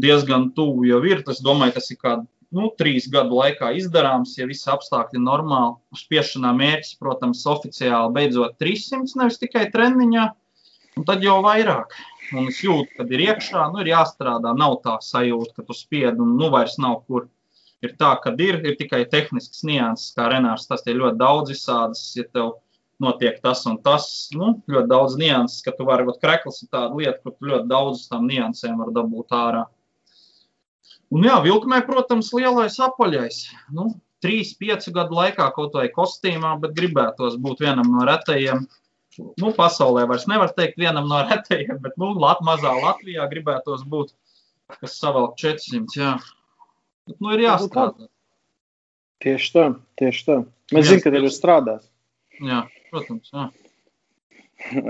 diezgan 0.00 0.50
tuvu 0.56 0.86
jau 0.88 1.02
ir. 1.04 1.20
Es 1.28 1.42
domāju, 1.44 1.76
tas 1.76 1.90
ir 1.92 1.98
kādi 2.00 2.24
nu, 2.56 2.70
trīs 2.80 3.08
gadu 3.12 3.36
laikā 3.40 3.72
izdarāms, 3.76 4.36
ja 4.38 4.46
visi 4.48 4.70
apstākļi 4.72 5.18
ir 5.18 5.24
normāli. 5.26 5.76
Spiešanā 6.00 6.52
mērķis, 6.56 6.96
protams, 7.02 7.44
oficiāli 7.48 8.16
beidzot 8.16 8.56
300, 8.62 9.12
nevis 9.20 9.40
tikai 9.42 9.66
treniņā, 9.74 10.26
un 10.96 11.08
tad 11.08 11.24
jau 11.24 11.38
vairāk. 11.44 11.96
Un 12.32 12.48
es 12.48 12.62
jūtu, 12.64 12.88
kad 12.96 13.12
ir 13.12 13.26
iekšā, 13.26 13.68
nu, 13.72 13.82
ir 13.82 13.92
jāstrādā. 13.92 14.54
Nav 14.56 14.78
tā 14.84 14.96
sajūta, 15.04 15.58
ka 15.58 15.68
tu 15.68 15.76
spied 15.76 16.20
un 16.22 16.36
nu 16.40 16.48
vairs 16.52 16.78
nav 16.80 17.02
kur. 17.04 17.28
Ir 17.82 17.94
tā, 17.98 18.12
ka 18.22 18.32
ir, 18.38 18.60
ir 18.66 18.76
tikai 18.78 19.02
tehnisks 19.10 19.64
nianses, 19.66 20.12
kā 20.16 20.28
Renārs 20.32 20.68
tas 20.70 20.84
ir 20.86 21.00
ļoti 21.00 21.18
daudz 21.20 21.52
visādas, 21.54 22.04
ja 22.16 22.24
tev 22.28 22.54
notiek 23.02 23.40
tas 23.42 23.64
un 23.66 23.78
tas, 23.82 24.06
nu, 24.36 24.54
ļoti 24.70 24.90
daudz 24.90 25.16
nianses, 25.18 25.62
ka 25.66 25.74
tu 25.76 25.86
vari, 25.88 26.06
vat 26.06 26.20
krekls 26.22 26.62
ir 26.62 26.70
tāda 26.70 26.94
lieta, 26.94 27.18
kur 27.22 27.34
tu 27.34 27.50
ļoti 27.50 27.70
daudz 27.70 28.06
tam 28.10 28.28
niansēm 28.30 28.78
var 28.78 28.92
dabūt 28.94 29.34
ārā. 29.34 29.64
Un 31.12 31.26
jā, 31.26 31.34
vilkmē, 31.44 31.82
protams, 31.84 32.30
lielais 32.32 32.78
apaļais. 32.80 33.42
Nu, 33.76 33.90
3-5 34.24 34.92
gadu 34.94 35.18
laikā 35.18 35.48
kaut 35.56 35.74
vai 35.76 35.88
kostīmā, 35.92 36.54
bet 36.62 36.76
gribētos 36.78 37.36
būt 37.42 37.64
vienam 37.66 37.90
no 37.92 38.06
retajiem. 38.08 38.62
Nu, 39.18 39.50
pasaulē 39.52 40.06
vairs 40.08 40.24
nevar 40.30 40.54
teikt 40.56 40.78
vienam 40.80 41.10
no 41.10 41.18
retajiem, 41.26 41.82
bet 41.84 41.98
nu, 42.00 42.14
Lat 42.22 42.40
mazā 42.46 42.72
Latvijā 42.78 43.26
gribētos 43.28 43.82
būt, 43.84 44.14
kas 44.78 44.96
savelk 45.02 45.34
400. 45.42 45.98
Jā. 45.98 46.14
Bet, 47.08 47.18
nu, 47.18 47.32
ir 47.34 47.44
jāstrādā. 47.46 48.08
Tieši 49.22 49.50
tā, 49.54 49.66
tieši 50.00 50.24
tā. 50.26 50.38
Mēs 50.74 50.88
zinām, 50.88 51.02
ka 51.04 51.12
tev 51.14 51.26
ir 51.28 51.34
strādās. 51.34 51.84
Jā, 52.42 52.64
protams. 52.90 53.30
Jā. 53.34 53.50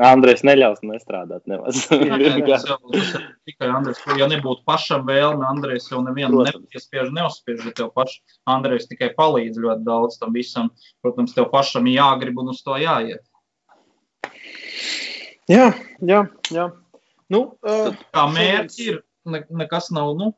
Andrejs 0.05 0.43
neļaus 0.45 0.83
nestrādāt. 0.85 1.45
Tas 1.49 1.81
ir 1.95 3.25
tikai 3.49 3.71
Andrejs. 3.73 4.03
Ja 4.21 4.29
nebūtu 4.31 4.65
pašam 4.69 5.07
vēlme, 5.09 5.47
Andrejs 5.49 5.89
jau 5.91 6.03
nevienu 6.05 6.45
nepiespiež, 6.47 7.13
neuzspiež. 7.15 7.65
Tev 7.77 7.93
paš, 7.97 8.19
Andrejs 8.49 8.89
tikai 8.91 9.13
palīdz 9.17 9.61
ļoti 9.63 9.87
daudz 9.87 10.19
tam 10.21 10.35
visam. 10.37 10.71
Protams, 11.05 11.35
tev 11.37 11.49
pašam 11.53 11.89
jāgrib 11.91 12.41
un 12.43 12.53
uz 12.53 12.61
to 12.65 12.77
jāiet. 12.81 13.25
Jā, 15.51 15.73
jā, 16.05 16.23
jā. 16.53 16.69
Nu, 17.33 17.41
uh, 17.65 17.97
Kā 18.15 18.29
mērķi 18.31 18.87
ir, 18.93 19.01
ne, 19.29 19.43
nekas 19.63 19.91
nav, 19.95 20.13
nu, 20.19 20.33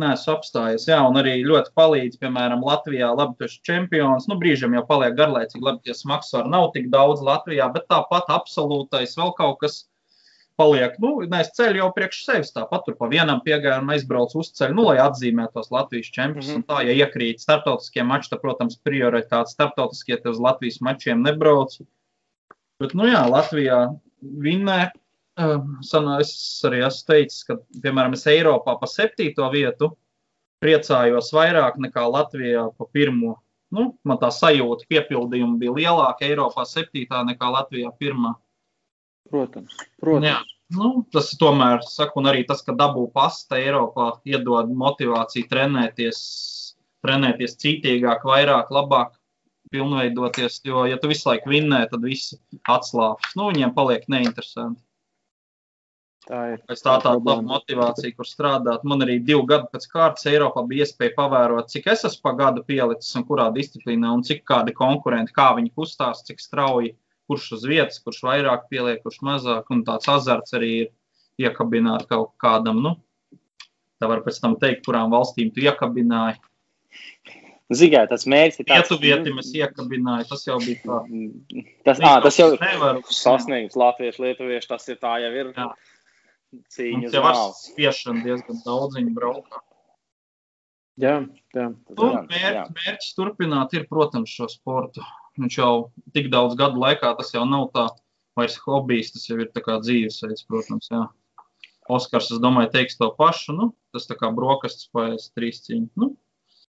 neesmu 0.00 0.32
apstājies. 0.36 0.86
Jā, 0.88 0.98
un 1.04 1.18
arī 1.20 1.38
ļoti 1.44 1.72
palīdz, 1.76 2.18
piemēram, 2.22 2.64
Latvijā, 2.64 3.10
labi, 3.16 3.36
tu 3.38 3.48
esi 3.48 3.60
čempions. 3.68 4.28
Nu, 4.30 4.38
brīžiem 4.40 4.76
jau 4.78 4.84
paliek 4.88 5.16
garlaicīgi, 5.18 5.64
labi, 5.64 5.82
tie 5.86 5.96
smagsvaru 5.96 6.52
nav 6.52 6.70
tik 6.76 6.88
daudz 6.92 7.24
Latvijā, 7.24 7.68
bet 7.74 7.88
tāpat 7.92 8.30
absolūtais 8.32 9.16
vēl 9.20 9.34
kaut 9.38 9.60
kas 9.64 9.82
paliek. 10.60 10.96
Nu, 11.02 11.12
es 11.38 11.52
ceļu 11.56 11.82
jau 11.82 11.90
priekš 11.96 12.22
sevis, 12.26 12.52
tāpat 12.54 12.86
tur 12.86 12.96
pa 12.98 13.08
vienam 13.12 13.42
piegājumam 13.44 13.92
aizbraucu 13.94 14.40
uz 14.42 14.52
ceļu, 14.56 14.76
nu, 14.78 14.86
lai 14.90 14.98
atzīmētos 15.04 15.72
Latvijas 15.74 16.12
čempions. 16.14 16.48
Mm. 16.48 16.62
-hmm. 16.62 16.66
Tā, 16.70 16.82
ja 16.88 16.96
iekrīt 17.04 17.44
starptautiskie 17.44 18.04
mači, 18.06 18.30
tad, 18.32 18.42
protams, 18.44 18.78
prioritāte 18.84 19.52
starptautiskie 19.52 20.20
uz 20.30 20.40
Latvijas 20.40 20.80
mačiem 20.80 21.22
nebrauc. 21.24 21.78
Bet, 22.80 22.96
nu 22.98 23.06
jā, 23.06 23.22
Latvijā 23.28 23.84
vinnē. 24.22 24.90
Um, 25.40 25.78
sanā, 25.80 26.18
es 26.20 26.32
arī 26.68 26.82
esmu 26.84 27.08
teicis, 27.08 27.44
ka, 27.48 27.56
piemēram, 27.80 28.12
es 28.18 28.26
Eiropā 28.28 28.74
pa 28.80 28.88
septīto 28.90 29.46
vietu 29.52 29.94
priecājos 30.60 31.32
vairāk 31.32 31.78
nekā 31.80 32.04
Latvijā 32.04 32.66
pa 32.76 32.86
pirmo. 32.92 33.38
Nu, 33.72 33.94
man 34.04 34.18
tā 34.20 34.28
sajūta, 34.34 34.84
piepildījuma 34.92 35.56
bija 35.62 35.72
lielāka 35.78 36.26
Eiropā 36.28 36.66
septītā 36.68 37.22
nekā 37.30 37.48
Latvijā 37.54 37.94
pirmā. 37.96 38.34
protams, 39.30 39.72
protams. 39.96 40.28
Jā, 40.28 40.36
nu, 40.76 40.92
tas 41.12 41.32
tomēr, 41.40 41.80
saku, 41.88 42.20
un 42.20 42.28
arī 42.28 42.44
tas, 42.44 42.60
ka 42.66 42.76
dabū 42.76 43.06
pasta 43.16 43.56
Eiropā 43.56 44.10
iedod 44.28 44.68
motivāciju 44.68 45.48
trenēties, 45.48 46.20
trenēties 47.00 47.56
cītīgāk, 47.64 48.28
vairāk, 48.28 48.68
labāk, 48.68 49.16
pilnveidoties, 49.72 50.60
jo, 50.68 50.84
ja 50.84 51.00
tu 51.00 51.08
visu 51.08 51.30
laiku 51.30 51.48
vinnē, 51.56 51.86
tad 51.88 52.04
visi 52.04 52.36
atslābs. 52.68 53.32
Nu, 53.38 53.48
viņiem 53.48 53.72
paliek 53.72 54.04
neinteresanti. 54.12 54.82
Tā 56.22 56.40
ir. 56.52 56.60
Es 56.70 56.84
tā 56.84 56.94
problēma. 57.02 57.42
labu 57.42 57.48
motivāciju, 57.50 58.14
kur 58.14 58.28
strādāt. 58.28 58.84
Man 58.86 59.02
arī 59.02 59.16
divu 59.26 59.42
gadu 59.48 59.66
pēc 59.72 59.88
kārtas 59.90 60.28
Eiropā 60.30 60.62
bija 60.68 60.86
iespēja 60.86 61.16
pavērot, 61.16 61.70
cik 61.72 61.88
es 61.90 62.04
esmu 62.06 62.22
pa 62.28 62.32
gadu 62.38 62.62
pielicis 62.66 63.16
un 63.18 63.26
kurā 63.26 63.48
disciplīnā, 63.54 64.12
un 64.14 64.22
cik 64.26 64.44
kādi 64.46 64.74
konkurenti, 64.76 65.34
kā 65.34 65.48
viņi 65.58 65.72
kustās, 65.74 66.22
cik 66.28 66.42
strauji, 66.42 66.94
kurš 67.30 67.48
uz 67.58 67.66
vietas, 67.66 67.98
kurš 68.04 68.22
vairāk 68.28 68.68
pieliek, 68.70 69.02
kurš 69.02 69.18
mazāk. 69.26 69.66
Un 69.74 69.82
tāds 69.88 70.10
azarts 70.12 70.54
arī 70.58 70.72
ir 70.84 70.92
iekabināt 71.42 72.06
kaut 72.10 72.36
kādam. 72.42 72.82
Nu, 72.86 72.96
tā 73.98 74.10
var 74.10 74.22
pēc 74.22 74.38
tam 74.44 74.58
teikt, 74.62 74.86
kurām 74.86 75.10
valstīm 75.14 75.50
tu 75.54 75.64
iekabināji. 75.66 76.38
Zīmē, 77.72 78.02
tas 78.10 78.26
mērķis 78.28 78.60
ir 78.60 78.66
tāds. 78.68 78.90
Lietuvietim 78.90 79.38
es 79.40 79.48
iekabināju, 79.56 80.26
tas 80.28 80.42
jau 80.44 80.58
bija 80.60 80.82
tā. 80.84 80.98
Tas, 81.86 82.02
ā, 82.04 82.12
tas 82.24 82.36
jau 82.36 82.50
ir 82.52 82.60
nevar. 82.60 83.00
sasniegums 83.08 83.78
latviešu, 83.80 84.26
lietuviešu. 84.26 84.68
Tas 84.74 84.90
ir 84.92 84.98
tā 85.00 85.14
jau 85.22 85.30
ir 85.32 85.54
Jā. 85.56 85.70
Cīņa 86.74 86.98
Mums 86.98 87.10
uz 87.10 87.14
jau 87.16 87.22
ar 87.28 87.36
malu. 87.38 87.54
spiešanu 87.58 88.24
diezgan 88.26 88.58
daudz 88.66 88.96
viņi 88.98 89.14
braukā. 89.16 89.60
Jā, 91.00 91.14
jā. 91.56 91.66
Nu, 91.96 92.08
Jā, 92.28 92.52
jā. 92.52 92.64
mērķis, 92.76 93.14
turpināt 93.16 93.72
ir, 93.78 93.86
protams, 93.88 94.28
šo 94.30 94.48
sportu. 94.52 95.00
Viņš 95.40 95.56
jau 95.56 95.72
tik 96.12 96.28
daudz 96.32 96.54
gadu 96.60 96.82
laikā, 96.82 97.14
tas 97.16 97.32
jau 97.32 97.46
nav 97.48 97.70
tā 97.72 97.86
vairs 98.36 98.58
hobijs, 98.66 99.12
tas 99.14 99.24
jau 99.30 99.38
ir 99.40 99.48
tā 99.54 99.62
kā 99.64 99.78
dzīvesveids, 99.80 100.44
protams. 100.48 100.90
Jā. 100.92 101.06
Oskars, 101.92 102.28
es 102.36 102.38
domāju, 102.44 102.70
teiks 102.76 102.98
to 103.00 103.08
pašu. 103.16 103.56
Nu, 103.56 103.70
tas 103.96 104.04
tā 104.06 104.14
kā 104.20 104.28
brokastis 104.36 104.90
paies 104.92 105.30
trīs 105.32 105.62
cīņas. 105.64 105.90
Nu, 105.96 106.12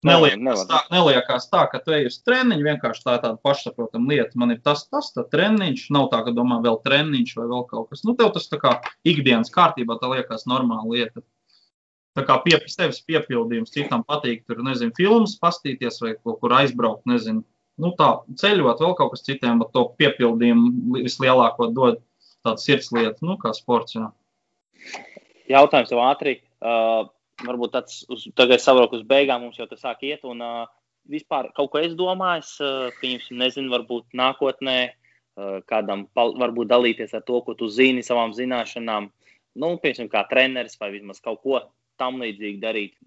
Neliekās 0.03 0.63
tā, 0.67 0.79
neliekās 0.91 1.45
tā, 1.51 1.61
ka 1.71 1.79
tu 1.83 1.93
ej 1.95 2.09
uz 2.09 2.17
treniņu. 2.27 2.65
Vienkārši 2.67 3.03
tā 3.05 3.15
ir 3.15 3.21
tāda 3.23 3.39
pašsaprotama 3.45 4.11
lieta. 4.11 4.35
Man 4.39 4.51
ir 4.55 4.59
tas, 4.65 4.83
tas, 4.91 5.11
tā 5.15 5.23
treniņš. 5.31 5.85
Nav 5.95 6.09
tā, 6.11 6.19
ka 6.25 6.33
domā 6.35 6.59
vēl 6.63 6.79
treniņš 6.83 7.37
vai 7.39 7.47
vēl 7.51 7.63
kaut 7.69 7.91
kas. 7.91 8.03
Nu, 8.07 8.15
tev 8.19 8.33
tas 8.35 8.49
tā 8.51 8.59
kā 8.61 8.73
ikdienas 9.07 9.53
kārtībā, 9.53 9.95
tā 10.01 10.11
liekas 10.11 10.43
normāla 10.49 10.89
lieta. 10.91 11.23
Tā 12.13 12.25
kā 12.27 12.37
pie 12.43 12.59
sevis 12.69 12.99
piepildījums, 13.07 13.71
citam 13.73 14.03
patīk, 14.05 14.43
tur, 14.45 14.59
nezinu, 14.65 14.93
filmas 14.97 15.33
pastīties 15.41 15.97
vai 16.03 16.13
kaut 16.19 16.43
kur 16.43 16.53
aizbraukt, 16.59 17.07
nezinu. 17.09 17.41
Nu, 17.81 17.89
tā 17.97 18.11
ceļot, 18.37 18.83
vēl 18.83 18.93
kaut 18.99 19.15
kas 19.15 19.25
citiem, 19.25 19.57
bet 19.63 19.71
to 19.73 19.87
piepildījumu 19.97 20.93
li- 20.93 21.07
vislielāko 21.07 21.71
dod 21.73 22.03
tāda 22.45 22.61
sirds 22.61 22.91
lieta, 22.93 23.17
nu, 23.25 23.39
kā 23.41 23.55
sports. 23.57 23.95
Jā. 23.97 24.11
Jautājums 25.49 25.89
tev 25.89 26.03
ātri. 26.05 26.35
Uh, 26.61 27.07
varbūt 27.47 27.73
tāds 27.75 28.01
uz, 28.11 28.25
tagad 28.37 28.61
savrok 28.63 28.95
uz 28.97 29.03
beigām 29.07 29.45
mums 29.45 29.59
jau 29.59 29.67
tas 29.69 29.81
sāk 29.83 30.03
iet. 30.07 30.23
Un 30.27 30.41
uh, 30.43 30.65
vispār 31.09 31.51
kaut 31.57 31.71
ko 31.73 31.81
es 31.83 31.95
domāju, 31.99 32.47
uh, 32.63 32.89
pieņemsim, 33.01 33.37
nezinu, 33.41 33.71
varbūt 33.73 34.15
nākotnē 34.17 34.77
uh, 34.89 35.59
kādam 35.69 36.07
pal, 36.15 36.35
varbūt 36.39 36.71
dalīties 36.71 37.13
ar 37.17 37.23
to, 37.27 37.41
ko 37.45 37.55
tu 37.59 37.69
zini, 37.69 38.03
savām 38.05 38.35
zināšanām. 38.37 39.11
Nu, 39.59 39.75
piemēram, 39.77 40.09
kā 40.09 40.25
treneris 40.31 40.79
vai 40.81 40.91
vismaz 40.95 41.21
kaut 41.21 41.43
ko 41.45 41.61
tam 42.01 42.19
līdzīgi 42.23 42.59
darīt. 42.61 42.97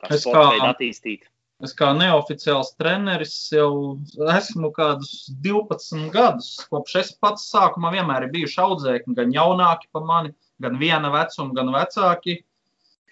Kā 0.00 0.14
Es 0.16 0.24
kā- 0.24 0.46
attīstīt. 0.70 1.26
Es 1.60 1.74
kā 1.76 1.90
neoficiāls 1.92 2.70
treneris 2.80 3.34
jau 3.52 3.98
esmu 4.32 4.70
kādus 4.72 5.26
12 5.44 6.06
gadus. 6.14 6.54
Kopš 6.70 6.94
es 7.02 7.10
pats 7.20 7.50
sākumā 7.52 7.90
vienmēr 7.98 8.24
ir 8.24 8.32
bijuši 8.32 8.62
audzēkņi, 8.64 9.16
gan 9.18 9.34
jaunāki 9.34 9.90
par 9.92 10.06
mani, 10.08 10.32
gan 10.62 10.78
viena 10.80 11.10
vecuma, 11.12 11.52
gan 11.58 11.68
vecāki. 11.74 12.38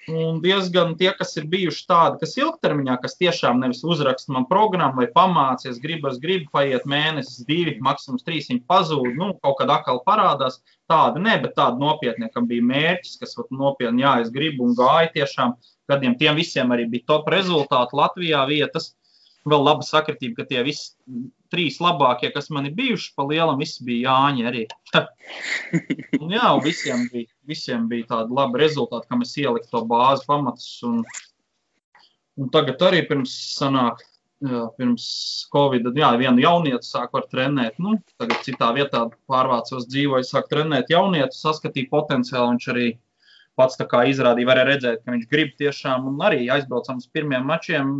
Un 0.08 0.38
diezgan 0.40 0.94
tie, 0.96 1.10
kas 1.16 1.34
ir 1.36 1.44
bijuši 1.52 1.82
tādi, 1.88 2.18
kas 2.22 2.36
ilgtermiņā, 2.40 2.94
kas 3.02 3.18
tiešām 3.20 3.58
nevis 3.60 3.82
uzraksta 3.84 4.32
man 4.32 4.46
programmu 4.48 5.02
vai 5.02 5.08
pamācies, 5.12 5.80
gribu, 5.82 6.08
es 6.08 6.16
gribu, 6.22 6.48
paiet 6.54 6.86
mēnesis, 6.88 7.44
divi, 7.48 7.74
maksimums 7.84 8.24
trīs, 8.24 8.48
viņi 8.48 8.64
pazūd, 8.70 9.10
nu, 9.20 9.34
kaut 9.44 9.58
kad 9.60 9.72
atkal 9.74 10.00
parādās. 10.06 10.62
Tāda 10.88 11.20
ne, 11.20 11.34
bet 11.42 11.52
tāda 11.58 11.76
nopietna, 11.76 12.30
kam 12.32 12.48
bija 12.48 12.64
mērķis, 12.64 13.18
kas 13.20 13.36
vat, 13.36 13.50
nopietni, 13.52 14.06
jā, 14.06 14.14
es 14.24 14.32
gribu 14.32 14.64
un 14.64 14.72
gāju 14.78 15.12
tiešām 15.18 15.58
gadiem. 15.92 16.16
Tiem 16.20 16.40
visiem 16.40 16.72
arī 16.72 16.88
bija 16.88 17.10
top 17.12 17.28
rezultāti 17.32 17.96
Latvijā 18.00 18.46
vietas. 18.48 18.94
Vēl 19.48 19.64
laba 19.64 19.84
sakritība, 19.86 20.40
ka 20.40 20.48
tie 20.50 20.62
visi 20.66 20.92
trīs 21.52 21.78
labākie, 21.82 22.30
kas 22.34 22.50
man 22.54 22.68
ir 22.68 22.74
bijuši, 22.76 23.12
pa 23.16 23.26
lielam, 23.28 23.58
visi 23.60 23.86
bija 23.86 24.12
Jāņi 24.12 24.46
arī. 24.50 24.64
un, 26.20 26.34
jā, 26.34 26.44
un 26.52 26.62
visiem 26.64 27.06
bija, 27.12 27.30
visiem 27.48 27.88
bija 27.90 28.10
tāda 28.12 28.38
laba 28.40 28.60
rezultāta, 28.60 29.08
kam 29.08 29.24
es 29.24 29.34
ieliku 29.40 29.70
to 29.72 29.82
bāzi 29.88 30.28
pamatus. 30.28 30.68
Un, 30.88 31.02
un 32.38 32.52
tagad 32.54 32.84
arī 32.90 33.02
pirms 33.08 33.34
sanāk, 33.56 34.04
jā, 34.44 34.66
pirms 34.78 35.08
Covid, 35.54 35.90
jā, 35.96 36.12
vienu 36.20 36.44
jaunietu 36.44 36.88
sāku 36.88 37.22
ar 37.22 37.28
trenēt. 37.32 37.80
Nu, 37.82 37.96
tagad 38.20 38.44
citā 38.46 38.70
vietā 38.76 39.06
pārvācos 39.30 39.88
dzīvoju, 39.88 40.28
sāku 40.28 40.54
trenēt 40.56 40.92
jaunietu, 40.94 41.36
saskatīju 41.38 41.92
potenciālu, 41.94 42.54
viņš 42.54 42.72
arī 42.74 42.88
pats 43.58 43.78
izrādīja, 43.78 44.48
varēja 44.48 44.66
redzēt, 44.68 45.00
ka 45.02 45.12
viņš 45.14 45.26
grib 45.32 45.50
tiešām, 45.58 46.06
un 46.10 46.20
arī 46.24 46.46
aizbraucam 46.54 47.00
uz 47.02 47.08
pirmiem 47.10 47.46
mačiem, 47.48 47.90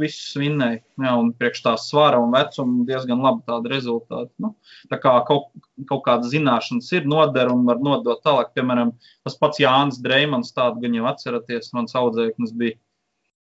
visus 0.00 0.34
vinnēja. 0.40 0.80
Jā, 1.04 1.12
un 1.20 1.30
priekš 1.38 1.62
tā 1.64 1.74
svara 1.78 2.18
un 2.22 2.34
vecuma 2.34 2.86
diezgan 2.88 3.22
labi 3.22 3.44
tāda 3.46 3.70
rezultāti. 3.70 4.32
Nu, 4.42 4.54
tā 4.90 4.98
kā 5.02 5.14
kaut, 5.28 5.52
kaut 5.90 6.02
kādas 6.06 6.32
zināšanas 6.34 6.90
ir 6.98 7.06
noder 7.10 7.52
un 7.52 7.62
var 7.68 7.82
nodot 7.82 8.22
tālāk. 8.26 8.50
Piemēram, 8.58 8.94
tas 9.26 9.38
pats 9.38 9.62
Jānis 9.62 10.02
Dreimans, 10.02 10.52
tādu 10.56 10.82
gan 10.84 10.98
jau 10.98 11.06
atceraties, 11.10 11.70
mans 11.76 11.94
audzēknis 11.98 12.56
bija. 12.58 12.78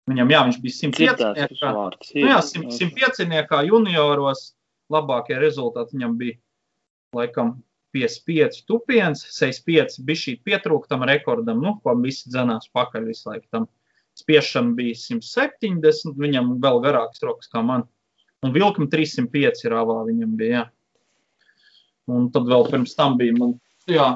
Viņam, 0.07 0.29
jā, 0.31 0.43
viņš 0.47 0.59
bija 0.63 0.75
105. 0.77 0.99
Dzirdēts 1.01 1.57
šis 1.57 1.63
vārds. 1.75 2.11
Nu, 2.15 2.27
jā, 2.31 2.41
105. 2.53 3.63
junioros 3.67 4.51
labākie 4.93 5.35
rezultāti 5.41 5.97
viņam 5.97 6.13
bija 6.19 6.37
laikam 7.15 7.57
55 7.97 8.63
tupiens, 8.69 9.25
65 9.33 9.99
bija 10.05 10.21
šī 10.23 10.37
pietrūktam 10.45 11.03
rekordam, 11.09 11.59
nu, 11.63 11.75
ko 11.83 11.97
visi 11.99 12.29
dzenās 12.29 12.69
pakaļ 12.77 13.09
visu 13.09 13.31
laiku 13.31 13.47
tam 13.51 13.67
spiešana 14.17 14.73
bija 14.77 14.95
170, 14.97 16.17
viņam 16.17 16.55
vēl 16.63 16.81
garāks 16.85 17.21
rokas 17.25 17.51
kā 17.51 17.61
man. 17.65 17.85
Un 18.45 18.53
vilkam 18.53 18.87
305 18.89 19.65
rāvā 19.73 20.03
viņam 20.07 20.33
bija. 20.37 20.63
Jā. 20.63 20.65
Un 22.07 22.29
tad 22.31 22.47
vēl 22.47 22.65
pirms 22.71 22.95
tam 22.95 23.17
bija 23.19 23.35
man, 23.35 23.57
jā, 23.91 24.07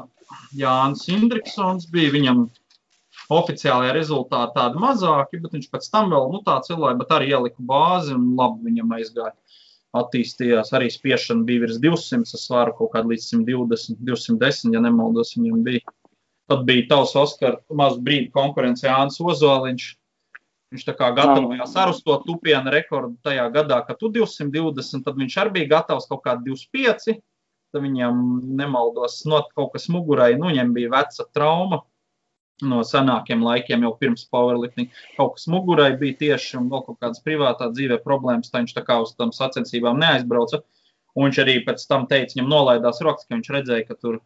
Jānis 0.56 1.08
Indriksons, 1.12 1.90
bija 1.92 2.14
viņam 2.14 2.46
oficiālajā 3.32 3.96
rezultātā 3.96 4.54
tādi 4.56 4.80
mazāki, 4.80 5.40
bet 5.44 5.58
viņš 5.58 5.68
pēc 5.74 5.90
tam 5.92 6.12
vēl 6.14 6.30
nu, 6.34 6.40
tāds 6.46 6.72
ilgai, 6.72 6.94
bet 7.00 7.12
arī 7.16 7.34
ielika 7.34 7.66
bāzi 7.68 8.16
un 8.16 8.32
labi 8.40 8.70
viņam 8.70 8.96
aizgāja. 8.98 9.36
Attīstījās 9.98 10.72
arī 10.78 10.88
spiešana 10.92 11.44
bija 11.48 11.66
virs 11.66 11.80
200, 11.84 12.24
es 12.24 12.46
svāru 12.48 12.72
kaut 12.78 12.94
kādu 12.94 13.12
līdz 13.12 13.26
120, 13.34 13.98
210, 14.08 14.76
ja 14.76 14.84
nemaldos, 14.84 15.34
viņam 15.36 15.66
bija. 15.66 15.84
Tad 16.52 16.64
bija 16.68 16.86
tavs 16.94 17.12
Oskar, 17.20 17.58
maz 17.76 17.98
brīdi 18.00 18.32
konkurence 18.32 18.88
Jānis 18.88 19.20
Ozoliņš. 19.20 19.90
Viņš 20.72 20.86
tā 20.88 20.96
kā 20.96 21.10
gatavojās 21.16 21.76
ar 21.76 21.92
uz 21.92 22.00
to 22.06 22.16
tupienu 22.24 22.72
rekordu 22.72 23.18
tajā 23.28 23.50
gadā, 23.52 23.82
kad 23.88 24.00
tu 24.00 24.08
220, 24.16 25.04
tad 25.04 25.20
viņš 25.20 25.38
arī 25.44 25.56
bija 25.58 25.72
gatavs 25.76 26.08
kaut 26.08 26.24
kādu 26.24 26.54
25. 26.54 27.20
Tad 27.72 27.84
viņam 27.84 28.16
nemaldos, 28.60 29.22
not 29.28 29.52
kaut 29.56 29.74
kas 29.76 29.90
mugurai, 29.92 30.34
nu 30.40 30.48
viņam 30.52 30.72
bija 30.76 30.92
veca 30.96 31.28
trauma 31.36 31.82
no 32.66 32.82
senākiem 32.88 33.44
laikiem, 33.46 33.86
jau 33.86 33.94
pirms 34.00 34.26
powerlifting. 34.32 34.92
Kaut 35.18 35.36
kas 35.38 35.48
mugurai 35.52 35.92
bija 36.00 36.20
tieši 36.22 36.60
un 36.60 36.70
vēl 36.72 36.86
kaut 36.88 37.00
kādas 37.04 37.24
privātā 37.26 37.70
dzīvē 37.74 38.02
problēmas, 38.06 38.52
tā 38.52 38.62
viņš 38.62 38.76
tā 38.78 38.86
kā 38.88 39.00
uz 39.04 39.14
tām 39.18 39.34
sacensībām 39.36 40.00
neaizbrauca. 40.02 40.62
Un 41.16 41.28
viņš 41.28 41.42
arī 41.44 41.58
pēc 41.68 41.84
tam 41.90 42.08
teica, 42.08 42.38
viņam 42.38 42.52
nolaidās 42.52 43.02
rokas, 43.04 43.28
ka 43.28 43.36
viņš 43.36 43.52
redzēja, 43.56 43.88
ka 43.90 43.98
tur, 44.00 44.22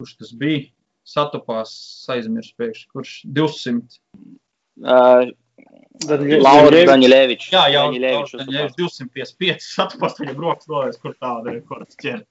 kurš 0.00 0.14
tas 0.22 0.32
bija, 0.36 0.68
satupās, 1.06 1.72
aizmirst 2.12 2.56
pēkšņi, 2.60 2.86
kurš 2.94 3.16
200. 3.36 4.00
Uh, 4.82 5.32
Laura 6.06 6.84
Daņļevičs. 6.90 7.50
Jā, 7.52 7.66
jau 7.72 7.88
Daņļevičs 7.92 8.76
255 8.78 9.64
satupās, 9.64 10.16
viņam 10.20 10.40
rokas 10.44 10.70
nolaidās, 10.72 11.00
kur 11.02 11.16
tāda 11.20 11.54
rekords 11.54 11.98
ķer. 12.00 12.22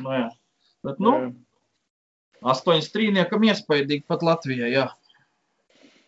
Nu, 0.00 0.12
jā. 0.14 0.28
Bet, 0.86 1.00
nu, 1.02 1.16
jā. 1.16 1.30
Astoņas 2.40 2.88
strīniekam 2.88 3.42
iespaidīgi 3.50 4.06
pat 4.08 4.22
Latvijai, 4.24 4.70
jā. 4.72 4.86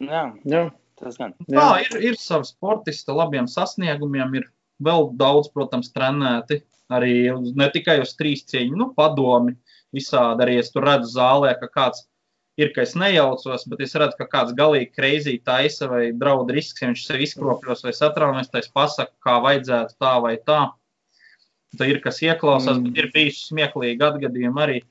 Jā, 0.02 0.22
Jā. 0.48 0.62
tas 0.98 1.18
gan. 1.20 1.34
Tā 1.46 1.66
ir, 1.84 1.98
ir 2.10 2.16
savi 2.18 2.48
sportisti, 2.48 3.12
labiem 3.14 3.46
sasniegumiem, 3.50 4.34
ir 4.40 4.46
vēl 4.82 5.10
daudz, 5.20 5.50
protams, 5.52 5.92
trenēti. 5.94 6.62
Arī 6.92 7.30
ne 7.56 7.68
tikai 7.72 8.00
uz 8.02 8.14
trīs 8.18 8.42
cīņu, 8.50 8.76
nu, 8.76 8.88
padomi 8.96 9.54
visādi. 9.94 10.44
Arī 10.44 10.58
es 10.60 10.72
tur 10.74 10.84
redzu 10.88 11.12
zālē, 11.14 11.54
ka 11.60 11.68
kāds 11.72 12.02
ir, 12.60 12.72
ka 12.74 12.82
es 12.84 12.92
nejaucos, 12.98 13.64
bet 13.70 13.80
es 13.86 13.94
redzu, 13.96 14.18
ka 14.18 14.26
kāds 14.28 14.52
galīgi 14.58 14.90
kreizī 14.92 15.38
taisa 15.44 15.88
vai 15.88 16.10
draud 16.12 16.50
risks, 16.52 16.82
ja 16.82 16.90
viņš 16.90 17.04
sev 17.06 17.22
izkropļos 17.24 17.84
vai 17.86 17.94
satraumies, 17.96 18.50
tad 18.52 18.66
es 18.66 18.72
pasaku, 18.74 19.14
kā 19.24 19.38
vajadzētu 19.44 19.96
tā 20.02 20.14
vai 20.24 20.34
tā. 20.36 20.60
Tad 21.78 21.88
ir, 21.88 22.02
kas 22.04 22.20
ieklausās, 22.20 22.76
Mm. 22.76 22.82
mm. 22.82 22.92
bet 22.92 23.04
ir 23.04 23.12
bijuši 23.14 23.46
smieklīgi 23.48 24.04
atgadījumi 24.10 24.60
arī. 24.66 24.82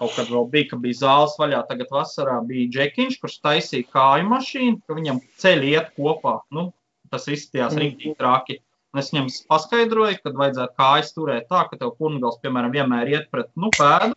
Kaut 0.00 0.12
kad 0.16 0.28
vēl 0.28 0.48
bija, 0.52 0.70
ka 0.72 0.80
bija 0.82 1.00
zāles 1.00 1.36
vaļā, 1.40 1.62
tagad 1.70 1.92
vasarā 1.94 2.36
bija 2.48 2.68
džekiņš, 2.74 3.18
kurš 3.22 3.38
taisīja 3.44 3.88
kāju 3.94 4.28
mašīnu, 4.32 4.82
ka 4.86 4.98
viņam 4.98 5.22
ceļi 5.42 5.72
iet 5.72 5.90
kopā. 5.96 6.40
Nu, 6.52 6.68
tas 7.10 7.28
izskatījās 7.30 7.72
Mm. 7.72 7.82
rīktīgi 7.84 8.16
traki. 8.20 8.60
Un 8.94 9.00
es 9.02 9.10
viņam 9.12 9.26
paskaidroju, 9.48 10.20
ka 10.22 10.30
vajadzētu 10.32 10.78
kājas 10.78 11.12
turēt 11.16 11.48
tā, 11.52 11.64
ka 11.70 11.76
tev 11.76 11.96
pungals, 11.98 12.38
piemēram, 12.44 12.72
vienmēr 12.72 13.10
iet 13.12 13.26
pret 13.30 13.50
nu, 13.56 13.68
pēdu, 13.76 14.14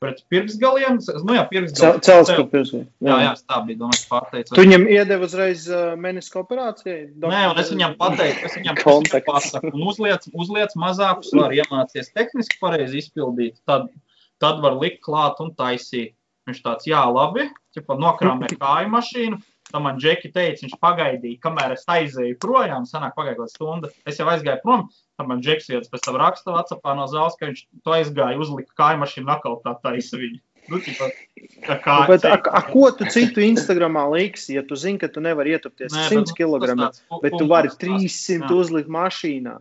pret 0.00 0.22
pirksgaliem. 0.32 0.98
Nu, 1.26 1.34
jā, 1.36 1.42
pirksgaliem. 1.50 2.00
Cels 2.06 2.30
kaut 2.32 2.50
pirkstī. 2.52 2.82
Jā, 3.04 3.16
jā, 3.24 3.32
es 3.36 3.42
tā 3.44 3.58
biju 3.66 3.82
domājis, 3.82 4.06
pārteicu. 4.10 4.54
Tu 4.56 4.62
viņam 4.64 4.86
iedevi 4.88 5.26
uzreiz 5.26 5.66
uh, 5.68 5.96
meniska 6.00 6.40
operācijai? 6.40 7.10
Nē, 7.20 7.42
un 7.50 7.60
es 7.60 7.72
viņam 7.74 7.98
pateicu, 8.00 8.46
es 8.48 8.56
viņam 8.56 8.78
pasaku, 9.26 9.74
un 9.74 9.88
uzliec, 9.92 10.24
uzliec 10.32 10.76
mazāku 10.80 11.26
svaru, 11.28 11.58
iemācies 11.60 12.14
tehniski 12.14 12.56
pareizi 12.62 13.02
izpildīt, 13.02 13.58
tad, 13.68 13.90
tad 14.42 14.62
var 14.64 14.78
likt 14.80 15.02
klāt 15.04 15.40
un 15.44 15.54
taisīt. 15.56 16.16
Viņš 16.48 16.60
tāds, 16.64 16.86
jā, 16.88 17.00
labi, 17.12 17.46
ķipa, 17.76 17.96
nokrāmē 18.00 18.50
kāju 18.60 18.92
mašīnu. 18.96 19.40
Tad 19.70 19.84
man 19.84 20.00
Džeki 20.02 20.32
teica, 20.34 20.64
viņš 20.64 20.78
pagaidīja, 20.82 21.38
kamēr 21.44 21.76
es 21.76 21.84
aizēju 21.86 22.40
projām, 22.42 22.88
sanāk 22.90 23.14
pagāja 23.14 23.36
kaut 23.38 23.52
stunda. 23.52 23.90
Es 24.08 24.18
jau 24.18 24.26
aizgāju 24.32 24.58
prom, 24.64 24.88
tad 25.14 25.28
man 25.30 25.44
Džeks 25.44 25.70
viens 25.70 25.90
pēc 25.92 26.08
tam 26.08 26.18
raksta 26.18 26.56
Whatsappā 26.56 26.96
no 26.98 27.06
zāles, 27.12 27.36
ka 27.38 27.46
viņš 27.46 27.60
to 27.86 27.94
aizgāja, 27.94 28.40
uzlika 28.42 28.74
kāju 28.80 29.02
mašīnu, 29.04 29.30
atkal 29.30 29.60
tā 29.62 29.76
taisa 29.84 30.18
viņu. 30.18 30.40
Nu, 30.70 30.80
ķipa, 30.82 31.06
tā 31.68 31.76
kā 31.84 31.94
Nu, 32.02 32.10
Bet, 32.10 32.26
a, 32.26 32.36
a, 32.36 32.60
ko 32.66 32.90
tu 32.94 33.06
citu 33.10 33.42
Instagramā 33.46 34.02
liksi, 34.12 34.56
ja 34.58 34.64
tu 34.66 34.76
zini, 34.78 34.98
ka 35.00 35.08
tu 35.12 35.22
nevari 35.24 35.54
ietupties 35.54 35.94
Nē, 35.94 36.08
100 36.10 36.18
bet, 36.18 36.34
nu, 36.42 36.58
kg, 36.58 36.74
tāds 36.82 37.02
pu- 37.06 37.20
bet 37.22 37.38
tu 37.38 37.46
vari 37.50 37.70
punkts 37.70 37.80
tāds, 37.86 38.26
300 38.26 38.50
jā. 38.50 38.58
uzlikt 38.58 38.92
mašīnā? 38.92 39.54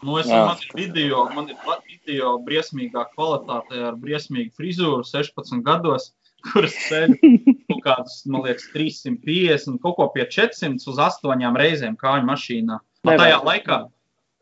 Nu, 0.00 0.16
es 0.20 0.30
Jā. 0.30 0.40
man 0.48 0.60
ir 0.64 0.72
video, 0.78 1.24
man 1.34 1.50
ir 1.52 1.58
video 1.84 2.32
briesmīgā 2.44 3.04
kvalitātē 3.12 3.82
ar 3.90 3.98
briesmīgu 4.00 4.54
frizūru 4.56 5.04
16 5.04 5.60
gados, 5.66 6.10
kuras 6.48 6.76
ceļ 6.88 7.16
kaut 7.20 7.82
kādus, 7.84 8.16
man 8.32 8.46
liekas, 8.46 8.70
350, 8.72 9.80
kaut 9.84 9.98
ko 9.98 10.08
pie 10.14 10.24
400 10.24 10.88
uz 10.88 11.00
8 11.04 11.60
reizēm 11.60 11.98
kāju 12.00 12.24
mašīnā. 12.28 12.80
A 12.80 13.10
Nevajag. 13.10 13.20
tajā 13.20 13.40
laikā, 13.48 13.78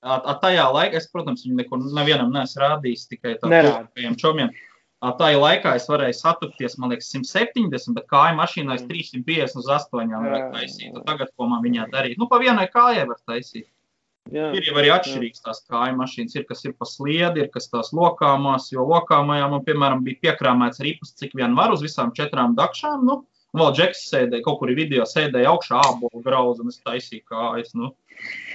a, 0.03 0.19
a 0.19 0.35
tajā 0.45 0.67
laikā, 0.75 1.01
es, 1.01 1.11
protams, 1.11 1.45
viņu 1.47 1.59
nekur 1.59 1.83
nevienam 1.83 2.31
neesmu 2.35 2.63
rādījis, 2.63 3.07
tikai 3.11 3.37
tādiem 3.43 4.19
čomiem. 4.19 4.55
A, 4.99 5.13
tajā 5.19 5.39
laikā 5.43 5.73
es 5.79 5.87
varēju 5.91 6.19
satupties, 6.19 6.79
man 6.79 6.95
liekas, 6.95 7.11
170, 7.15 7.95
bet 7.99 8.07
kāju 8.11 8.39
mašīnā 8.39 8.79
es 8.79 8.87
350 8.87 9.59
uz 9.59 9.73
8 9.75 9.91
varēju 10.15 10.39
Jā, 10.39 10.49
taisīt. 10.55 11.03
Tagad, 11.07 11.35
ko 11.35 11.51
man 11.51 11.67
viņā 11.67 11.91
darīt? 11.91 12.19
Nu, 12.19 12.31
pa 12.31 12.39
vienai 12.43 12.67
kājai 12.71 13.07
var 13.11 13.19
taisīt. 13.27 13.67
Jā. 14.33 14.51
Ir 14.53 14.67
jau 14.69 14.75
arī 14.77 14.91
atšķirīgas 14.93 15.41
tās 15.45 15.63
kāju 15.71 15.97
mašīnas. 15.97 16.35
Ir 16.37 16.45
kas 16.49 16.65
ir 16.69 16.75
pa 16.77 16.85
sliedi, 16.89 17.41
ir 17.45 17.49
kas 17.55 17.71
tās 17.73 17.93
lokāmās. 17.97 18.69
Jo 18.75 18.85
lokāmajā 18.91 19.49
man, 19.55 19.63
piemēram, 19.65 20.03
bija 20.05 20.21
piekrāmēts 20.27 20.83
ripas, 20.85 21.15
cik 21.17 21.33
vien 21.39 21.55
var 21.57 21.73
uz 21.73 21.81
visām 21.85 22.13
četrām 22.17 22.57
dakšām. 22.59 23.07
Nu, 23.09 23.23
un 23.55 23.63
vēl 23.63 23.73
džeks 23.79 24.03
sēdēja, 24.11 24.45
kaut 24.45 24.59
kur 24.61 24.75
video, 24.77 25.07
sēdēja 25.09 25.49
augšā 25.55 25.81
ābolu 25.93 26.21
grauzu 26.27 26.67
un 26.67 26.69
es 26.75 26.81
taisīju 26.85 27.25
kājas. 27.31 27.73
Nu. 27.79 27.95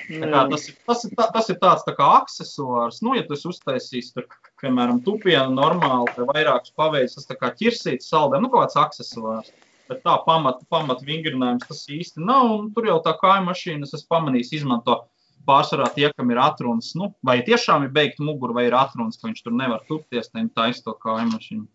Kā 0.09 0.43
Tas, 0.51 0.67
ir- 0.69 0.76
tas, 0.86 1.05
ir, 1.07 1.11
tā, 1.17 1.26
tas 1.34 1.49
ir 1.49 1.57
tāds 1.61 1.86
tā 1.88 1.95
kā 1.95 2.09
accessors. 2.19 3.01
Nu, 3.01 3.15
ja 3.15 3.24
tu 3.24 3.34
esi 3.34 3.47
uztaisījis, 3.47 4.13
tur, 4.13 4.28
piemēram, 4.61 4.99
tupienu 5.05 5.55
normāli, 5.55 6.11
vai 6.17 6.43
vairākus 6.43 6.76
paveicis, 6.76 7.15
tas 7.15 7.30
tā 7.32 7.38
kā 7.39 7.49
ķirsīts 7.55 8.11
saldē, 8.11 8.41
nu, 8.43 8.49
kaut 8.51 8.67
kāds 8.67 8.78
accessors. 8.84 9.49
Bet 9.89 10.03
tā 10.03 10.17
pamata 10.26 10.63
pamat 10.69 11.01
vingrinājums 11.03 11.65
tas 11.67 11.82
īsti 11.91 12.21
nav. 12.24 12.51
Un 12.59 12.69
tur 12.76 12.86
jau 12.88 12.99
tā 13.03 13.15
kāja 13.19 13.41
mašīna, 13.43 13.84
es 13.88 13.95
esmu 13.97 14.11
pamanījis, 14.13 14.53
izmanto 14.59 15.01
pārsvarā 15.48 15.88
tie, 15.96 16.10
kam 16.16 16.32
ir 16.34 16.39
atrunas. 16.44 16.91
Nu, 17.00 17.12
vai 17.26 17.39
tiešām 17.46 17.88
ir 17.88 17.94
beigta 17.96 18.24
mugura, 18.26 18.56
vai 18.58 18.68
ir 18.70 18.76
atrunas, 18.78 19.18
ka 19.20 19.30
viņš 19.30 19.44
tur 19.46 19.56
nevar 19.58 19.84
tupties, 19.89 20.30
tad 20.30 20.41
viņi 20.41 20.54
taisa 20.58 20.84
to 20.88 20.96
kāju 21.04 21.32
mašīnu. 21.34 21.66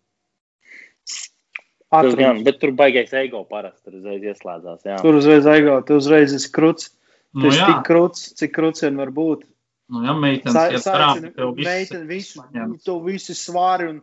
Atrod. 1.89 2.19
gan, 2.19 2.43
bet 2.45 2.59
tur 2.61 2.69
baigais 2.77 3.09
ego 3.17 3.41
parasti 3.49 3.87
tur 3.87 3.95
uzreiz 3.97 4.25
ieslēdzās. 4.29 4.83
Jā. 4.85 4.97
Tur 5.01 5.15
uzreiz 5.17 5.47
aigā, 5.49 5.79
tu 5.87 5.97
uzreiz 5.97 6.35
esi 6.37 6.51
krūts. 6.53 6.91
Tu 7.33 7.41
Nu, 7.45 7.49
esi 7.49 7.61
tik 7.61 7.81
krūts, 7.85 8.27
cik 8.37 8.53
krūts 8.55 8.81
vien 8.85 8.95
var 8.97 9.09
būt. 9.13 9.43
nu, 9.89 10.03
jā 10.05 10.13
meitenes, 10.17 10.53
Sa- 10.83 10.93
garām, 10.93 11.17
saicini 11.17 11.33
tev 11.35 11.55
viss 11.57 11.67
meiteni 11.69 12.07
visu, 12.09 12.43
to 12.85 12.99
visu 13.05 13.33
svāri 13.37 13.89
un 13.89 14.01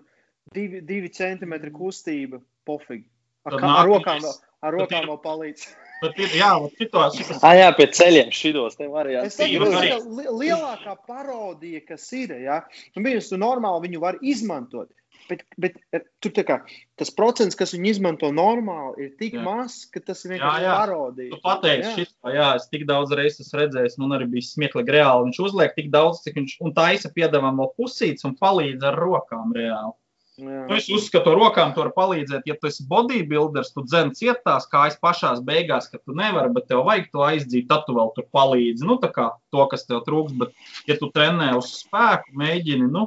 divi, 0.54 0.80
divi 0.80 1.10
centimetri 1.10 1.70
kustība. 1.70 2.40
Pofīgi. 2.66 3.06
Ar, 3.46 3.52
kā, 3.58 3.70
ar 3.82 3.86
rokām 3.86 4.26
ar 4.62 4.74
rokām 4.74 5.06
vēl 5.10 5.20
palīdz. 5.22 5.66
Bet 6.02 6.18
jā, 6.36 6.50
vat 6.60 6.74
šito, 6.76 7.02
šitas, 7.16 7.40
Ah, 7.46 7.54
jā, 7.56 7.70
pie 7.76 7.86
ceļiem 7.96 8.28
šitos 8.34 8.76
te 8.76 8.88
var 8.92 9.08
jā. 9.08 9.22
Li- 9.24 10.28
lielākā 10.42 10.96
parodija, 11.08 11.80
kas 11.88 12.04
ir. 12.12 12.34
Ja? 12.44 12.60
Un 12.96 13.06
viņus 13.06 13.32
normāli 13.40 13.88
viņu 13.88 14.00
var 14.02 14.18
izmantot. 14.20 14.90
Bet, 15.26 15.40
bet 15.58 15.74
eh, 15.96 16.04
tur 16.22 16.30
tā 16.36 16.44
kā 16.46 16.56
tas 17.00 17.10
procents, 17.10 17.56
kas 17.58 17.72
viņu 17.74 17.88
izmanto 17.90 18.28
normāli, 18.30 19.08
ir 19.08 19.14
tik 19.18 19.34
Jā. 19.34 19.42
mazs, 19.42 19.88
ka 19.90 19.98
tas 19.98 20.20
ir 20.22 20.30
Jā, 20.30 20.36
vienkārši 20.36 20.62
jā. 20.68 20.74
parodija. 20.78 21.30
Tu 21.32 21.40
pateici, 21.42 21.82
Jā. 21.88 21.94
šito, 21.96 22.30
jā, 22.36 22.48
es 22.60 22.68
tik 22.70 22.84
daudz 22.86 23.10
reizes 23.18 23.40
esmu 23.48 23.58
redzējis, 23.64 23.96
un 24.06 24.14
arī 24.14 24.28
bija 24.36 24.46
smieklīgi 24.46 24.94
reāli. 24.94 25.26
Viņš 25.26 25.40
uzliek 25.48 25.74
tik 25.74 25.90
daudz, 25.90 26.20
cik 26.22 26.38
viņš 26.38 26.54
un 26.62 26.76
taisa 26.76 27.10
piedāvā 27.16 27.50
vēl 27.58 27.72
pusītes 27.80 28.22
un 28.28 28.36
palīdz 28.38 28.86
ar 28.86 29.00
rokām 29.02 29.50
reāli. 29.56 29.96
Jā. 30.36 30.66
Nu, 30.68 30.76
es 30.76 30.86
uzskatu, 30.92 31.32
ar 31.32 31.38
rokām 31.40 31.70
tu 31.72 31.80
vari 31.80 31.94
palīdzēt. 31.96 32.48
Ja 32.48 32.56
tu 32.60 32.68
esi 32.68 32.84
bodybuilders, 32.90 33.70
tu 33.72 33.84
dzen 33.86 34.12
cietās 34.18 34.68
kājas 34.68 34.98
pašās 35.00 35.40
beigās, 35.44 35.88
ka 35.88 36.00
tu 36.02 36.16
nevari, 36.16 36.52
bet 36.52 36.66
tev 36.68 36.82
vajag 36.88 37.06
to 37.12 37.22
aizdzīt, 37.24 37.68
tad 37.70 37.86
tu 37.86 37.96
vēl 37.96 38.12
tur 38.16 38.26
palīdzi. 38.36 38.84
Nu, 38.84 38.98
tā 39.00 39.08
kā 39.14 39.30
to, 39.54 39.64
kas 39.70 39.86
tev 39.88 40.02
trūks, 40.04 40.34
bet 40.36 40.90
ja 40.90 40.98
tu 41.00 41.08
trenē 41.14 41.54
uz 41.56 41.70
spēku, 41.78 42.34
mēģini, 42.36 42.88
nu, 42.92 43.06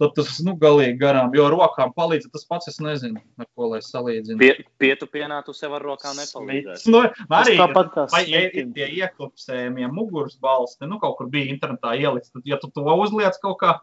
tad 0.00 0.12
tas, 0.16 0.30
nu, 0.44 0.54
galīgi 0.60 0.96
garām, 1.00 1.34
jo 1.36 1.46
ar 1.48 1.54
rokām 1.56 1.92
palīdz, 1.96 2.28
tas 2.32 2.46
pats 2.48 2.70
es 2.72 2.78
nezinu, 2.84 3.20
ar 3.40 3.48
ko 3.56 3.70
lai 3.72 3.80
salīdzinu. 3.84 4.38
Pie, 4.40 4.66
pietupienā 4.80 5.42
tu 5.44 5.52
sev 5.56 5.74
ar 5.76 5.84
rokām 5.84 6.16
nepalīdzēsi. 6.20 6.92
Nu, 6.92 7.02
arī 7.28 7.58
tāpat 7.60 7.92
kā 7.94 8.06
Vai 8.12 8.22
ja 8.28 8.44
ir 8.46 8.72
tie 8.76 8.88
ieklipsējumie 9.02 9.88
muguras 9.92 10.36
balsti, 10.40 10.88
nu 10.88 11.00
kaut 11.02 11.16
kur 11.20 11.30
bija 11.32 11.52
internetā 11.52 11.92
ielikts, 12.00 12.32
tad, 12.34 12.44
ja 12.48 12.60
tu 12.60 12.72
to 12.72 12.84
uzliec 13.04 13.36
kaut 13.44 13.60
kā, 13.62 13.76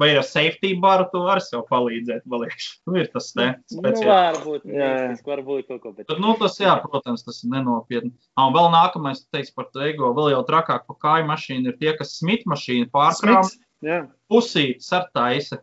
vai 0.00 0.08
ar 0.16 0.22
safety 0.26 0.72
baru 0.80 1.04
tu 1.12 1.22
vari 1.24 1.40
sev 1.44 1.64
palīdzēt, 1.70 2.22
paliekš. 2.30 2.66
Nu, 2.86 2.96
ir 3.00 3.08
tas 3.12 3.30
te 3.32 3.46
Nu, 3.46 3.80
speciāls. 3.80 4.38
varbūt, 4.38 4.64
Jā, 4.68 4.88
jā. 4.92 5.08
tas 5.12 5.22
var 5.26 5.42
būt 5.46 5.66
kaut 5.70 5.80
ko, 5.82 5.92
bet 5.96 6.06
Tad, 6.10 6.20
nu, 6.22 6.34
tas, 6.40 6.58
jā, 6.60 6.74
protams, 6.84 7.24
tas 7.26 7.42
ir 7.44 7.50
nenopietni. 7.54 8.12
Ah, 8.36 8.46
Un 8.48 8.54
vēl 8.56 8.70
nākamais, 8.74 9.24
teiks 9.32 9.50
par 9.54 9.68
to 9.72 9.80
ego, 9.86 10.12
vēl 10.16 10.32
jau 10.36 10.42
trakāk 10.48 10.86
pa 10.88 10.94
kāju 11.06 11.28
mašīnu 11.30 11.72
ir 11.72 11.76
tie, 11.80 11.92
kas 11.98 12.16
smit 12.20 12.46
mašīnu 12.50 12.90
pārkrām 12.94 13.44
pusītes 14.30 14.92
ar 14.94 15.08
taisa. 15.14 15.58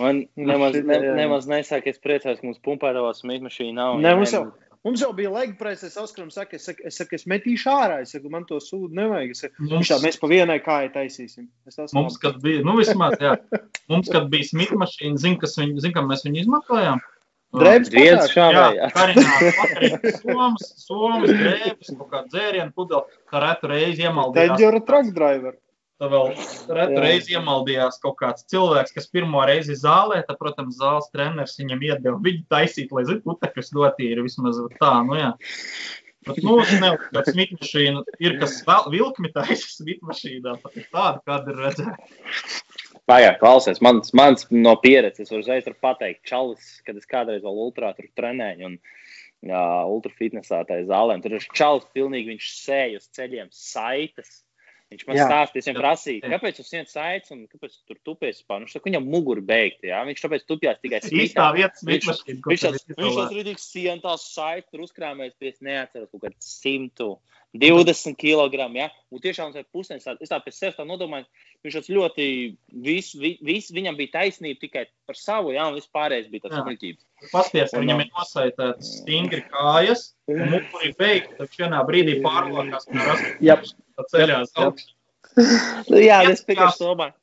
man 0.00 0.22
nemaz, 0.36 0.74
šitā, 0.74 0.86
ne, 1.02 1.12
nemaz 1.18 1.46
nesāk, 1.50 1.86
es 1.90 1.98
priecājos, 2.02 2.40
ka 2.40 2.46
mums 2.48 2.60
pumpētavā 2.64 3.12
smīt 3.18 3.42
mašīna 3.44 3.74
nav. 3.76 3.98
Ne, 4.00 4.14
mums 4.16 4.32
jau- 4.32 4.46
Mums 4.82 5.02
jau 5.04 5.12
bija 5.14 5.30
lega 5.30 5.54
presa, 5.58 5.86
es 5.86 5.94
saskaru, 5.94 6.26
saka, 6.34 6.58
es, 6.58 6.64
saku, 6.66 6.82
es, 6.88 6.96
saku, 6.98 7.14
es 7.14 7.22
metīšu 7.30 7.70
ārā, 7.70 8.00
es 8.02 8.16
saku, 8.16 8.30
man 8.32 8.42
to 8.48 8.58
sūdu 8.58 8.90
nevajag. 8.98 9.30
Es 9.30 9.44
saku, 9.44 9.66
Mums, 9.70 9.92
tā, 9.92 9.98
mēs 10.02 10.18
pa 10.18 10.30
vienai 10.32 10.58
kājai 10.64 10.88
taisīsim. 10.96 11.46
Mums 11.94 12.18
kad 12.22 12.40
bija, 12.42 12.64
nu 12.66 12.74
vismaz, 12.80 13.14
jā, 13.22 13.36
mums, 13.92 14.10
kad 14.10 14.26
bija 14.32 14.48
smit 14.50 14.74
mašīna, 14.74 15.22
zin, 15.22 15.38
kas 15.38 15.54
viņu, 15.60 15.78
zin, 15.84 15.94
kā 15.94 16.02
mēs 16.06 16.26
viņu 16.26 16.42
izmantojām? 16.42 17.02
Drēbes 17.52 17.92
Viens 17.92 18.30
šādā, 18.32 18.64
Jā, 18.72 18.88
vakarīgs, 18.96 20.22
somas, 20.22 20.68
somas, 20.80 21.30
drēbes, 21.30 21.92
kaut 21.98 22.08
kā 22.10 22.22
dzērienu 22.32 22.72
pudeli, 22.74 23.20
tā 23.30 23.42
retu 23.44 23.68
reizi 23.70 24.06
iemaldījās. 24.08 24.54
Tad 24.54 24.64
jau 24.64 24.70
ir 24.72 24.78
truck 24.88 25.12
driver. 25.14 25.58
Tā 26.02 26.08
vēl 26.10 26.32
retu 26.34 26.96
Jā. 26.96 27.02
reizi 27.04 27.34
iemaldījās 27.36 28.00
kaut 28.02 28.16
kāds 28.18 28.42
cilvēks, 28.50 28.90
kas 28.96 29.04
pirmo 29.06 29.44
reizi 29.46 29.76
zālē, 29.78 30.16
tad, 30.26 30.34
protams, 30.40 30.80
zāles 30.80 31.06
treneris 31.14 31.54
viņam 31.60 31.84
iedeva 31.86 32.16
viņu 32.24 32.42
taisīt, 32.50 32.90
lai 32.90 33.04
zinātu, 33.06 33.22
putekļus 33.28 33.70
dotīri 33.76 34.24
vismaz 34.26 34.58
tā, 34.80 34.96
nu 35.06 35.20
jā. 35.20 35.30
Bet, 36.26 36.42
nu, 36.42 36.56
neuzskatu, 36.58 37.14
ka 37.14 37.22
smitmašīna 37.28 38.02
ir 38.22 38.36
kas 38.42 38.58
vilkmi 38.90 39.30
taisa 39.34 39.70
smitmašīnā, 39.76 40.58
pat 40.66 40.82
ir 40.82 40.90
tāda, 40.90 41.22
kāda 41.26 41.54
ir 41.54 41.64
redzēta. 41.68 41.96
Pagaidā, 43.06 43.38
klausies, 43.38 43.78
mans, 43.82 44.10
mans 44.14 44.50
no 44.50 44.74
pieredzes, 44.82 45.30
var 45.30 45.46
uzreiz 45.46 45.70
var 45.70 45.80
pateikt, 45.86 46.26
čalis, 46.26 46.76
kad 46.86 46.98
es 46.98 47.06
kādreiz 47.10 47.46
vēl 47.46 47.66
ultrā 47.68 47.94
tur 47.94 48.10
trenēju 48.18 48.72
un 48.72 48.78
jā, 49.46 49.66
ultra 49.86 50.14
fitnesā 50.18 50.64
tajā 50.66 50.90
zālē, 50.90 51.22
tur 51.22 51.38
ir 51.38 51.50
čalis 51.54 51.86
pilnīgi, 51.94 52.34
viņš 52.34 52.54
sēž 52.58 52.98
uz 52.98 53.12
ceļiem 53.14 53.54
saites. 53.54 54.40
Viņš 54.92 55.06
man 55.08 55.16
Jā. 55.18 55.26
stāstīja, 55.28 55.64
viņam 55.68 55.78
Jā. 56.22 56.28
kāpēc 56.36 56.60
jūs 56.60 56.70
sēžat 56.72 56.92
saites 56.92 57.32
un 57.34 57.42
kāpēc 57.50 57.74
tu 57.78 57.82
tur 57.92 57.98
tupies 58.08 58.42
pāri. 58.46 58.66
Viņš 58.66 58.76
saka, 58.76 58.88
viņam 58.90 59.08
muguri 59.14 59.44
beigta, 59.48 59.88
jā, 59.90 60.00
viņš 60.08 60.24
tāpēc 60.26 60.46
tupjās 60.48 60.80
tikai 60.84 61.00
Īstā 61.00 61.10
smitā. 61.10 61.46
vieta 61.56 61.86
Viņš 61.88 62.08
Viņš 62.08 62.22
ir 62.28 62.40
viņš 62.46 62.64
tas 62.66 62.84
izolēta. 62.92 63.36
rītīgi 63.38 63.62
sien 63.64 64.02
tās 64.04 64.28
saites 64.34 64.70
tur 64.70 64.84
uzkrāmēs, 64.86 65.34
pie 65.40 65.52
es 65.52 65.60
neatceros 65.64 66.10
kaut 66.12 66.26
kādu 66.28 66.36
120 67.52 68.16
kg, 68.16 68.64
ja? 68.76 68.88
Un 69.12 69.20
tiešām 69.20 69.52
tas 69.52 69.60
ir 69.60 69.68
pusdienas, 69.74 70.06
es 70.24 70.30
tā 70.30 70.38
pēc 70.40 70.56
sevis 70.56 70.78
tā 70.78 70.86
nodomāju, 70.88 71.26
viņš 71.64 71.76
tas 71.78 71.90
ļoti, 71.92 72.26
vis, 72.86 73.10
vis, 73.20 73.38
vis, 73.44 73.68
viņam 73.76 73.98
bija 73.98 74.14
taisnība 74.16 74.60
tikai 74.62 74.86
par 75.08 75.18
savu, 75.20 75.52
ja, 75.52 75.66
un 75.68 75.76
vispārējais 75.76 76.30
bija 76.32 76.46
tas 76.46 76.56
Jā. 76.56 76.64
muļķības. 76.68 77.06
Pasties, 77.32 77.74
Un, 77.76 77.84
viņam 77.84 78.00
uh, 78.00 78.06
ir 78.06 78.16
nosaitēts 78.16 78.92
stingri 79.02 79.42
kājas, 79.52 80.08
un 80.32 80.44
muguri 80.54 80.94
beigta, 80.98 81.42
tad 81.42 81.58
vienā 81.60 81.84
brīdī 81.88 82.18
pārlokās, 82.24 82.88
ka 82.88 83.18
Jā. 83.44 83.60
rasta 83.60 84.08
ceļā 84.14 84.42
uz 84.46 84.56
augšu. 84.64 84.92
Jā, 85.92 86.22
es 86.28 86.44
piekrītu 86.44 86.88
domāju. 86.88 87.16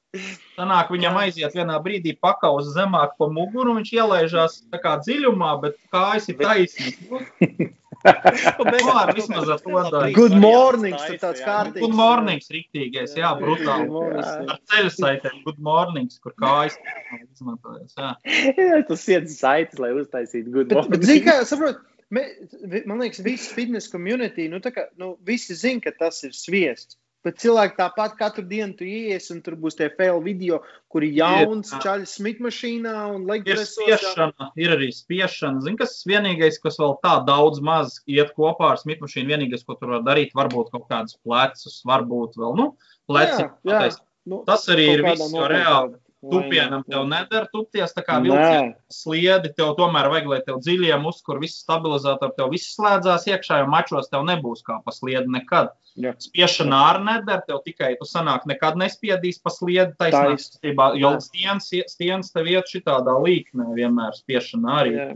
Sanāk, 0.57 0.88
viņam 0.89 1.18
aiziet 1.22 1.53
vienā 1.53 1.76
brīdī 1.86 2.16
pakaus 2.18 2.72
zemāk 2.74 3.12
pa 3.20 3.28
muguru, 3.30 3.76
un 3.76 3.78
viņš 3.82 3.91
ielaižās 3.93 4.55
tā 4.74 4.80
kā 4.82 4.95
dziļumā, 5.03 5.51
bet 5.62 5.78
kājas 5.93 6.32
ir 6.32 6.39
taisnas. 6.41 6.97
Nu, 7.99 8.93
ar 8.95 9.10
vismaz 9.12 9.49
ar 9.51 9.60
to 9.60 9.74
daļu. 9.91 10.14
Good 10.16 10.36
morning, 10.39 10.95
tur 10.95 11.18
tāds 11.20 11.41
kārtīgs. 11.43 11.84
Good 11.84 11.97
morning, 11.97 12.39
rīktīgais, 12.55 13.16
jā, 13.20 13.34
brutāli. 13.41 13.89
Ar 14.24 14.62
ceļu 14.72 14.93
saitēm, 14.95 15.41
good 15.43 15.60
morning, 15.60 16.07
kur 16.24 16.32
kājas 16.39 16.78
izmantojas. 17.18 17.97
Jā. 17.99 18.14
Jā, 18.55 18.80
tas 18.88 19.03
iet 19.12 19.28
saites, 19.34 19.82
lai 19.84 19.91
uztaisītu 19.97 20.47
good 20.47 20.72
Bet, 20.72 20.78
bet 20.78 20.93
morning. 20.93 21.10
zini, 21.10 21.26
kā 21.28 21.36
saprot, 21.49 21.84
man 22.14 23.03
liekas, 23.03 23.20
viss 23.26 23.51
fitness 23.51 23.91
community, 23.91 24.47
nu, 24.47 24.64
tā 24.64 24.72
kā, 24.76 24.88
nu, 25.01 25.18
visi 25.28 25.60
zina, 25.60 25.84
ka 25.84 25.91
tas 25.99 26.24
ir 26.24 26.32
sviests. 26.39 26.95
Bet 27.28 27.36
cilvēki 27.44 27.76
tāpat 27.76 28.14
katru 28.16 28.46
dienu 28.48 28.78
tu 28.80 28.86
ies, 28.88 29.26
un 29.34 29.42
tur 29.44 29.58
būs 29.60 29.76
tie 29.76 29.90
fail 29.92 30.22
video, 30.24 30.62
kur 30.88 31.04
ir 31.04 31.18
jauns 31.18 31.74
Jā. 31.74 31.80
čaļs 31.84 32.14
smitmašīnā 32.16 32.94
un 33.12 33.26
Ir 33.26 33.32
legpresos. 33.34 33.74
spiešana, 33.76 34.48
ir 34.56 34.76
arī 34.78 34.88
spiešana. 34.96 35.60
Zini, 35.66 35.76
kas 35.82 35.98
vienīgais, 36.08 36.62
kas 36.64 36.80
vēl 36.80 36.96
tā 37.04 37.18
daudz 37.28 37.60
maz 37.60 37.98
iet 38.08 38.32
kopā 38.40 38.72
ar 38.72 38.80
smitmašīnu, 38.80 39.28
vienīgais, 39.34 39.66
ko 39.68 39.76
tur 39.76 39.98
var 39.98 40.06
darīt, 40.08 40.32
varbūt 40.34 40.72
kaut 40.72 40.88
kādus 40.88 41.20
plecus, 41.20 41.82
varbūt 41.84 42.40
vēl, 42.40 42.56
nu, 42.56 42.70
pleci. 43.12 43.50
Jā, 43.68 43.84
jā. 43.90 43.98
Nu, 44.30 44.44
Tas 44.48 44.68
arī 44.72 44.88
ir 44.94 45.04
viss, 45.04 45.32
jo 45.34 45.48
reāli. 45.50 45.98
Tupienam 46.20 46.84
tev 46.84 47.06
nedara 47.08 47.48
tupties, 47.54 47.94
tā 47.96 48.04
kā 48.04 48.18
Nē. 48.20 48.28
vilciens 48.28 49.02
sliedi, 49.02 49.54
tev 49.56 49.76
tomēr 49.78 50.10
vajag, 50.12 50.28
lai 50.28 50.40
tev 50.46 50.60
dziļie 50.66 50.98
muskuļi, 51.00 51.44
visi 51.46 51.62
stabilizatori, 51.64 52.36
tev 52.36 52.50
viss 52.52 52.76
slēdzās 52.76 53.28
iekšā, 53.32 53.62
jo 53.62 53.70
mačos 53.72 54.12
tev 54.12 54.26
nebūs 54.28 54.66
kā 54.68 54.82
pa 54.84 54.92
sliedi 54.92 55.32
nekad. 55.32 55.72
Jā. 56.00 56.14
Spiešana 56.20 56.82
arī 56.92 57.06
nedara, 57.08 57.42
tev 57.48 57.64
tikai 57.66 57.96
tu 58.00 58.08
sanāk 58.08 58.46
nekad 58.48 58.78
nespiedīs 58.80 59.40
pa 59.44 59.52
sliedi 59.52 59.96
taisnā 60.00 60.36
Taisn. 60.36 60.60
kustībā, 60.60 60.92
jo 61.00 61.16
Jā. 61.16 61.24
stiens, 61.24 61.72
stiens 61.92 62.32
tev 62.32 62.48
iet 62.48 62.68
šitādā 62.72 63.16
līknē 63.24 63.72
vienmēr 63.76 64.16
spiešana 64.16 64.78
arī 64.84 64.94
Jā. 64.96 65.08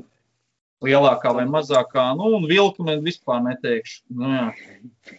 Lielākā 0.84 1.30
vai 1.36 1.44
mazākā, 1.50 2.04
nu, 2.20 2.26
un 2.38 2.44
vilkme 2.50 2.94
vispār 3.04 3.40
neteikšu. 3.46 3.98
Nu, 4.20 4.26
jā. 4.34 4.46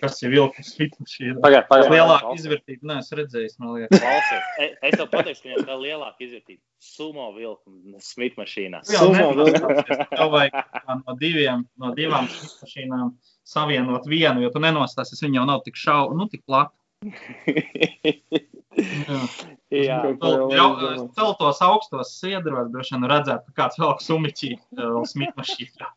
Kas 0.01 0.15
ir 0.25 0.29
vilkmes 0.33 0.71
fitmašīna? 0.79 1.39
Pagaid, 1.45 1.65
pagaid. 1.71 1.91
Lielāka 1.93 2.29
izvērtība, 2.39 2.83
neesmu 2.93 3.15
redzējis, 3.21 3.55
man 3.61 3.69
liekas. 3.77 3.99
Klausies, 4.05 4.45
e- 4.61 4.73
Es 4.85 4.93
tev 5.01 5.09
pateikšu, 5.13 5.41
ka 5.43 5.47
viņam 5.51 5.67
vēl 5.71 5.81
lielāka 5.89 6.19
izvērtība. 6.27 6.63
Sumo 6.85 7.27
vilku 7.37 7.69
smit 8.05 8.33
mašīnā. 8.41 8.79
Jā, 8.93 8.99
Sumo 9.03 9.15
nenostāsies. 9.19 9.99
Tev 10.15 10.29
vajag 10.35 10.55
no, 11.03 11.13
diviem, 11.21 11.59
no 11.81 11.87
divām 11.97 12.25
mašīnām 12.29 13.07
savienot 13.45 14.05
vienu, 14.09 14.39
jo 14.45 14.51
tu 14.55 14.59
nenostāsies. 14.65 15.23
Viņa 15.25 15.37
jau 15.41 15.47
nav 15.53 15.59
tik 15.67 15.77
šauba, 15.81 16.13
nu, 16.21 16.25
tik 16.33 16.43
plata. 16.49 16.75
Jā. 19.75 19.99
Vēl 20.23 20.55
jau. 20.55 20.71
Celtos 21.17 21.61
augstos 21.65 22.15
siedros, 22.21 22.71
droši 22.73 22.97
vien 22.97 23.11
redzētu, 23.11 23.51
ka 23.51 23.65
kāds 23.65 23.81
vēl 23.81 23.95
sumiķī, 24.05 24.55
vēl 24.79 25.05
smitmašīnā. 25.11 25.91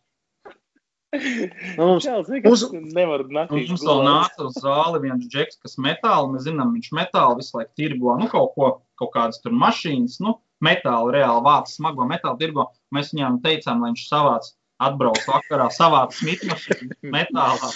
Nu, 1.78 1.86
mums, 1.86 2.04
Čels, 2.04 2.28
vienkārši 2.28 2.82
nevar 2.92 3.24
Un 3.24 3.62
mums 3.70 3.84
vēl 3.88 4.02
nāca 4.04 4.48
uz 4.50 4.58
zāli 4.60 5.00
viens 5.06 5.30
džeks, 5.32 5.62
kas 5.64 5.78
metālu, 5.80 6.34
mēs 6.34 6.44
zinām, 6.50 6.74
viņš 6.76 6.90
metālu 6.98 7.38
visu 7.40 7.56
laiku 7.56 7.72
tirgo, 7.80 8.18
nu, 8.20 8.28
kaut 8.32 8.52
ko, 8.58 8.72
kaut 9.00 9.14
kādas 9.14 9.40
tur 9.44 9.56
mašīnas, 9.56 10.20
nu, 10.26 10.36
metālu 10.64 11.14
reāli 11.16 11.46
vāc, 11.46 11.72
smago 11.72 12.08
metālu 12.10 12.42
tirgo. 12.42 12.68
Mēs 12.96 13.14
viņam 13.16 13.40
teicām, 13.46 13.84
lai 13.84 13.94
viņš 13.94 14.04
savāc, 14.10 14.52
atbrauc 14.84 15.20
vakarā, 15.28 15.68
savāc 15.74 16.14
smitmašīnu 16.18 16.98
metālā. 17.16 17.70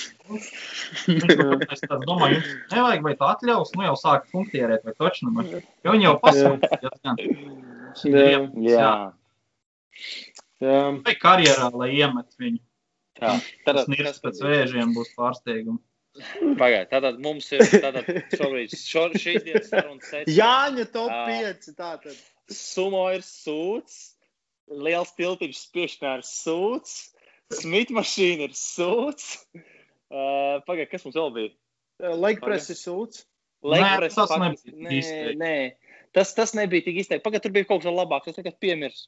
Es 1.11 1.83
domāju, 2.05 2.37
jums 2.37 2.51
nevajag, 2.73 3.05
vai 3.07 3.13
tā 3.19 3.31
atļaus, 3.35 3.73
nu, 3.77 3.85
jau 3.87 3.95
sāk 3.99 4.27
funkcionēt, 4.33 4.85
vai 4.87 4.93
točnu 4.99 5.33
mašīnu. 5.37 5.63
Jo 5.85 5.95
viņi 5.95 6.07
jau 6.07 6.17
pasaka, 6.23 7.15
Jā. 8.07 8.37
Jā, 8.63 8.91
jā. 10.61 10.81
Vai 11.03 11.15
karjerā, 11.19 11.71
lai 11.75 11.89
iemet 11.97 12.37
viņu. 12.39 12.61
tā. 13.19 13.33
Tas 13.65 13.81
Tātad, 13.83 13.89
nirds 13.91 14.11
kas 14.13 14.21
tad 14.21 14.29
pēc 14.29 14.43
vēžiem 14.45 14.93
būs 14.95 15.09
pārsteigums. 15.17 15.81
Pagaid, 16.59 16.89
tātad 16.91 17.19
mums 17.23 17.47
ir 17.55 17.63
tātad 17.81 18.07
šobrīd, 18.35 18.73
šo, 18.75 19.07
šīs 19.15 19.45
dienas 19.45 19.69
sarunas. 19.71 20.09
Jāņa 20.27 20.85
top 20.91 21.11
Ā. 21.11 21.21
5. 21.27 21.69
Tātad. 21.77 22.17
Sumo 22.51 23.05
ir 23.15 23.23
sūds, 23.23 24.10
liels 24.71 25.11
tiltiņš 25.17 25.59
spiešanā 25.65 26.17
ir 26.19 26.25
sūds, 26.27 26.95
smitmašīna 27.61 28.47
ir 28.47 28.55
sūds. 28.57 29.33
Uh, 30.11 30.59
Pagaid, 30.67 30.89
kas 30.91 31.05
mums 31.05 31.17
vēl 31.17 31.29
bija? 31.35 31.51
Legpress 32.19 32.71
ir 32.73 32.79
sūds. 32.79 33.25
Legpress 33.61 34.17
tas 34.17 34.33
nebija 34.41 34.73
nē, 34.73 35.35
nē, 35.37 35.55
tas, 36.17 36.33
tas 36.37 36.55
nebija 36.57 36.87
tik 36.87 37.03
izteikti. 37.03 37.23
Pagaid, 37.27 37.43
tur 37.45 37.53
bija 37.55 37.69
kaut 37.69 37.83
kas 37.83 37.93
labāks, 37.93 38.31
es 38.31 38.39
tagad 38.39 38.57
piemirsu. 38.63 39.07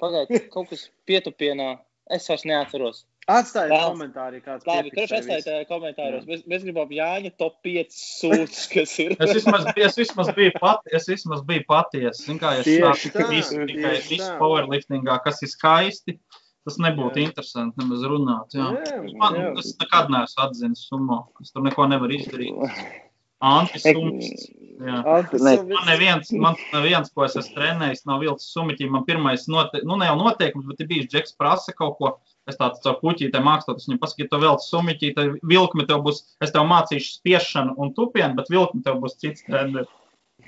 Pagaid, 0.00 0.32
kaut 0.54 0.68
kas 0.72 0.88
pietupienā, 1.08 1.70
es 2.12 2.28
vairs 2.28 2.44
neatceros. 2.48 3.04
Atstājiet 3.24 3.72
Vēl. 3.72 3.84
komentārī, 3.94 4.38
kāds 4.44 4.66
Labi, 4.68 4.90
piefiksē 4.92 5.20
kurš 5.24 5.44
tajā 5.46 5.64
komentāros? 5.70 6.24
Mēs, 6.28 6.42
mēs 6.50 6.64
gribam 6.66 6.90
Jāņa 6.92 7.30
top 7.40 7.54
5 7.64 7.94
sūds, 7.96 8.58
kas 8.74 8.92
ir. 9.00 9.14
Es 9.16 9.32
vismaz, 9.38 9.68
es 9.72 9.96
vismaz 9.96 10.28
biju 10.36 10.52
pati, 10.58 10.92
es 10.98 11.08
vismaz 11.08 11.40
biju 11.48 11.64
patiesa. 11.70 12.20
Zinu, 12.20 12.40
kā 12.42 12.52
es 12.60 12.68
Tieši 12.68 13.12
sāku 13.14 13.30
visu, 13.32 13.60
tikai 13.70 13.94
visu 14.10 14.28
powerliftingā, 14.42 15.16
kas 15.24 15.40
ir 15.46 15.52
skaisti. 15.54 16.18
Tas 16.64 16.78
nebūtu 16.80 17.20
Jā. 17.20 17.26
interesanti 17.28 17.80
nemaz 17.80 18.04
runāt. 18.08 18.54
Jā. 18.56 18.70
Jā, 18.72 19.00
Man, 19.20 19.34
jā. 19.36 19.48
es 19.60 19.74
nekad 19.80 20.08
neesmu 20.12 20.44
atzinis 20.46 20.84
summu. 20.88 21.18
Es 21.44 21.52
tur 21.52 21.64
neko 21.64 21.84
nevaru 21.92 22.16
izdarīt. 22.16 22.56
Antisummas. 23.54 24.46
Jā. 24.74 25.00
Ne. 25.38 25.54
Man 25.70 25.86
neviens, 25.86 26.30
man 26.34 26.56
neviens, 26.72 27.10
ko 27.14 27.24
es 27.26 27.36
esmu 27.38 27.54
trenējis, 27.54 28.04
nav 28.10 28.22
vilcis 28.24 28.50
sumiķī. 28.56 28.88
Man 28.90 29.04
pirmais, 29.06 29.46
note, 29.52 29.80
nu 29.86 29.98
ne 30.00 30.08
jau 30.08 30.16
noteikums, 30.18 30.66
bet 30.66 30.82
ir 30.82 30.88
bijis 30.90 31.10
Džeks 31.12 31.36
prasa 31.38 31.74
kaut 31.76 31.98
ko. 32.00 32.14
Es 32.50 32.58
tādu 32.60 32.80
caur 32.84 32.98
puķītē 33.00 33.40
mākslot, 33.40 33.78
es 33.80 33.86
viņam 33.88 34.00
pasaku, 34.02 34.24
ja 34.24 34.30
tu 34.32 34.40
vēl 34.42 34.58
sumiķī, 34.60 35.12
tad 35.16 35.36
vilkme 35.48 35.86
tev 35.88 36.02
būs, 36.04 36.18
es 36.44 36.52
tev 36.52 36.66
mācīšu 36.68 37.14
spiešanu 37.20 37.76
un 37.80 37.94
tupienu, 37.96 38.34
bet 38.36 38.50
vilkme 38.52 38.82
tev 38.84 38.98
būs 39.04 39.16
cits 39.22 39.46
treneris. 39.46 39.88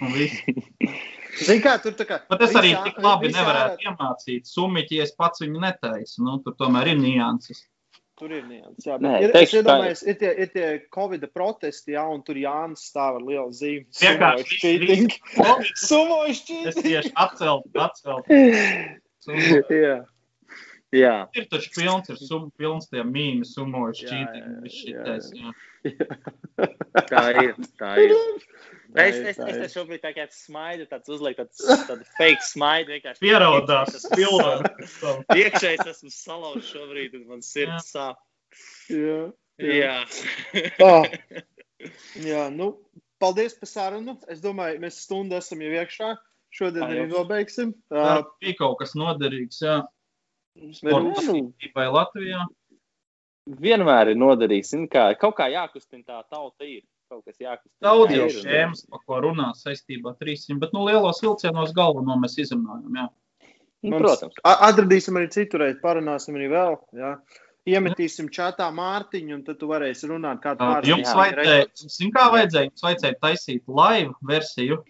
Un 0.03 0.13
viss. 0.13 0.43
Zini, 1.47 1.63
kā 1.65 1.77
tur 1.81 1.95
tā 1.97 2.05
kā. 2.09 2.19
Bet 2.29 2.43
es 2.45 2.53
arī 2.59 2.75
tik 2.85 2.99
labi 3.01 3.31
nevarētu 3.33 3.79
ārā- 3.79 3.87
iemācīt 3.95 4.51
summiķi, 4.51 4.99
ja 4.99 5.07
es 5.07 5.15
pats 5.17 5.41
viņu 5.41 5.63
netaisu. 5.63 6.21
Nu, 6.27 6.37
tur 6.45 6.57
tomēr 6.59 6.93
ir 6.93 7.01
nianses. 7.01 7.63
Tur 8.17 8.33
ir 8.33 8.47
nianses. 8.49 8.87
Jā, 8.89 8.95
Nē, 8.97 9.11
bet 9.13 9.23
ir, 9.23 9.29
es 9.29 9.35
teikšu, 9.37 9.57
iedomājos, 9.61 10.03
ir 10.09 10.15
tie, 10.21 10.31
ir 10.45 10.49
tie 10.55 10.69
Covid 10.95 11.27
protesti, 11.37 11.93
jā, 11.93 12.05
un 12.09 12.23
tur 12.25 12.39
Jānis 12.41 12.87
stāv 12.89 13.19
ar 13.19 13.25
lielu 13.27 13.53
zīmi. 13.53 13.85
Vienkārši 14.01 14.61
cheating. 14.63 15.11
viss- 15.37 15.83
Sumoju 15.85 16.37
Es 16.73 16.79
tieši 16.81 17.13
atcelt, 17.15 17.69
atcelt. 17.77 18.31
Jā. 19.77 19.97
Jā. 20.97 21.15
Ir 21.37 21.47
taču 21.53 21.71
pilns, 21.77 22.09
ir 22.13 22.19
sum, 22.21 22.49
pilns 22.59 22.89
tie 22.93 23.03
mīmi, 23.07 23.45
sumojuši 23.49 24.05
Jā, 24.07 24.11
čītiņi, 24.13 24.53
jā, 24.53 24.63
jā, 24.63 24.75
šitais. 24.77 25.31
jā. 25.37 25.55
Tā 27.11 27.25
ir. 27.43 27.55
Tā 27.81 27.91
ir. 28.03 28.15
Tā 28.97 29.03
Es, 29.03 29.17
ir, 29.19 29.27
es, 29.29 29.37
tā 29.37 29.49
es 29.51 29.57
te 29.61 29.67
šobrīd 29.75 30.01
tā 30.01 30.13
kā 30.17 30.25
smaidu, 30.33 30.87
tāds 30.89 31.11
uzliek 31.13 31.37
tāds, 31.37 31.59
tāds 31.89 32.07
fake 32.17 32.45
smaidu. 32.47 32.95
vienkārši 32.95 33.21
Pieraudās, 33.21 33.97
sal- 34.95 35.25
Iekšēji 35.37 35.83
esmu 35.91 36.13
salauzts 36.15 36.71
šobrīd, 36.73 37.19
un 37.19 37.27
man 37.35 37.43
sirds 37.45 37.91
sāp. 37.93 38.23
Jā. 38.89 39.27
Jā. 39.61 39.99
Ah. 40.81 41.05
Jā, 42.31 42.47
nu, 42.55 42.71
paldies 43.21 43.55
par 43.59 43.69
sarunu. 43.69 44.17
Es 44.33 44.41
domāju, 44.41 44.81
mēs 44.81 45.03
stundu 45.05 45.37
esam 45.37 45.61
jau 45.61 45.75
iekšā. 45.77 46.15
Šodien 46.57 46.87
arī 46.87 47.05
nobeigsim. 47.11 47.75
Tā 47.93 48.23
bija 48.41 48.57
kaut 48.63 48.79
kas 48.81 48.95
noderīgs, 48.97 49.61
jā. 49.61 49.83
Sporta 50.77 51.35
Vai 51.77 51.91
Latvijā? 51.93 52.47
vienmēr 53.47 54.13
ir 54.13 54.19
noderīgs. 54.19 54.75
Kā, 54.91 55.09
kaut 55.21 55.37
kā 55.39 55.49
jākustina 55.53 56.03
tā 56.07 56.21
tauta 56.31 56.67
ir. 56.67 56.83
Kaut 57.07 57.23
kas 57.23 57.39
jākustina. 57.39 57.79
Daudz 57.87 58.17
jau 58.17 58.27
šēmas, 58.35 58.83
par 58.91 59.03
ko 59.07 59.21
runā 59.23 59.53
saistībā 59.55 60.11
ar 60.11 60.19
300, 60.19 60.59
bet 60.63 60.73
nu 60.75 60.83
lielos 60.89 61.23
vilcienos 61.23 61.75
galveno 61.77 62.17
mēs 62.19 62.35
izrunājam, 62.43 62.99
jā. 62.99 63.07
Nu, 63.87 64.01
Protams. 64.01 64.41
Atradīsim 64.43 65.19
arī 65.21 65.29
citu 65.31 65.61
reizi, 65.63 65.79
parunāsim 65.85 66.39
arī 66.39 66.49
vēl. 66.51 66.75
Jā. 66.99 67.13
Iemetīsim 67.67 68.27
čatā 68.35 68.67
Mārtiņu, 68.75 69.37
un 69.39 69.45
tad 69.47 69.61
tu 69.61 69.69
varēsi 69.71 70.11
runāt, 70.11 70.41
kā 70.43 70.57
pārstāvi. 70.59 70.91
Jums 70.91 71.15
vajadzēja, 71.19 72.11
kā 72.15 72.27
vajadzēja, 72.35 72.71
jums 72.73 72.87
vajadzēja 72.87 73.19
taisīt 73.23 73.63
live 73.71 74.15
versiju 74.27 74.81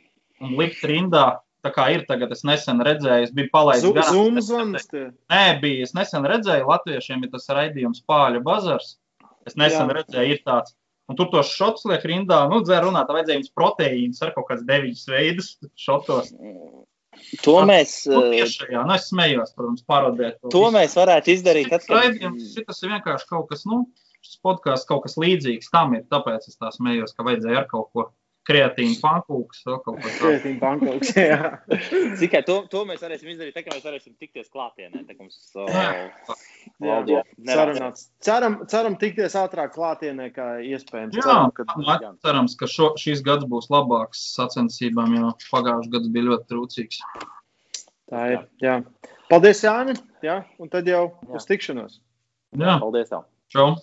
un 0.40 0.56
likt 0.60 0.84
rindā, 0.88 1.26
tā 1.66 1.72
kā 1.74 1.88
ir 1.96 2.06
tagad, 2.08 2.32
es 2.32 2.46
nesen 2.46 2.80
redzēju, 2.86 3.26
es 3.28 3.34
biju 3.34 3.50
palaidis 3.52 3.90
garām. 3.90 4.14
Zoom 4.14 4.40
zvans. 4.48 4.88
tie. 4.94 5.04
Nē, 5.34 5.44
bija. 5.60 5.82
Es 5.90 5.94
nesen 5.98 6.24
redzēju, 6.30 6.70
Latviešiem 6.70 7.26
ir 7.26 7.34
tas 7.34 7.50
raidījums 7.50 8.04
Pāļu 8.08 8.42
bazars. 8.46 8.94
Es 9.46 9.58
nesen 9.58 9.90
Jā. 9.90 10.00
Redzēju, 10.00 10.38
ir 10.38 10.42
tāds. 10.46 10.74
Un 11.06 11.14
tur 11.14 11.28
tos 11.30 11.52
šots 11.54 11.84
liek 11.86 12.02
rindā, 12.02 12.40
nu, 12.50 12.64
dzēr 12.66 12.82
runāt, 12.82 13.06
vajadzēja 13.14 13.38
jums 13.38 13.52
proteīnus 13.54 14.22
ar 14.26 14.32
kaut 14.34 14.48
kāds 14.48 14.64
deviņas 14.66 15.04
veidus 15.12 15.52
šotos. 15.78 16.32
To 17.44 17.54
mēs, 17.68 17.92
Nu, 18.10 18.24
eh, 18.26 18.40
tieši 18.40 18.66
jā, 18.74 18.82
nu, 18.84 18.96
es 18.98 19.06
smējos, 19.12 19.54
protams, 19.56 19.84
parodēt. 19.88 20.40
to 20.52 20.64
mēs 20.74 20.96
varētu 20.98 21.32
izdarīt. 21.32 21.70
Kad, 21.70 21.86
Raidījums, 21.88 22.50
šitas 22.56 22.82
ir 22.82 22.90
vienkārši 22.96 23.28
kaut 23.30 23.46
kas, 23.52 23.62
nu, 23.70 23.84
šis 24.20 24.40
podkāsts 24.44 24.88
kaut 24.90 25.04
kas 25.06 25.14
līdzīgs 25.16 25.70
tam 25.72 25.94
ir, 25.94 26.02
tāpēc 26.10 26.50
es 26.50 26.58
tā 26.58 26.72
smējos, 26.74 27.14
ka 27.16 27.24
vajadzēja 27.24 27.62
ar 27.62 27.68
kaut 27.70 27.88
ko 27.94 28.10
kreatīvu 28.46 28.96
pankūks, 29.02 29.62
vēl 29.66 29.78
kaut 29.84 29.96
ko 29.98 30.06
tādu. 30.06 30.18
Kreatīva 30.20 30.58
bankoks, 30.62 31.10
jā. 31.18 31.38
Tikai 32.20 32.42
to, 32.46 32.56
to 32.72 32.82
mēs 32.88 33.02
varēsim 33.02 33.30
izdarīt, 33.32 33.56
tā 33.56 33.64
kā 33.66 33.74
mēs 33.74 33.84
varēsim 33.86 34.14
tikties 34.20 34.50
klātienē. 34.52 35.02
Tā 35.08 35.16
mums 35.18 35.38
uh, 35.58 35.70
Jā. 35.72 36.94
audio 36.96 37.22
Sarunāts. 37.48 38.06
Ceram, 38.24 38.58
ceram 38.70 38.98
tikties 39.00 39.36
ātrāk 39.40 39.74
klātienē, 39.74 40.30
kā 40.36 40.48
iespējams. 40.62 41.18
Jā, 41.18 41.26
Ceram, 41.26 41.52
ka 41.56 41.66
nu, 41.72 42.14
cerams, 42.24 42.56
ka 42.60 42.70
šo, 42.70 42.92
šīs 43.00 43.24
gads 43.26 43.48
būs 43.50 43.70
labāks 43.74 44.22
sacensībām, 44.36 45.16
jo 45.18 45.34
pagājušais 45.50 45.92
gads 45.96 46.12
bija 46.14 46.30
ļoti 46.30 46.50
trūcīgs. 46.54 47.02
tā 48.12 48.26
ir. 48.36 48.44
Jā. 48.62 48.78
Paldies, 49.30 49.64
Jāni. 49.66 49.96
Jā, 50.22 50.40
un 50.62 50.70
tad 50.70 50.86
jau 50.86 51.08
Jā. 51.10 51.34
uz 51.40 51.48
tikšanos. 51.50 51.98
Jā, 52.56 52.78
Paldies! 52.80 53.10
Tev. 53.10 53.26
čau! 53.52 53.72